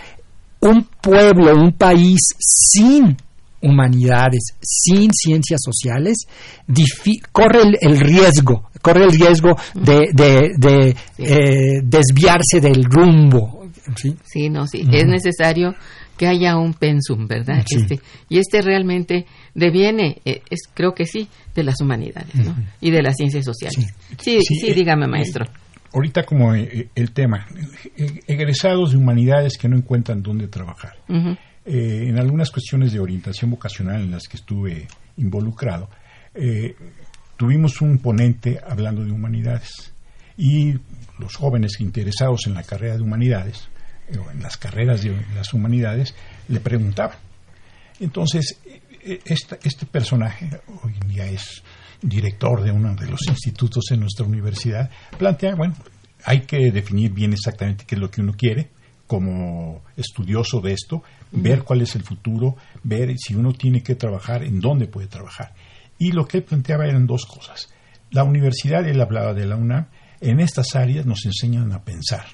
un 0.62 0.88
pueblo, 1.02 1.56
un 1.56 1.74
país 1.74 2.20
sin 2.38 3.18
humanidades, 3.62 4.56
sin 4.62 5.12
ciencias 5.12 5.62
sociales, 5.64 6.28
corre 7.32 7.60
el, 7.80 8.00
riesgo, 8.00 8.70
corre 8.82 9.06
el 9.06 9.12
riesgo 9.12 9.56
de, 9.76 10.96
eh, 11.18 11.82
desviarse 11.84 12.60
del 12.60 12.84
rumbo. 12.84 13.70
Sí, 14.24 14.50
no, 14.50 14.68
sí, 14.68 14.84
es 14.92 15.06
necesario 15.06 15.74
que 16.22 16.28
haya 16.28 16.56
un 16.56 16.76
pensum, 16.76 17.26
¿verdad? 17.26 17.66
Este, 17.68 18.00
y 18.30 18.38
este 18.38 18.62
realmente 18.62 19.26
deviene, 19.56 20.22
eh, 20.24 20.44
es, 20.52 20.60
creo 20.72 20.94
que 20.94 21.08
sí, 21.08 21.28
de 21.56 21.64
las 21.64 21.82
humanidades, 21.82 22.36
¿no? 22.36 22.56
Y 22.80 22.92
de 22.92 23.02
las 23.02 23.16
ciencias 23.16 23.44
sociales. 23.44 23.92
Sí, 24.20 24.38
sí, 24.40 24.70
eh, 24.70 24.76
dígame, 24.76 25.08
maestro 25.08 25.48
ahorita 25.94 26.22
como 26.24 26.54
eh, 26.54 26.70
eh, 26.72 26.90
el 26.94 27.12
tema, 27.12 27.48
eh, 27.98 28.20
egresados 28.28 28.92
de 28.92 28.98
humanidades 28.98 29.58
que 29.58 29.68
no 29.68 29.76
encuentran 29.76 30.22
dónde 30.22 30.48
trabajar. 30.48 30.98
en 31.66 32.20
algunas 32.20 32.52
cuestiones 32.52 32.94
de 32.94 33.00
orientación 33.00 33.50
vocacional 33.50 34.02
en 34.02 34.12
las 34.12 34.28
que 34.28 34.38
estuve 34.38 34.88
involucrado, 35.18 35.90
tuvimos 37.36 37.82
un 37.82 37.98
ponente 37.98 38.60
hablando 38.64 39.04
de 39.04 39.12
humanidades 39.12 39.92
y 40.38 40.74
los 41.18 41.36
jóvenes 41.36 41.80
interesados 41.80 42.46
en 42.46 42.54
la 42.54 42.62
carrera 42.62 42.96
de 42.98 43.02
humanidades, 43.02 43.70
o 44.18 44.32
en 44.32 44.42
las 44.42 44.58
carreras 44.58 45.02
de 45.04 45.16
las 45.36 45.54
humanidades, 45.54 46.16
le 46.48 46.60
preguntaban. 46.60 47.18
Entonces, 48.00 48.60
este 49.04 49.86
personaje 49.86 50.50
hoy 50.84 50.94
en 51.02 51.08
día 51.08 51.26
es 51.26 51.64
director 52.02 52.64
de 52.64 52.72
uno 52.72 52.96
de 52.96 53.08
los 53.08 53.22
institutos 53.28 53.86
en 53.92 54.00
nuestra 54.00 54.26
universidad, 54.26 54.90
plantea, 55.18 55.56
bueno, 55.56 55.76
hay 56.26 56.42
que 56.42 56.72
definir 56.72 57.12
bien 57.12 57.34
exactamente 57.34 57.86
qué 57.86 57.96
es 57.96 58.02
lo 58.02 58.10
que 58.10 58.22
uno 58.22 58.34
quiere 58.34 58.70
como 59.08 59.84
estudioso 59.98 60.62
de 60.62 60.72
esto, 60.72 61.04
ver 61.32 61.64
cuál 61.64 61.82
es 61.82 61.96
el 61.96 62.04
futuro, 62.04 62.56
ver 62.84 63.14
si 63.18 63.36
uno 63.36 63.52
tiene 63.52 63.84
que 63.84 63.96
trabajar, 63.96 64.42
en 64.44 64.62
dónde 64.62 64.88
puede 64.88 65.08
trabajar. 65.08 65.54
Y 66.00 66.14
lo 66.14 66.26
que 66.26 66.38
él 66.38 66.44
planteaba 66.44 66.86
eran 66.86 67.08
dos 67.08 67.26
cosas. 67.26 67.68
La 68.10 68.24
universidad, 68.24 68.88
él 68.88 69.02
hablaba 69.02 69.34
de 69.34 69.46
la 69.46 69.58
UNAM, 69.58 69.88
en 70.22 70.40
estas 70.40 70.76
áreas 70.76 71.06
nos 71.06 71.26
enseñan 71.26 71.74
a 71.74 71.84
pensar. 71.84 72.26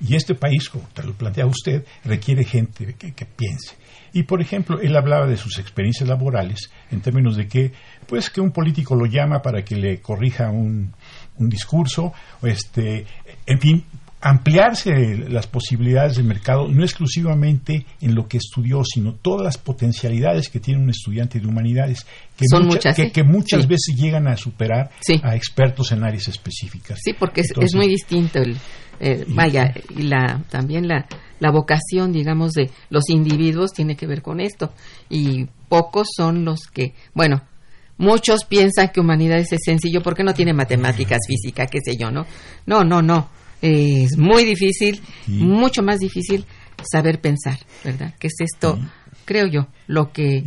Y 0.00 0.14
este 0.14 0.34
país, 0.34 0.68
como 0.68 0.86
te 0.92 1.02
lo 1.02 1.14
plantea 1.14 1.46
usted, 1.46 1.84
requiere 2.04 2.44
gente 2.44 2.94
que 2.94 3.26
piense. 3.26 3.76
Y, 4.16 4.22
por 4.22 4.40
ejemplo, 4.40 4.80
él 4.80 4.96
hablaba 4.96 5.26
de 5.26 5.36
sus 5.36 5.58
experiencias 5.58 6.08
laborales 6.08 6.70
en 6.90 7.02
términos 7.02 7.36
de 7.36 7.48
que, 7.48 7.72
pues, 8.06 8.30
que 8.30 8.40
un 8.40 8.50
político 8.50 8.94
lo 8.94 9.04
llama 9.04 9.42
para 9.42 9.62
que 9.62 9.76
le 9.76 10.00
corrija 10.00 10.48
un, 10.48 10.94
un 11.36 11.48
discurso, 11.50 12.14
este, 12.42 13.04
en 13.44 13.60
fin, 13.60 13.84
ampliarse 14.20 15.26
las 15.28 15.46
posibilidades 15.46 16.16
del 16.16 16.24
mercado, 16.24 16.68
no 16.68 16.82
exclusivamente 16.82 17.86
en 18.00 18.14
lo 18.14 18.26
que 18.26 18.38
estudió, 18.38 18.82
sino 18.84 19.14
todas 19.14 19.44
las 19.44 19.58
potencialidades 19.58 20.48
que 20.48 20.58
tiene 20.58 20.82
un 20.82 20.90
estudiante 20.90 21.38
de 21.38 21.46
humanidades, 21.46 22.06
que, 22.36 22.44
muchas, 22.58 22.96
que, 22.96 23.22
muchas 23.22 23.68
veces 23.68 23.94
llegan 23.96 24.26
a 24.26 24.36
superar 24.36 24.90
a 25.22 25.36
expertos 25.36 25.92
en 25.92 26.04
áreas 26.04 26.28
específicas. 26.28 26.98
Sí, 27.04 27.12
porque 27.12 27.42
es, 27.42 27.74
muy 27.74 27.88
distinto 27.88 28.40
el, 28.40 28.56
vaya, 29.28 29.72
y 29.94 30.02
la, 30.02 30.42
también 30.50 30.88
la, 30.88 31.06
la 31.38 31.50
vocación, 31.50 32.12
digamos, 32.12 32.52
de 32.52 32.70
los 32.90 33.08
individuos 33.10 33.72
tiene 33.72 33.96
que 33.96 34.06
ver 34.06 34.22
con 34.22 34.40
esto. 34.40 34.72
Y 35.10 35.46
pocos 35.68 36.08
son 36.16 36.44
los 36.44 36.60
que, 36.72 36.94
bueno, 37.14 37.42
muchos 37.98 38.44
piensan 38.44 38.88
que 38.88 39.00
humanidades 39.00 39.52
es 39.52 39.60
sencillo 39.64 40.02
porque 40.02 40.24
no 40.24 40.34
tiene 40.34 40.52
matemáticas, 40.52 41.18
física, 41.26 41.66
qué 41.66 41.78
sé 41.84 41.96
yo, 41.98 42.10
¿no? 42.10 42.26
No, 42.66 42.82
no, 42.82 43.02
no. 43.02 43.28
Es 43.66 44.16
muy 44.16 44.44
difícil, 44.44 45.00
mucho 45.26 45.82
más 45.82 45.98
difícil 45.98 46.44
saber 46.90 47.20
pensar, 47.20 47.58
¿verdad? 47.84 48.14
¿Qué 48.18 48.28
es 48.28 48.34
esto? 48.38 48.78
Creo 49.24 49.48
yo, 49.48 49.66
lo 49.88 50.12
que 50.12 50.44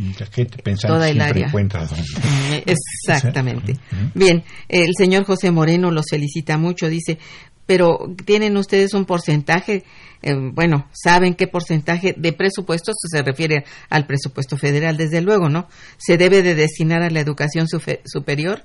toda 0.80 1.10
el 1.10 1.20
área. 1.20 1.48
Encuentra 1.48 1.86
Exactamente. 2.66 3.76
Bien, 4.14 4.42
el 4.68 4.92
señor 4.96 5.24
José 5.24 5.50
Moreno 5.50 5.90
los 5.90 6.06
felicita 6.10 6.56
mucho, 6.56 6.88
dice, 6.88 7.18
pero 7.66 8.12
tienen 8.24 8.56
ustedes 8.56 8.94
un 8.94 9.04
porcentaje, 9.04 9.84
eh, 10.22 10.34
bueno, 10.34 10.88
saben 10.92 11.34
qué 11.34 11.46
porcentaje 11.46 12.14
de 12.16 12.32
presupuesto, 12.32 12.90
se 12.94 13.22
refiere 13.22 13.64
al 13.90 14.06
presupuesto 14.06 14.56
federal, 14.56 14.96
desde 14.96 15.20
luego, 15.20 15.48
¿no? 15.48 15.68
Se 15.96 16.16
debe 16.16 16.42
de 16.42 16.54
destinar 16.54 17.02
a 17.02 17.10
la 17.10 17.20
educación 17.20 17.68
superior. 17.68 18.64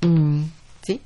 Mm, 0.00 0.44
¿Sí? 0.82 1.02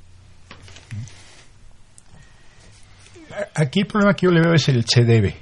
Aquí 3.53 3.81
el 3.81 3.87
problema 3.87 4.13
que 4.13 4.25
yo 4.25 4.31
le 4.31 4.41
veo 4.41 4.53
es 4.53 4.67
el 4.69 4.85
se 4.85 5.03
debe. 5.03 5.35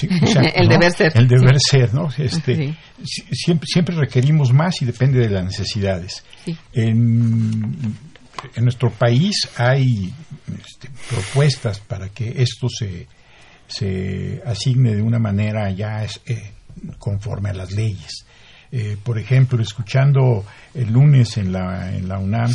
el 0.54 0.68
deber 0.68 0.92
ser. 0.92 1.12
El 1.14 1.28
deber 1.28 1.56
ser, 1.58 1.92
¿no? 1.92 2.08
Este, 2.16 2.74
siempre, 3.04 3.66
siempre 3.66 3.96
requerimos 3.96 4.52
más 4.52 4.80
y 4.80 4.86
depende 4.86 5.18
de 5.18 5.28
las 5.28 5.44
necesidades. 5.44 6.24
En 6.72 7.96
en 8.54 8.64
nuestro 8.64 8.90
país 8.90 9.48
hay 9.56 10.12
este, 10.58 10.88
propuestas 11.08 11.80
para 11.80 12.08
que 12.08 12.42
esto 12.42 12.68
se, 12.68 13.06
se 13.66 14.42
asigne 14.44 14.94
de 14.94 15.02
una 15.02 15.18
manera 15.18 15.70
ya 15.70 16.04
eh, 16.04 16.52
conforme 16.98 17.50
a 17.50 17.54
las 17.54 17.72
leyes. 17.72 18.26
Eh, 18.72 18.96
por 19.02 19.18
ejemplo, 19.18 19.60
escuchando 19.60 20.44
el 20.74 20.92
lunes 20.92 21.36
en 21.36 21.52
la, 21.52 21.94
en 21.94 22.08
la 22.08 22.18
UNAM 22.18 22.52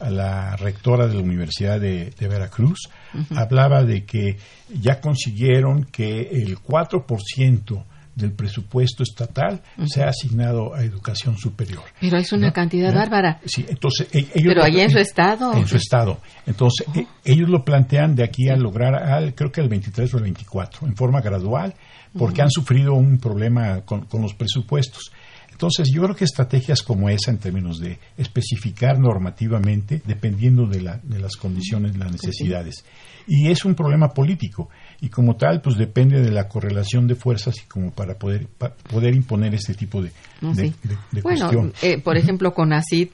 la 0.00 0.56
rectora 0.56 1.06
de 1.06 1.14
la 1.14 1.20
Universidad 1.20 1.80
de, 1.80 2.12
Veracruz, 2.20 2.88
hablaba 3.34 3.84
de 3.84 4.04
que 4.04 4.36
ya 4.68 5.00
consiguieron 5.00 5.84
que 5.84 6.20
el 6.20 6.58
4% 6.58 7.84
del 8.14 8.32
presupuesto 8.32 9.04
estatal 9.04 9.62
se 9.86 10.02
ha 10.02 10.08
asignado 10.08 10.74
a 10.74 10.82
educación 10.82 11.38
superior. 11.38 11.84
Pero 12.00 12.16
es 12.16 12.32
una 12.32 12.52
cantidad 12.52 12.92
bárbara. 12.92 13.40
Sí, 13.44 13.64
entonces 13.68 14.08
e, 14.12 14.18
ellos 14.18 14.54
Pero 14.54 14.64
allá 14.64 14.82
en 14.82 14.90
su 14.90 14.98
estado. 14.98 15.54
En 15.54 15.68
su 15.68 15.76
estado. 15.76 16.18
Entonces 16.44 16.86
e, 16.96 17.06
ellos 17.24 17.48
lo 17.48 17.64
plantean 17.64 18.16
de 18.16 18.24
aquí 18.24 18.48
a 18.48 18.56
lograr 18.56 18.96
al 18.96 19.34
creo 19.36 19.52
que 19.52 19.60
el 19.60 19.68
23 19.68 20.12
o 20.14 20.16
el 20.16 20.24
24 20.24 20.88
en 20.88 20.96
forma 20.96 21.20
gradual 21.20 21.74
porque 22.16 22.42
han 22.42 22.50
sufrido 22.50 22.94
un 22.94 23.18
problema 23.18 23.82
con, 23.82 24.06
los 24.20 24.34
presupuestos. 24.34 25.12
Entonces, 25.58 25.90
yo 25.92 26.04
creo 26.04 26.14
que 26.14 26.24
estrategias 26.24 26.84
como 26.84 27.08
esa, 27.08 27.32
en 27.32 27.38
términos 27.38 27.80
de 27.80 27.98
especificar 28.16 29.00
normativamente, 29.00 30.00
dependiendo 30.06 30.68
de, 30.68 30.80
la, 30.80 31.00
de 31.02 31.18
las 31.18 31.34
condiciones, 31.34 31.96
las 31.98 32.12
necesidades. 32.12 32.84
Y 33.26 33.50
es 33.50 33.64
un 33.64 33.74
problema 33.74 34.10
político 34.10 34.68
y 35.00 35.08
como 35.08 35.34
tal 35.34 35.60
pues 35.60 35.76
depende 35.76 36.20
de 36.20 36.30
la 36.30 36.46
correlación 36.46 37.08
de 37.08 37.16
fuerzas 37.16 37.56
y 37.58 37.66
como 37.66 37.90
para 37.90 38.14
poder 38.14 38.46
poder 38.88 39.16
imponer 39.16 39.52
este 39.54 39.74
tipo 39.74 40.00
de, 40.00 40.12
de, 40.40 41.22
bueno 41.22 41.72
eh, 41.82 42.00
por 42.00 42.16
ejemplo 42.16 42.54
con 42.54 42.72
ACID 42.72 43.08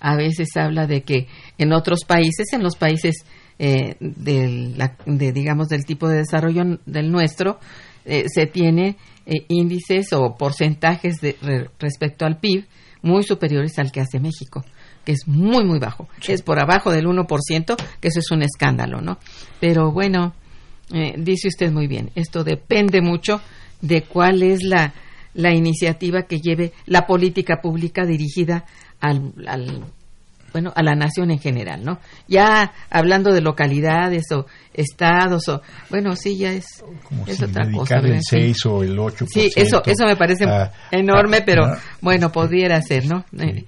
a 0.00 0.16
veces 0.16 0.48
habla 0.56 0.86
de 0.86 1.02
que 1.02 1.28
en 1.58 1.72
otros 1.72 2.04
países 2.04 2.46
en 2.52 2.62
los 2.62 2.76
países 2.76 3.24
eh, 3.58 3.96
de 4.00 5.32
digamos 5.32 5.68
del 5.68 5.84
tipo 5.84 6.08
de 6.08 6.18
desarrollo 6.18 6.78
del 6.86 7.12
nuestro 7.12 7.60
eh, 8.08 8.24
se 8.28 8.46
tiene 8.46 8.96
índices 9.48 10.14
o 10.14 10.36
porcentajes 10.36 11.20
de, 11.20 11.36
respecto 11.78 12.24
al 12.24 12.38
PIB 12.38 12.64
muy 13.02 13.22
superiores 13.22 13.78
al 13.78 13.92
que 13.92 14.00
hace 14.00 14.18
México 14.18 14.64
que 15.04 15.12
es 15.12 15.28
muy 15.28 15.64
muy 15.64 15.78
bajo. 15.78 16.08
Es 16.26 16.42
por 16.42 16.58
abajo 16.58 16.90
del 16.90 17.06
1% 17.06 17.76
que 18.00 18.08
eso 18.08 18.20
es 18.20 18.30
un 18.30 18.42
escándalo 18.42 19.02
no 19.02 19.18
pero 19.60 19.92
bueno 19.92 20.34
eh, 20.92 21.14
dice 21.18 21.48
usted 21.48 21.70
muy 21.70 21.86
bien, 21.86 22.10
esto 22.14 22.44
depende 22.44 23.02
mucho 23.02 23.42
de 23.82 24.02
cuál 24.02 24.42
es 24.42 24.62
la, 24.62 24.94
la 25.34 25.54
iniciativa 25.54 26.22
que 26.22 26.38
lleve 26.38 26.72
la 26.86 27.06
política 27.06 27.60
pública 27.60 28.06
dirigida 28.06 28.64
al, 29.00 29.34
bueno, 30.52 30.72
a 30.74 30.82
la 30.82 30.94
nación 30.94 31.30
en 31.30 31.38
general, 31.38 31.84
¿no? 31.84 31.98
Ya 32.26 32.72
hablando 32.90 33.32
de 33.32 33.40
localidades 33.40 34.24
o 34.32 34.46
estados 34.72 35.48
o 35.48 35.62
bueno, 35.90 36.16
sí 36.16 36.36
ya 36.36 36.52
es, 36.52 36.84
es 37.26 37.42
otra 37.42 37.70
cosa. 37.70 37.96
el 37.98 38.20
6 38.22 38.66
o 38.66 38.82
el 38.82 38.96
8%. 38.96 39.26
Sí, 39.28 39.50
eso 39.54 39.82
eso 39.84 40.06
me 40.06 40.16
parece 40.16 40.44
enorme, 40.90 41.42
pero 41.42 41.76
bueno, 42.00 42.30
pudiera 42.30 42.80
ser, 42.82 43.06
¿no? 43.06 43.24
Eh, 43.38 43.64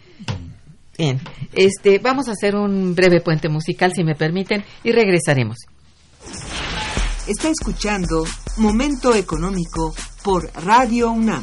bien. 0.96 1.20
Este, 1.52 1.98
vamos 1.98 2.28
a 2.28 2.32
hacer 2.32 2.54
un 2.54 2.94
breve 2.94 3.20
puente 3.20 3.48
musical 3.48 3.92
si 3.94 4.04
me 4.04 4.14
permiten 4.14 4.64
y 4.84 4.92
regresaremos. 4.92 5.58
Está 7.26 7.48
escuchando 7.48 8.24
Momento 8.56 9.14
Económico 9.14 9.94
por 10.22 10.50
Radio 10.64 11.10
UNAM. 11.12 11.42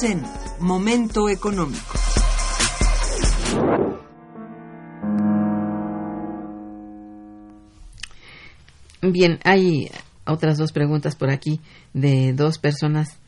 En 0.00 0.22
Momento 0.58 1.28
Económico. 1.28 1.98
Bien, 9.02 9.38
hay 9.44 9.90
otras 10.24 10.56
dos 10.56 10.72
preguntas 10.72 11.14
por 11.14 11.30
aquí 11.30 11.60
de 11.92 12.32
dos 12.32 12.58
personas. 12.58 13.18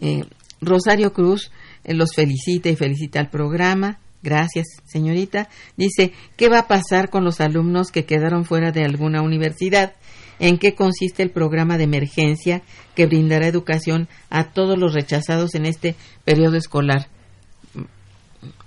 Eh, 0.00 0.24
Rosario 0.60 1.14
Cruz 1.14 1.50
eh, 1.84 1.94
los 1.94 2.14
felicita 2.14 2.68
y 2.68 2.76
felicita 2.76 3.18
al 3.18 3.30
programa. 3.30 3.98
Gracias, 4.22 4.66
señorita. 4.84 5.48
Dice, 5.78 6.12
¿qué 6.36 6.50
va 6.50 6.60
a 6.60 6.68
pasar 6.68 7.08
con 7.08 7.24
los 7.24 7.40
alumnos 7.40 7.90
que 7.90 8.04
quedaron 8.04 8.44
fuera 8.44 8.72
de 8.72 8.84
alguna 8.84 9.22
universidad? 9.22 9.94
¿En 10.40 10.56
qué 10.58 10.74
consiste 10.74 11.22
el 11.22 11.30
programa 11.30 11.76
de 11.76 11.84
emergencia 11.84 12.62
que 12.96 13.06
brindará 13.06 13.46
educación 13.46 14.08
a 14.30 14.44
todos 14.44 14.78
los 14.78 14.94
rechazados 14.94 15.54
en 15.54 15.66
este 15.66 15.94
periodo 16.24 16.56
escolar? 16.56 17.08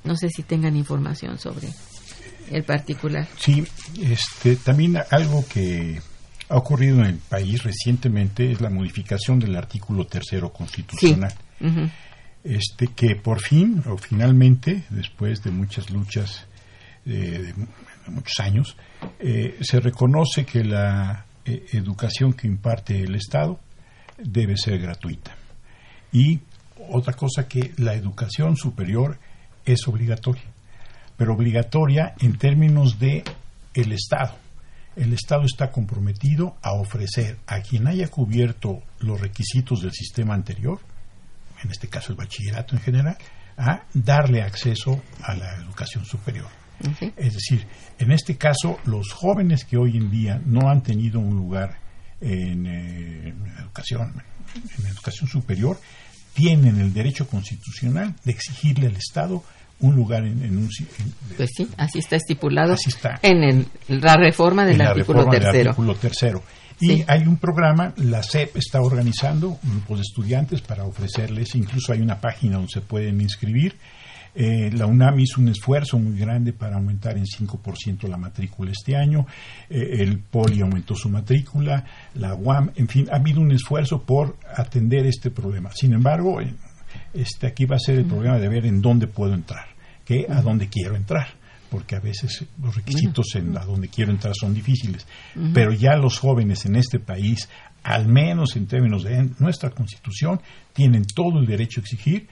No 0.03 0.15
sé 0.15 0.29
si 0.29 0.43
tengan 0.43 0.77
información 0.77 1.39
sobre 1.39 1.69
el 2.51 2.63
particular. 2.63 3.27
Sí, 3.37 3.65
este, 3.99 4.55
también 4.57 4.97
algo 5.09 5.43
que 5.51 5.99
ha 6.49 6.57
ocurrido 6.57 6.99
en 6.99 7.05
el 7.05 7.17
país 7.17 7.63
recientemente 7.63 8.51
es 8.51 8.61
la 8.61 8.69
modificación 8.69 9.39
del 9.39 9.55
artículo 9.55 10.05
tercero 10.05 10.53
constitucional. 10.53 11.33
Este 12.43 12.87
que 12.87 13.15
por 13.15 13.39
fin 13.39 13.81
o 13.87 13.97
finalmente 13.97 14.83
después 14.89 15.41
de 15.41 15.49
muchas 15.49 15.89
luchas 15.89 16.45
eh, 17.05 17.53
de 17.55 18.11
muchos 18.11 18.39
años 18.39 18.75
eh, 19.19 19.57
se 19.61 19.79
reconoce 19.79 20.45
que 20.45 20.63
la 20.63 21.25
eh, 21.45 21.65
educación 21.73 22.33
que 22.33 22.47
imparte 22.47 23.03
el 23.03 23.15
Estado 23.15 23.59
debe 24.17 24.57
ser 24.57 24.79
gratuita 24.79 25.35
y 26.11 26.39
otra 26.89 27.13
cosa 27.13 27.47
que 27.47 27.73
la 27.77 27.93
educación 27.93 28.55
superior 28.57 29.19
es 29.65 29.87
obligatoria 29.87 30.43
pero 31.17 31.33
obligatoria 31.33 32.15
en 32.19 32.37
términos 32.37 32.99
de 32.99 33.23
el 33.73 33.91
Estado 33.91 34.35
el 34.95 35.13
Estado 35.13 35.43
está 35.45 35.71
comprometido 35.71 36.55
a 36.61 36.73
ofrecer 36.73 37.37
a 37.47 37.61
quien 37.61 37.87
haya 37.87 38.07
cubierto 38.09 38.83
los 38.99 39.19
requisitos 39.19 39.81
del 39.81 39.91
sistema 39.91 40.33
anterior 40.33 40.79
en 41.63 41.71
este 41.71 41.87
caso 41.87 42.11
el 42.11 42.17
bachillerato 42.17 42.75
en 42.75 42.81
general, 42.81 43.17
a 43.57 43.83
darle 43.93 44.41
acceso 44.41 45.01
a 45.21 45.35
la 45.35 45.55
educación 45.55 46.05
superior. 46.05 46.62
Es 47.17 47.33
decir, 47.33 47.65
en 47.99 48.11
este 48.11 48.35
caso, 48.37 48.79
los 48.85 49.11
jóvenes 49.11 49.63
que 49.65 49.77
hoy 49.77 49.97
en 49.97 50.11
día 50.11 50.41
no 50.45 50.69
han 50.69 50.81
tenido 50.83 51.19
un 51.19 51.35
lugar 51.35 51.77
en, 52.19 52.65
eh, 52.65 53.27
en 53.29 53.45
educación, 53.59 54.13
en 54.79 54.85
educación 54.87 55.29
superior, 55.29 55.79
tienen 56.33 56.79
el 56.81 56.93
derecho 56.93 57.27
constitucional 57.27 58.15
de 58.23 58.31
exigirle 58.31 58.87
al 58.87 58.95
Estado 58.95 59.43
un 59.79 59.95
lugar 59.95 60.23
en, 60.25 60.43
en 60.43 60.57
un 60.57 60.63
en- 60.63 61.35
Pues 61.37 61.51
sí, 61.55 61.67
así 61.77 61.99
está 61.99 62.15
estipulado 62.15 62.73
Así 62.73 62.89
está. 62.89 63.19
en 63.21 63.43
el- 63.43 63.67
la 64.01 64.15
reforma 64.17 64.63
del 64.65 64.73
en 64.73 64.77
la 64.79 64.89
artículo 64.91 65.19
reforma 65.19 65.33
del 65.33 65.43
tercero. 65.43 65.69
artículo 65.71 65.95
tercero. 65.95 66.43
Y 66.79 66.87
Sí. 66.87 67.05
hay 67.07 67.21
un 67.27 67.37
programa, 67.37 67.93
la 67.97 68.23
SEP 68.23 68.57
está 68.57 68.81
organizando 68.81 69.59
grupos 69.63 69.99
de 69.99 70.01
estudiantes 70.01 70.61
para 70.61 70.85
ofrecerles, 70.85 71.53
incluso 71.55 71.93
hay 71.93 72.01
una 72.01 72.19
página 72.19 72.55
donde 72.57 72.71
se 72.71 72.81
pueden 72.81 73.21
inscribir. 73.21 73.75
Eh, 74.35 74.71
la 74.71 74.87
UNAM 74.87 75.19
hizo 75.19 75.39
un 75.39 75.49
esfuerzo 75.49 75.99
muy 75.99 76.17
grande 76.17 76.53
para 76.53 76.75
aumentar 76.75 77.17
en 77.17 77.25
5% 77.25 78.07
la 78.07 78.17
matrícula 78.17 78.71
este 78.71 78.95
año. 78.95 79.27
Eh, 79.69 80.01
el 80.01 80.19
POLI 80.19 80.61
aumentó 80.61 80.95
su 80.95 81.09
matrícula, 81.09 81.85
la 82.15 82.33
UAM, 82.33 82.71
en 82.75 82.87
fin, 82.87 83.07
ha 83.11 83.17
habido 83.17 83.41
un 83.41 83.51
esfuerzo 83.51 84.01
por 84.01 84.37
atender 84.55 85.05
este 85.05 85.29
problema. 85.29 85.71
Sin 85.71 85.93
embargo, 85.93 86.41
eh, 86.41 86.53
este, 87.13 87.47
aquí 87.47 87.65
va 87.65 87.75
a 87.75 87.79
ser 87.79 87.99
el 87.99 88.05
problema 88.05 88.39
de 88.39 88.49
ver 88.49 88.65
en 88.65 88.81
dónde 88.81 89.07
puedo 89.07 89.33
entrar, 89.33 89.67
que 90.03 90.25
a 90.29 90.41
dónde 90.41 90.67
quiero 90.67 90.95
entrar 90.95 91.27
porque 91.69 91.95
a 91.95 91.99
veces 91.99 92.45
los 92.61 92.75
requisitos 92.75 93.33
en 93.33 93.57
a 93.57 93.65
donde 93.65 93.87
quiero 93.87 94.11
entrar 94.11 94.35
son 94.39 94.53
difíciles. 94.53 95.07
Pero 95.55 95.73
ya 95.73 95.95
los 95.95 96.19
jóvenes 96.19 96.67
en 96.67 96.75
este 96.75 96.99
país, 96.99 97.49
al 97.81 98.07
menos 98.07 98.55
en 98.55 98.67
términos 98.67 99.03
de 99.03 99.31
nuestra 99.39 99.71
constitución, 99.71 100.39
tienen 100.71 101.03
todo 101.03 101.39
el 101.39 101.47
derecho 101.47 101.79
a 101.79 101.81
exigir 101.81 102.27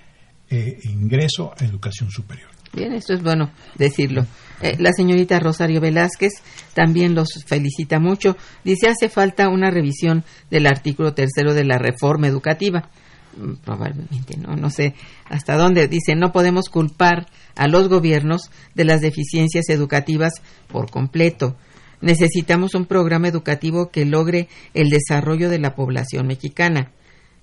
eh, 0.51 0.79
ingreso 0.83 1.53
a 1.57 1.65
educación 1.65 2.11
superior. 2.11 2.49
Bien, 2.73 2.93
esto 2.93 3.13
es 3.13 3.21
bueno 3.21 3.51
decirlo. 3.77 4.25
Eh, 4.61 4.75
la 4.79 4.93
señorita 4.93 5.39
Rosario 5.39 5.81
Velázquez 5.81 6.31
también 6.73 7.15
los 7.15 7.43
felicita 7.45 7.99
mucho. 7.99 8.37
Dice, 8.63 8.87
hace 8.87 9.09
falta 9.09 9.49
una 9.49 9.71
revisión 9.71 10.23
del 10.49 10.67
artículo 10.67 11.13
tercero 11.13 11.53
de 11.53 11.65
la 11.65 11.77
reforma 11.77 12.27
educativa. 12.27 12.89
Mm, 13.35 13.55
Probablemente, 13.63 14.37
no, 14.37 14.55
no 14.55 14.69
sé 14.69 14.93
hasta 15.25 15.57
dónde. 15.57 15.87
Dice, 15.87 16.15
no 16.15 16.31
podemos 16.31 16.69
culpar 16.69 17.27
a 17.55 17.67
los 17.67 17.89
gobiernos 17.89 18.51
de 18.75 18.85
las 18.85 19.01
deficiencias 19.01 19.69
educativas 19.69 20.33
por 20.67 20.89
completo. 20.91 21.57
Necesitamos 21.99 22.73
un 22.73 22.85
programa 22.85 23.27
educativo 23.27 23.89
que 23.89 24.05
logre 24.05 24.47
el 24.73 24.89
desarrollo 24.89 25.49
de 25.49 25.59
la 25.59 25.75
población 25.75 26.27
mexicana. 26.27 26.91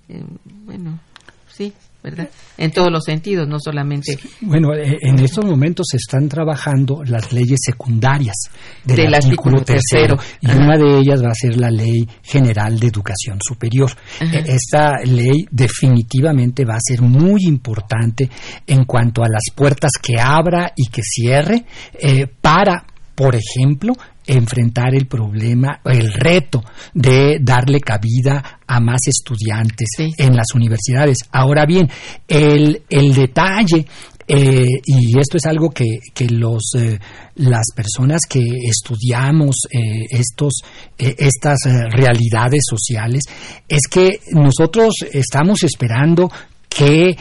Eh, 0.09 0.25
bueno, 0.65 1.01
sí, 1.49 1.75
¿verdad? 2.03 2.29
En 2.57 2.71
todos 2.71 2.91
los 2.93 3.05
sentidos, 3.05 3.49
no 3.49 3.59
solamente 3.59 4.19
Bueno, 4.41 4.73
eh, 4.75 4.99
en 5.01 5.19
estos 5.19 5.45
momentos 5.45 5.87
se 5.91 5.97
están 5.97 6.29
trabajando 6.29 7.03
las 7.05 7.33
leyes 7.33 7.59
secundarias 7.65 8.37
del, 8.85 8.97
Del 8.97 9.15
artículo 9.15 9.59
artículo 9.59 9.65
tercero 9.65 10.17
tercero. 10.17 10.39
y 10.41 10.47
Ajá. 10.51 10.59
una 10.59 10.77
de 10.79 10.99
ellas 11.01 11.23
va 11.23 11.31
a 11.31 11.35
ser 11.35 11.57
la 11.57 11.71
Ley 11.71 12.09
General 12.23 12.79
de 12.79 12.87
Educación 12.87 13.39
Superior. 13.47 13.91
Ajá. 14.21 14.39
Eh, 14.39 14.45
Esta 14.47 14.99
ley 15.05 15.47
definitivamente 15.51 16.65
va 16.65 16.75
a 16.75 16.81
ser 16.81 17.03
muy 17.03 17.43
importante 17.47 18.29
en 18.67 18.85
cuanto 18.85 19.23
a 19.23 19.29
las 19.29 19.45
puertas 19.55 19.91
que 20.01 20.21
abra 20.21 20.73
y 20.77 20.89
que 20.91 21.03
cierre 21.03 21.65
eh, 22.01 22.27
para, 22.41 22.85
por 23.15 23.35
ejemplo, 23.35 23.93
enfrentar 24.29 24.95
el 24.95 25.07
problema, 25.07 25.81
el 25.85 26.13
reto 26.13 26.63
de 26.95 27.39
darle 27.41 27.81
cabida 27.81 28.61
a 28.67 28.79
más 28.81 29.01
estudiantes 29.07 29.89
Sí. 29.97 30.11
en 30.19 30.37
las 30.37 30.47
universidades. 30.55 31.17
Ahora 31.33 31.65
bien, 31.67 31.89
el, 32.29 32.83
el 32.89 33.15
detalle, 33.15 33.87
eh, 34.31 34.63
y 34.85 35.19
esto 35.19 35.39
es 35.39 35.47
algo 35.47 35.71
que, 35.71 36.01
que 36.15 36.27
los, 36.27 36.75
eh, 36.77 36.99
las 37.37 37.65
personas 37.75 38.21
que 38.29 38.43
estudiamos 38.69 39.57
eh, 39.71 40.05
estos, 40.11 40.61
estas 40.99 41.59
realidades 41.91 42.65
sociales, 42.69 43.23
es 43.67 43.81
que 43.91 44.21
nosotros 44.33 44.91
estamos 45.13 45.63
esperando 45.63 46.31
que 46.69 47.17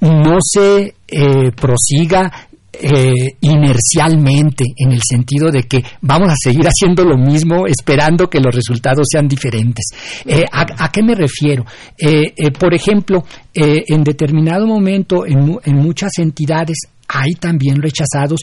no 0.00 0.38
se 0.40 0.94
prosiga 1.54 2.45
eh, 2.80 3.36
inercialmente 3.40 4.64
en 4.76 4.92
el 4.92 5.00
sentido 5.02 5.50
de 5.50 5.64
que 5.64 5.82
vamos 6.00 6.30
a 6.30 6.36
seguir 6.36 6.66
haciendo 6.66 7.04
lo 7.04 7.16
mismo 7.16 7.66
esperando 7.66 8.28
que 8.28 8.40
los 8.40 8.54
resultados 8.54 9.06
sean 9.10 9.28
diferentes. 9.28 9.86
Eh, 10.24 10.44
¿a, 10.50 10.90
qué 10.90 11.02
me 11.02 11.14
refiero? 11.14 11.64
Eh, 11.98 12.32
eh, 12.36 12.50
por 12.50 12.74
ejemplo, 12.74 13.24
en 13.54 14.04
determinado 14.04 14.66
momento 14.66 15.24
en, 15.26 15.58
en 15.64 15.76
muchas 15.76 16.12
entidades 16.18 16.78
hay 17.08 17.32
también 17.40 17.80
rechazados, 17.80 18.40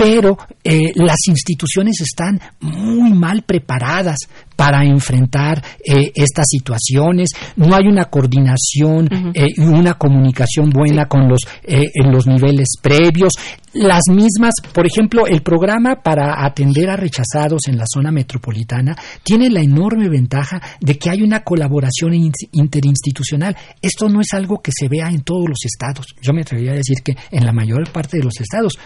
pero 0.00 0.38
eh, 0.64 0.92
las 0.94 1.18
instituciones 1.28 2.00
están 2.00 2.40
muy 2.60 3.12
mal 3.12 3.42
preparadas 3.42 4.16
para 4.56 4.82
enfrentar 4.82 5.62
eh, 5.84 6.10
estas 6.14 6.46
situaciones. 6.48 7.30
No 7.56 7.74
hay 7.74 7.86
una 7.86 8.06
coordinación 8.06 9.08
eh, 9.34 9.48
y 9.56 9.60
una 9.60 9.94
comunicación 9.94 10.70
buena 10.70 11.04
con 11.06 11.28
los 11.28 11.40
eh, 11.64 11.84
en 11.94 12.10
los 12.10 12.26
niveles 12.26 12.68
previos. 12.80 13.34
Las 13.74 14.00
mismas, 14.10 14.54
por 14.72 14.86
ejemplo, 14.86 15.26
el 15.26 15.42
programa 15.42 15.96
para 16.02 16.44
atender 16.46 16.88
a 16.88 16.96
rechazados 16.96 17.60
en 17.68 17.76
la 17.76 17.84
zona 17.86 18.10
metropolitana 18.10 18.96
tiene 19.22 19.50
la 19.50 19.60
enorme 19.60 20.08
ventaja 20.08 20.60
de 20.80 20.94
que 20.98 21.10
hay 21.10 21.22
una 21.22 21.40
colaboración 21.44 22.14
in- 22.14 22.32
interinstitucional. 22.52 23.54
Esto 23.82 24.08
no 24.08 24.22
es 24.22 24.32
algo 24.32 24.60
que 24.62 24.72
se 24.74 24.88
vea 24.88 25.08
en 25.08 25.20
todos 25.22 25.46
los 25.46 25.58
estados. 25.64 26.06
Yo 26.22 26.32
me 26.32 26.40
atrevería 26.40 26.72
a 26.72 26.76
decir 26.76 26.98
que 27.04 27.14
en 27.30 27.44
la 27.44 27.52
mayor 27.52 27.90
parte 27.92 28.16
de 28.16 28.24
los 28.24 28.40
estados 28.40 28.78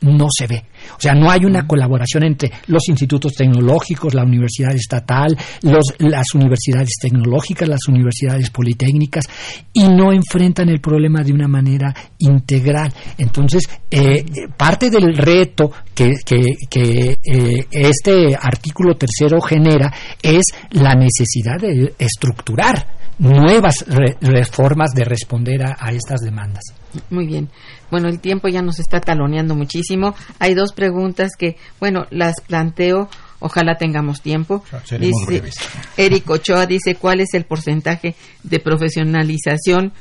no 0.00 0.26
se 0.30 0.46
ve. 0.46 0.64
O 0.96 1.00
sea, 1.00 1.14
no 1.14 1.30
hay 1.30 1.44
una 1.46 1.66
colaboración 1.66 2.24
entre 2.24 2.50
los 2.66 2.88
institutos 2.88 3.32
tecnológicos, 3.32 4.12
la 4.14 4.22
universidad 4.24 4.74
estatal, 4.74 5.36
los, 5.62 5.94
las 5.98 6.34
universidades 6.34 6.90
tecnológicas, 7.00 7.68
las 7.68 7.88
universidades 7.88 8.50
politécnicas, 8.50 9.26
y 9.72 9.84
no 9.88 10.12
enfrentan 10.12 10.68
el 10.68 10.80
problema 10.80 11.22
de 11.22 11.32
una 11.32 11.48
manera 11.48 11.94
integral. 12.18 12.92
Entonces, 13.16 13.68
eh, 13.90 14.24
parte 14.56 14.90
del 14.90 15.16
reto 15.16 15.70
que, 15.94 16.14
que- 16.24 16.56
que, 16.68 17.18
eh, 17.24 17.66
este 17.70 18.36
artículo 18.38 18.96
tercero 18.96 19.40
genera 19.40 19.92
es 20.22 20.42
la 20.72 20.94
necesidad 20.94 21.58
de 21.60 21.94
estructurar 21.98 23.03
nuevas 23.18 23.84
re- 23.86 24.16
reformas 24.20 24.90
de 24.92 25.04
responder 25.04 25.64
a- 25.64 25.76
a 25.78 25.90
estas 25.92 26.20
demandas. 26.20 26.62
Muy 27.10 27.26
bien. 27.26 27.48
Bueno, 27.90 28.08
el 28.08 28.20
tiempo 28.20 28.48
ya 28.48 28.62
nos 28.62 28.78
está 28.80 29.00
taloneando 29.00 29.54
muchísimo. 29.54 30.14
Hay 30.38 30.54
dos 30.54 30.72
preguntas 30.72 31.32
que, 31.38 31.56
bueno, 31.80 32.06
las 32.10 32.40
planteo. 32.46 33.08
Ojalá 33.40 33.76
tengamos 33.76 34.22
tiempo. 34.22 34.64
Seremos 34.84 35.26
breves. 35.26 35.54
Eric 35.96 36.28
Ochoa 36.30 36.66
dice 36.66 36.94
cuál 36.94 37.20
es 37.20 37.34
el 37.34 37.44
porcentaje 37.44 38.14
de 38.42 38.58
profesionalización 38.58 39.92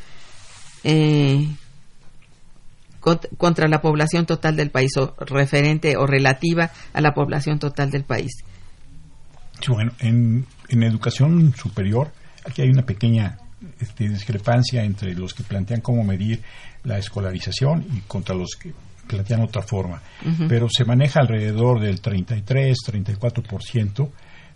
eh, 0.85 1.47
cont- 3.01 3.27
contra 3.37 3.67
la 3.67 3.81
población 3.81 4.25
total 4.25 4.55
del 4.55 4.69
país 4.69 4.95
o 4.97 5.13
referente 5.19 5.97
o 5.97 6.05
relativa 6.05 6.71
a 6.93 7.01
la 7.01 7.13
población 7.13 7.59
total 7.59 7.91
del 7.91 8.03
país. 8.05 8.31
Sí, 9.61 9.71
bueno, 9.71 9.91
en, 9.99 10.45
en 10.69 10.83
educación 10.83 11.53
superior, 11.55 12.11
aquí 12.45 12.61
hay 12.61 12.69
una 12.69 12.85
pequeña 12.85 13.37
este, 13.79 14.09
discrepancia 14.09 14.83
entre 14.83 15.15
los 15.15 15.33
que 15.33 15.43
plantean 15.43 15.79
cómo 15.81 16.03
medir 16.03 16.41
la 16.83 16.97
escolarización 16.97 17.85
y 17.95 18.01
contra 18.01 18.35
los 18.35 18.55
que 18.55 18.73
plantean 19.07 19.41
otra 19.41 19.61
forma. 19.61 20.01
Pero 20.47 20.67
se 20.69 20.85
maneja 20.85 21.19
alrededor 21.19 21.81
del 21.81 22.01
33-34% 22.01 24.09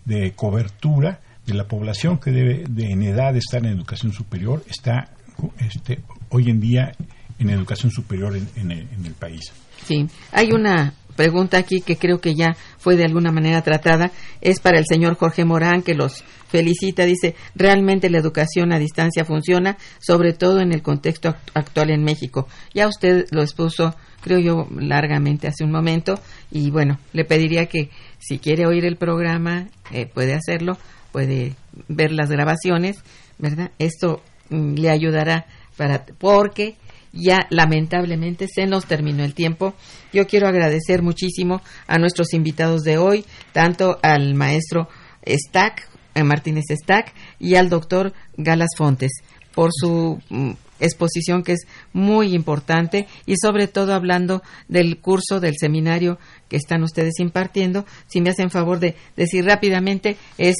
de 0.05 0.31
cobertura 0.33 1.19
de 1.45 1.53
la 1.53 1.67
población 1.67 2.17
que 2.17 2.31
debe 2.31 2.63
de, 2.67 2.91
en 2.91 3.03
edad 3.03 3.33
de 3.33 3.39
estar 3.39 3.65
en 3.65 3.73
educación 3.73 4.13
superior, 4.13 4.63
está 4.69 5.11
este, 5.59 5.99
hoy 6.29 6.49
en 6.49 6.59
día 6.59 6.91
en 7.39 7.49
educación 7.49 7.91
superior 7.91 8.35
en, 8.35 8.49
en 8.55 8.71
el, 8.71 8.87
en 8.91 9.05
el 9.05 9.13
país. 9.13 9.53
Sí, 9.85 10.07
hay 10.31 10.51
una 10.51 10.93
pregunta 11.17 11.57
aquí 11.57 11.81
que 11.81 11.97
creo 11.97 12.21
que 12.21 12.33
ya 12.35 12.55
fue 12.77 12.95
de 12.95 13.03
alguna 13.03 13.31
manera 13.33 13.61
tratada. 13.61 14.11
Es 14.39 14.61
para 14.61 14.79
el 14.79 14.85
señor 14.87 15.15
Jorge 15.17 15.43
Morán, 15.43 15.81
que 15.81 15.95
los 15.95 16.23
felicita. 16.47 17.03
Dice, 17.03 17.35
realmente 17.55 18.09
la 18.09 18.19
educación 18.19 18.71
a 18.71 18.79
distancia 18.79 19.25
funciona, 19.25 19.77
sobre 19.99 20.31
todo 20.31 20.61
en 20.61 20.71
el 20.71 20.81
contexto 20.81 21.27
act- 21.29 21.51
actual 21.53 21.89
en 21.89 22.03
México. 22.05 22.47
Ya 22.73 22.87
usted 22.87 23.25
lo 23.31 23.41
expuso, 23.41 23.93
creo 24.21 24.39
yo, 24.39 24.67
largamente 24.79 25.47
hace 25.49 25.65
un 25.65 25.71
momento. 25.71 26.17
Y 26.51 26.71
bueno, 26.71 26.99
le 27.11 27.25
pediría 27.25 27.65
que 27.65 27.89
si 28.19 28.39
quiere 28.39 28.65
oír 28.65 28.85
el 28.85 28.95
programa, 28.95 29.67
eh, 29.91 30.05
puede 30.05 30.33
hacerlo, 30.35 30.77
puede 31.11 31.55
ver 31.89 32.11
las 32.11 32.29
grabaciones, 32.29 32.97
¿verdad? 33.39 33.71
Esto 33.79 34.21
mm, 34.49 34.75
le 34.75 34.89
ayudará 34.89 35.45
para, 35.75 36.05
porque 36.17 36.75
ya 37.13 37.47
lamentablemente 37.49 38.47
se 38.47 38.65
nos 38.65 38.85
terminó 38.85 39.23
el 39.23 39.33
tiempo. 39.33 39.73
Yo 40.13 40.27
quiero 40.27 40.47
agradecer 40.47 41.01
muchísimo 41.01 41.61
a 41.87 41.97
nuestros 41.97 42.33
invitados 42.33 42.83
de 42.83 42.97
hoy, 42.97 43.25
tanto 43.51 43.99
al 44.01 44.35
maestro 44.35 44.87
Stack, 45.25 45.87
eh, 46.15 46.23
Martínez 46.23 46.65
Stack, 46.69 47.13
y 47.39 47.55
al 47.55 47.69
doctor 47.69 48.13
Galas 48.37 48.71
Fontes, 48.77 49.11
por 49.53 49.71
su 49.73 50.19
mm, 50.29 50.51
exposición 50.79 51.43
que 51.43 51.53
es 51.53 51.67
muy 51.93 52.33
importante 52.33 53.07
y 53.25 53.35
sobre 53.37 53.67
todo 53.67 53.93
hablando 53.93 54.43
del 54.67 54.99
curso, 54.99 55.39
del 55.39 55.55
seminario 55.57 56.19
que 56.49 56.57
están 56.57 56.83
ustedes 56.83 57.19
impartiendo. 57.19 57.85
Si 58.07 58.21
me 58.21 58.29
hacen 58.29 58.49
favor 58.49 58.79
de 58.79 58.95
decir 59.15 59.45
rápidamente, 59.45 60.17
es 60.37 60.55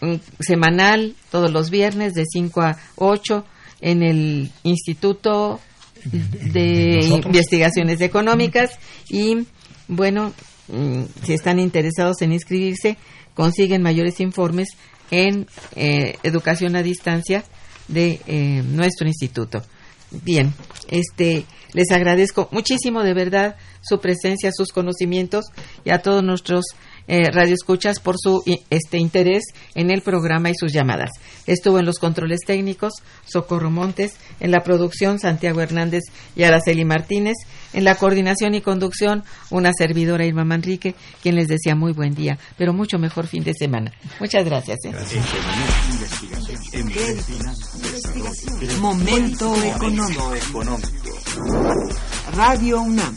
mm, 0.00 0.14
semanal, 0.40 1.14
todos 1.30 1.50
los 1.50 1.70
viernes 1.70 2.14
de 2.14 2.24
5 2.26 2.60
a 2.62 2.78
8 2.96 3.44
en 3.80 4.02
el 4.02 4.50
Instituto 4.62 5.60
de 6.04 6.96
Nosotros. 7.02 7.26
Investigaciones 7.26 8.00
Económicas 8.00 8.78
y 9.08 9.46
bueno, 9.88 10.32
mm, 10.68 11.02
si 11.24 11.34
están 11.34 11.58
interesados 11.58 12.22
en 12.22 12.32
inscribirse, 12.32 12.96
consiguen 13.34 13.82
mayores 13.82 14.20
informes 14.20 14.68
en 15.10 15.46
eh, 15.76 16.16
educación 16.22 16.76
a 16.76 16.82
distancia 16.82 17.44
de 17.88 18.20
eh, 18.26 18.62
nuestro 18.64 19.06
instituto. 19.06 19.62
Bien, 20.10 20.52
este 20.88 21.44
les 21.72 21.90
agradezco 21.90 22.48
muchísimo 22.50 23.02
de 23.02 23.14
verdad 23.14 23.56
su 23.80 23.98
presencia, 23.98 24.50
sus 24.52 24.72
conocimientos 24.72 25.46
y 25.84 25.90
a 25.90 26.02
todos 26.02 26.22
nuestros 26.22 26.64
eh, 27.08 27.30
radioescuchas 27.30 28.00
por 28.00 28.16
su 28.18 28.42
este 28.70 28.98
interés 28.98 29.44
en 29.74 29.90
el 29.90 30.02
programa 30.02 30.50
y 30.50 30.54
sus 30.54 30.72
llamadas. 30.72 31.10
Estuvo 31.46 31.78
en 31.78 31.86
los 31.86 31.98
controles 31.98 32.40
técnicos 32.46 32.94
Socorro 33.24 33.70
Montes, 33.70 34.16
en 34.40 34.50
la 34.50 34.62
producción 34.62 35.18
Santiago 35.18 35.60
Hernández 35.60 36.04
y 36.36 36.44
Araceli 36.44 36.84
Martínez, 36.84 37.36
en 37.72 37.84
la 37.84 37.94
coordinación 37.94 38.54
y 38.54 38.60
conducción 38.60 39.24
una 39.50 39.72
servidora 39.72 40.26
Irma 40.26 40.44
Manrique, 40.44 40.94
quien 41.22 41.36
les 41.36 41.48
decía 41.48 41.74
muy 41.74 41.92
buen 41.92 42.14
día, 42.14 42.38
pero 42.56 42.72
mucho 42.72 42.98
mejor 42.98 43.26
fin 43.26 43.44
de 43.44 43.54
semana. 43.54 43.92
Muchas 44.20 44.44
gracias. 44.44 44.78
¿eh? 44.84 44.92
Momento 48.80 49.54
económico. 49.62 50.62
Radio 52.34 52.80
UNAM 52.82 53.16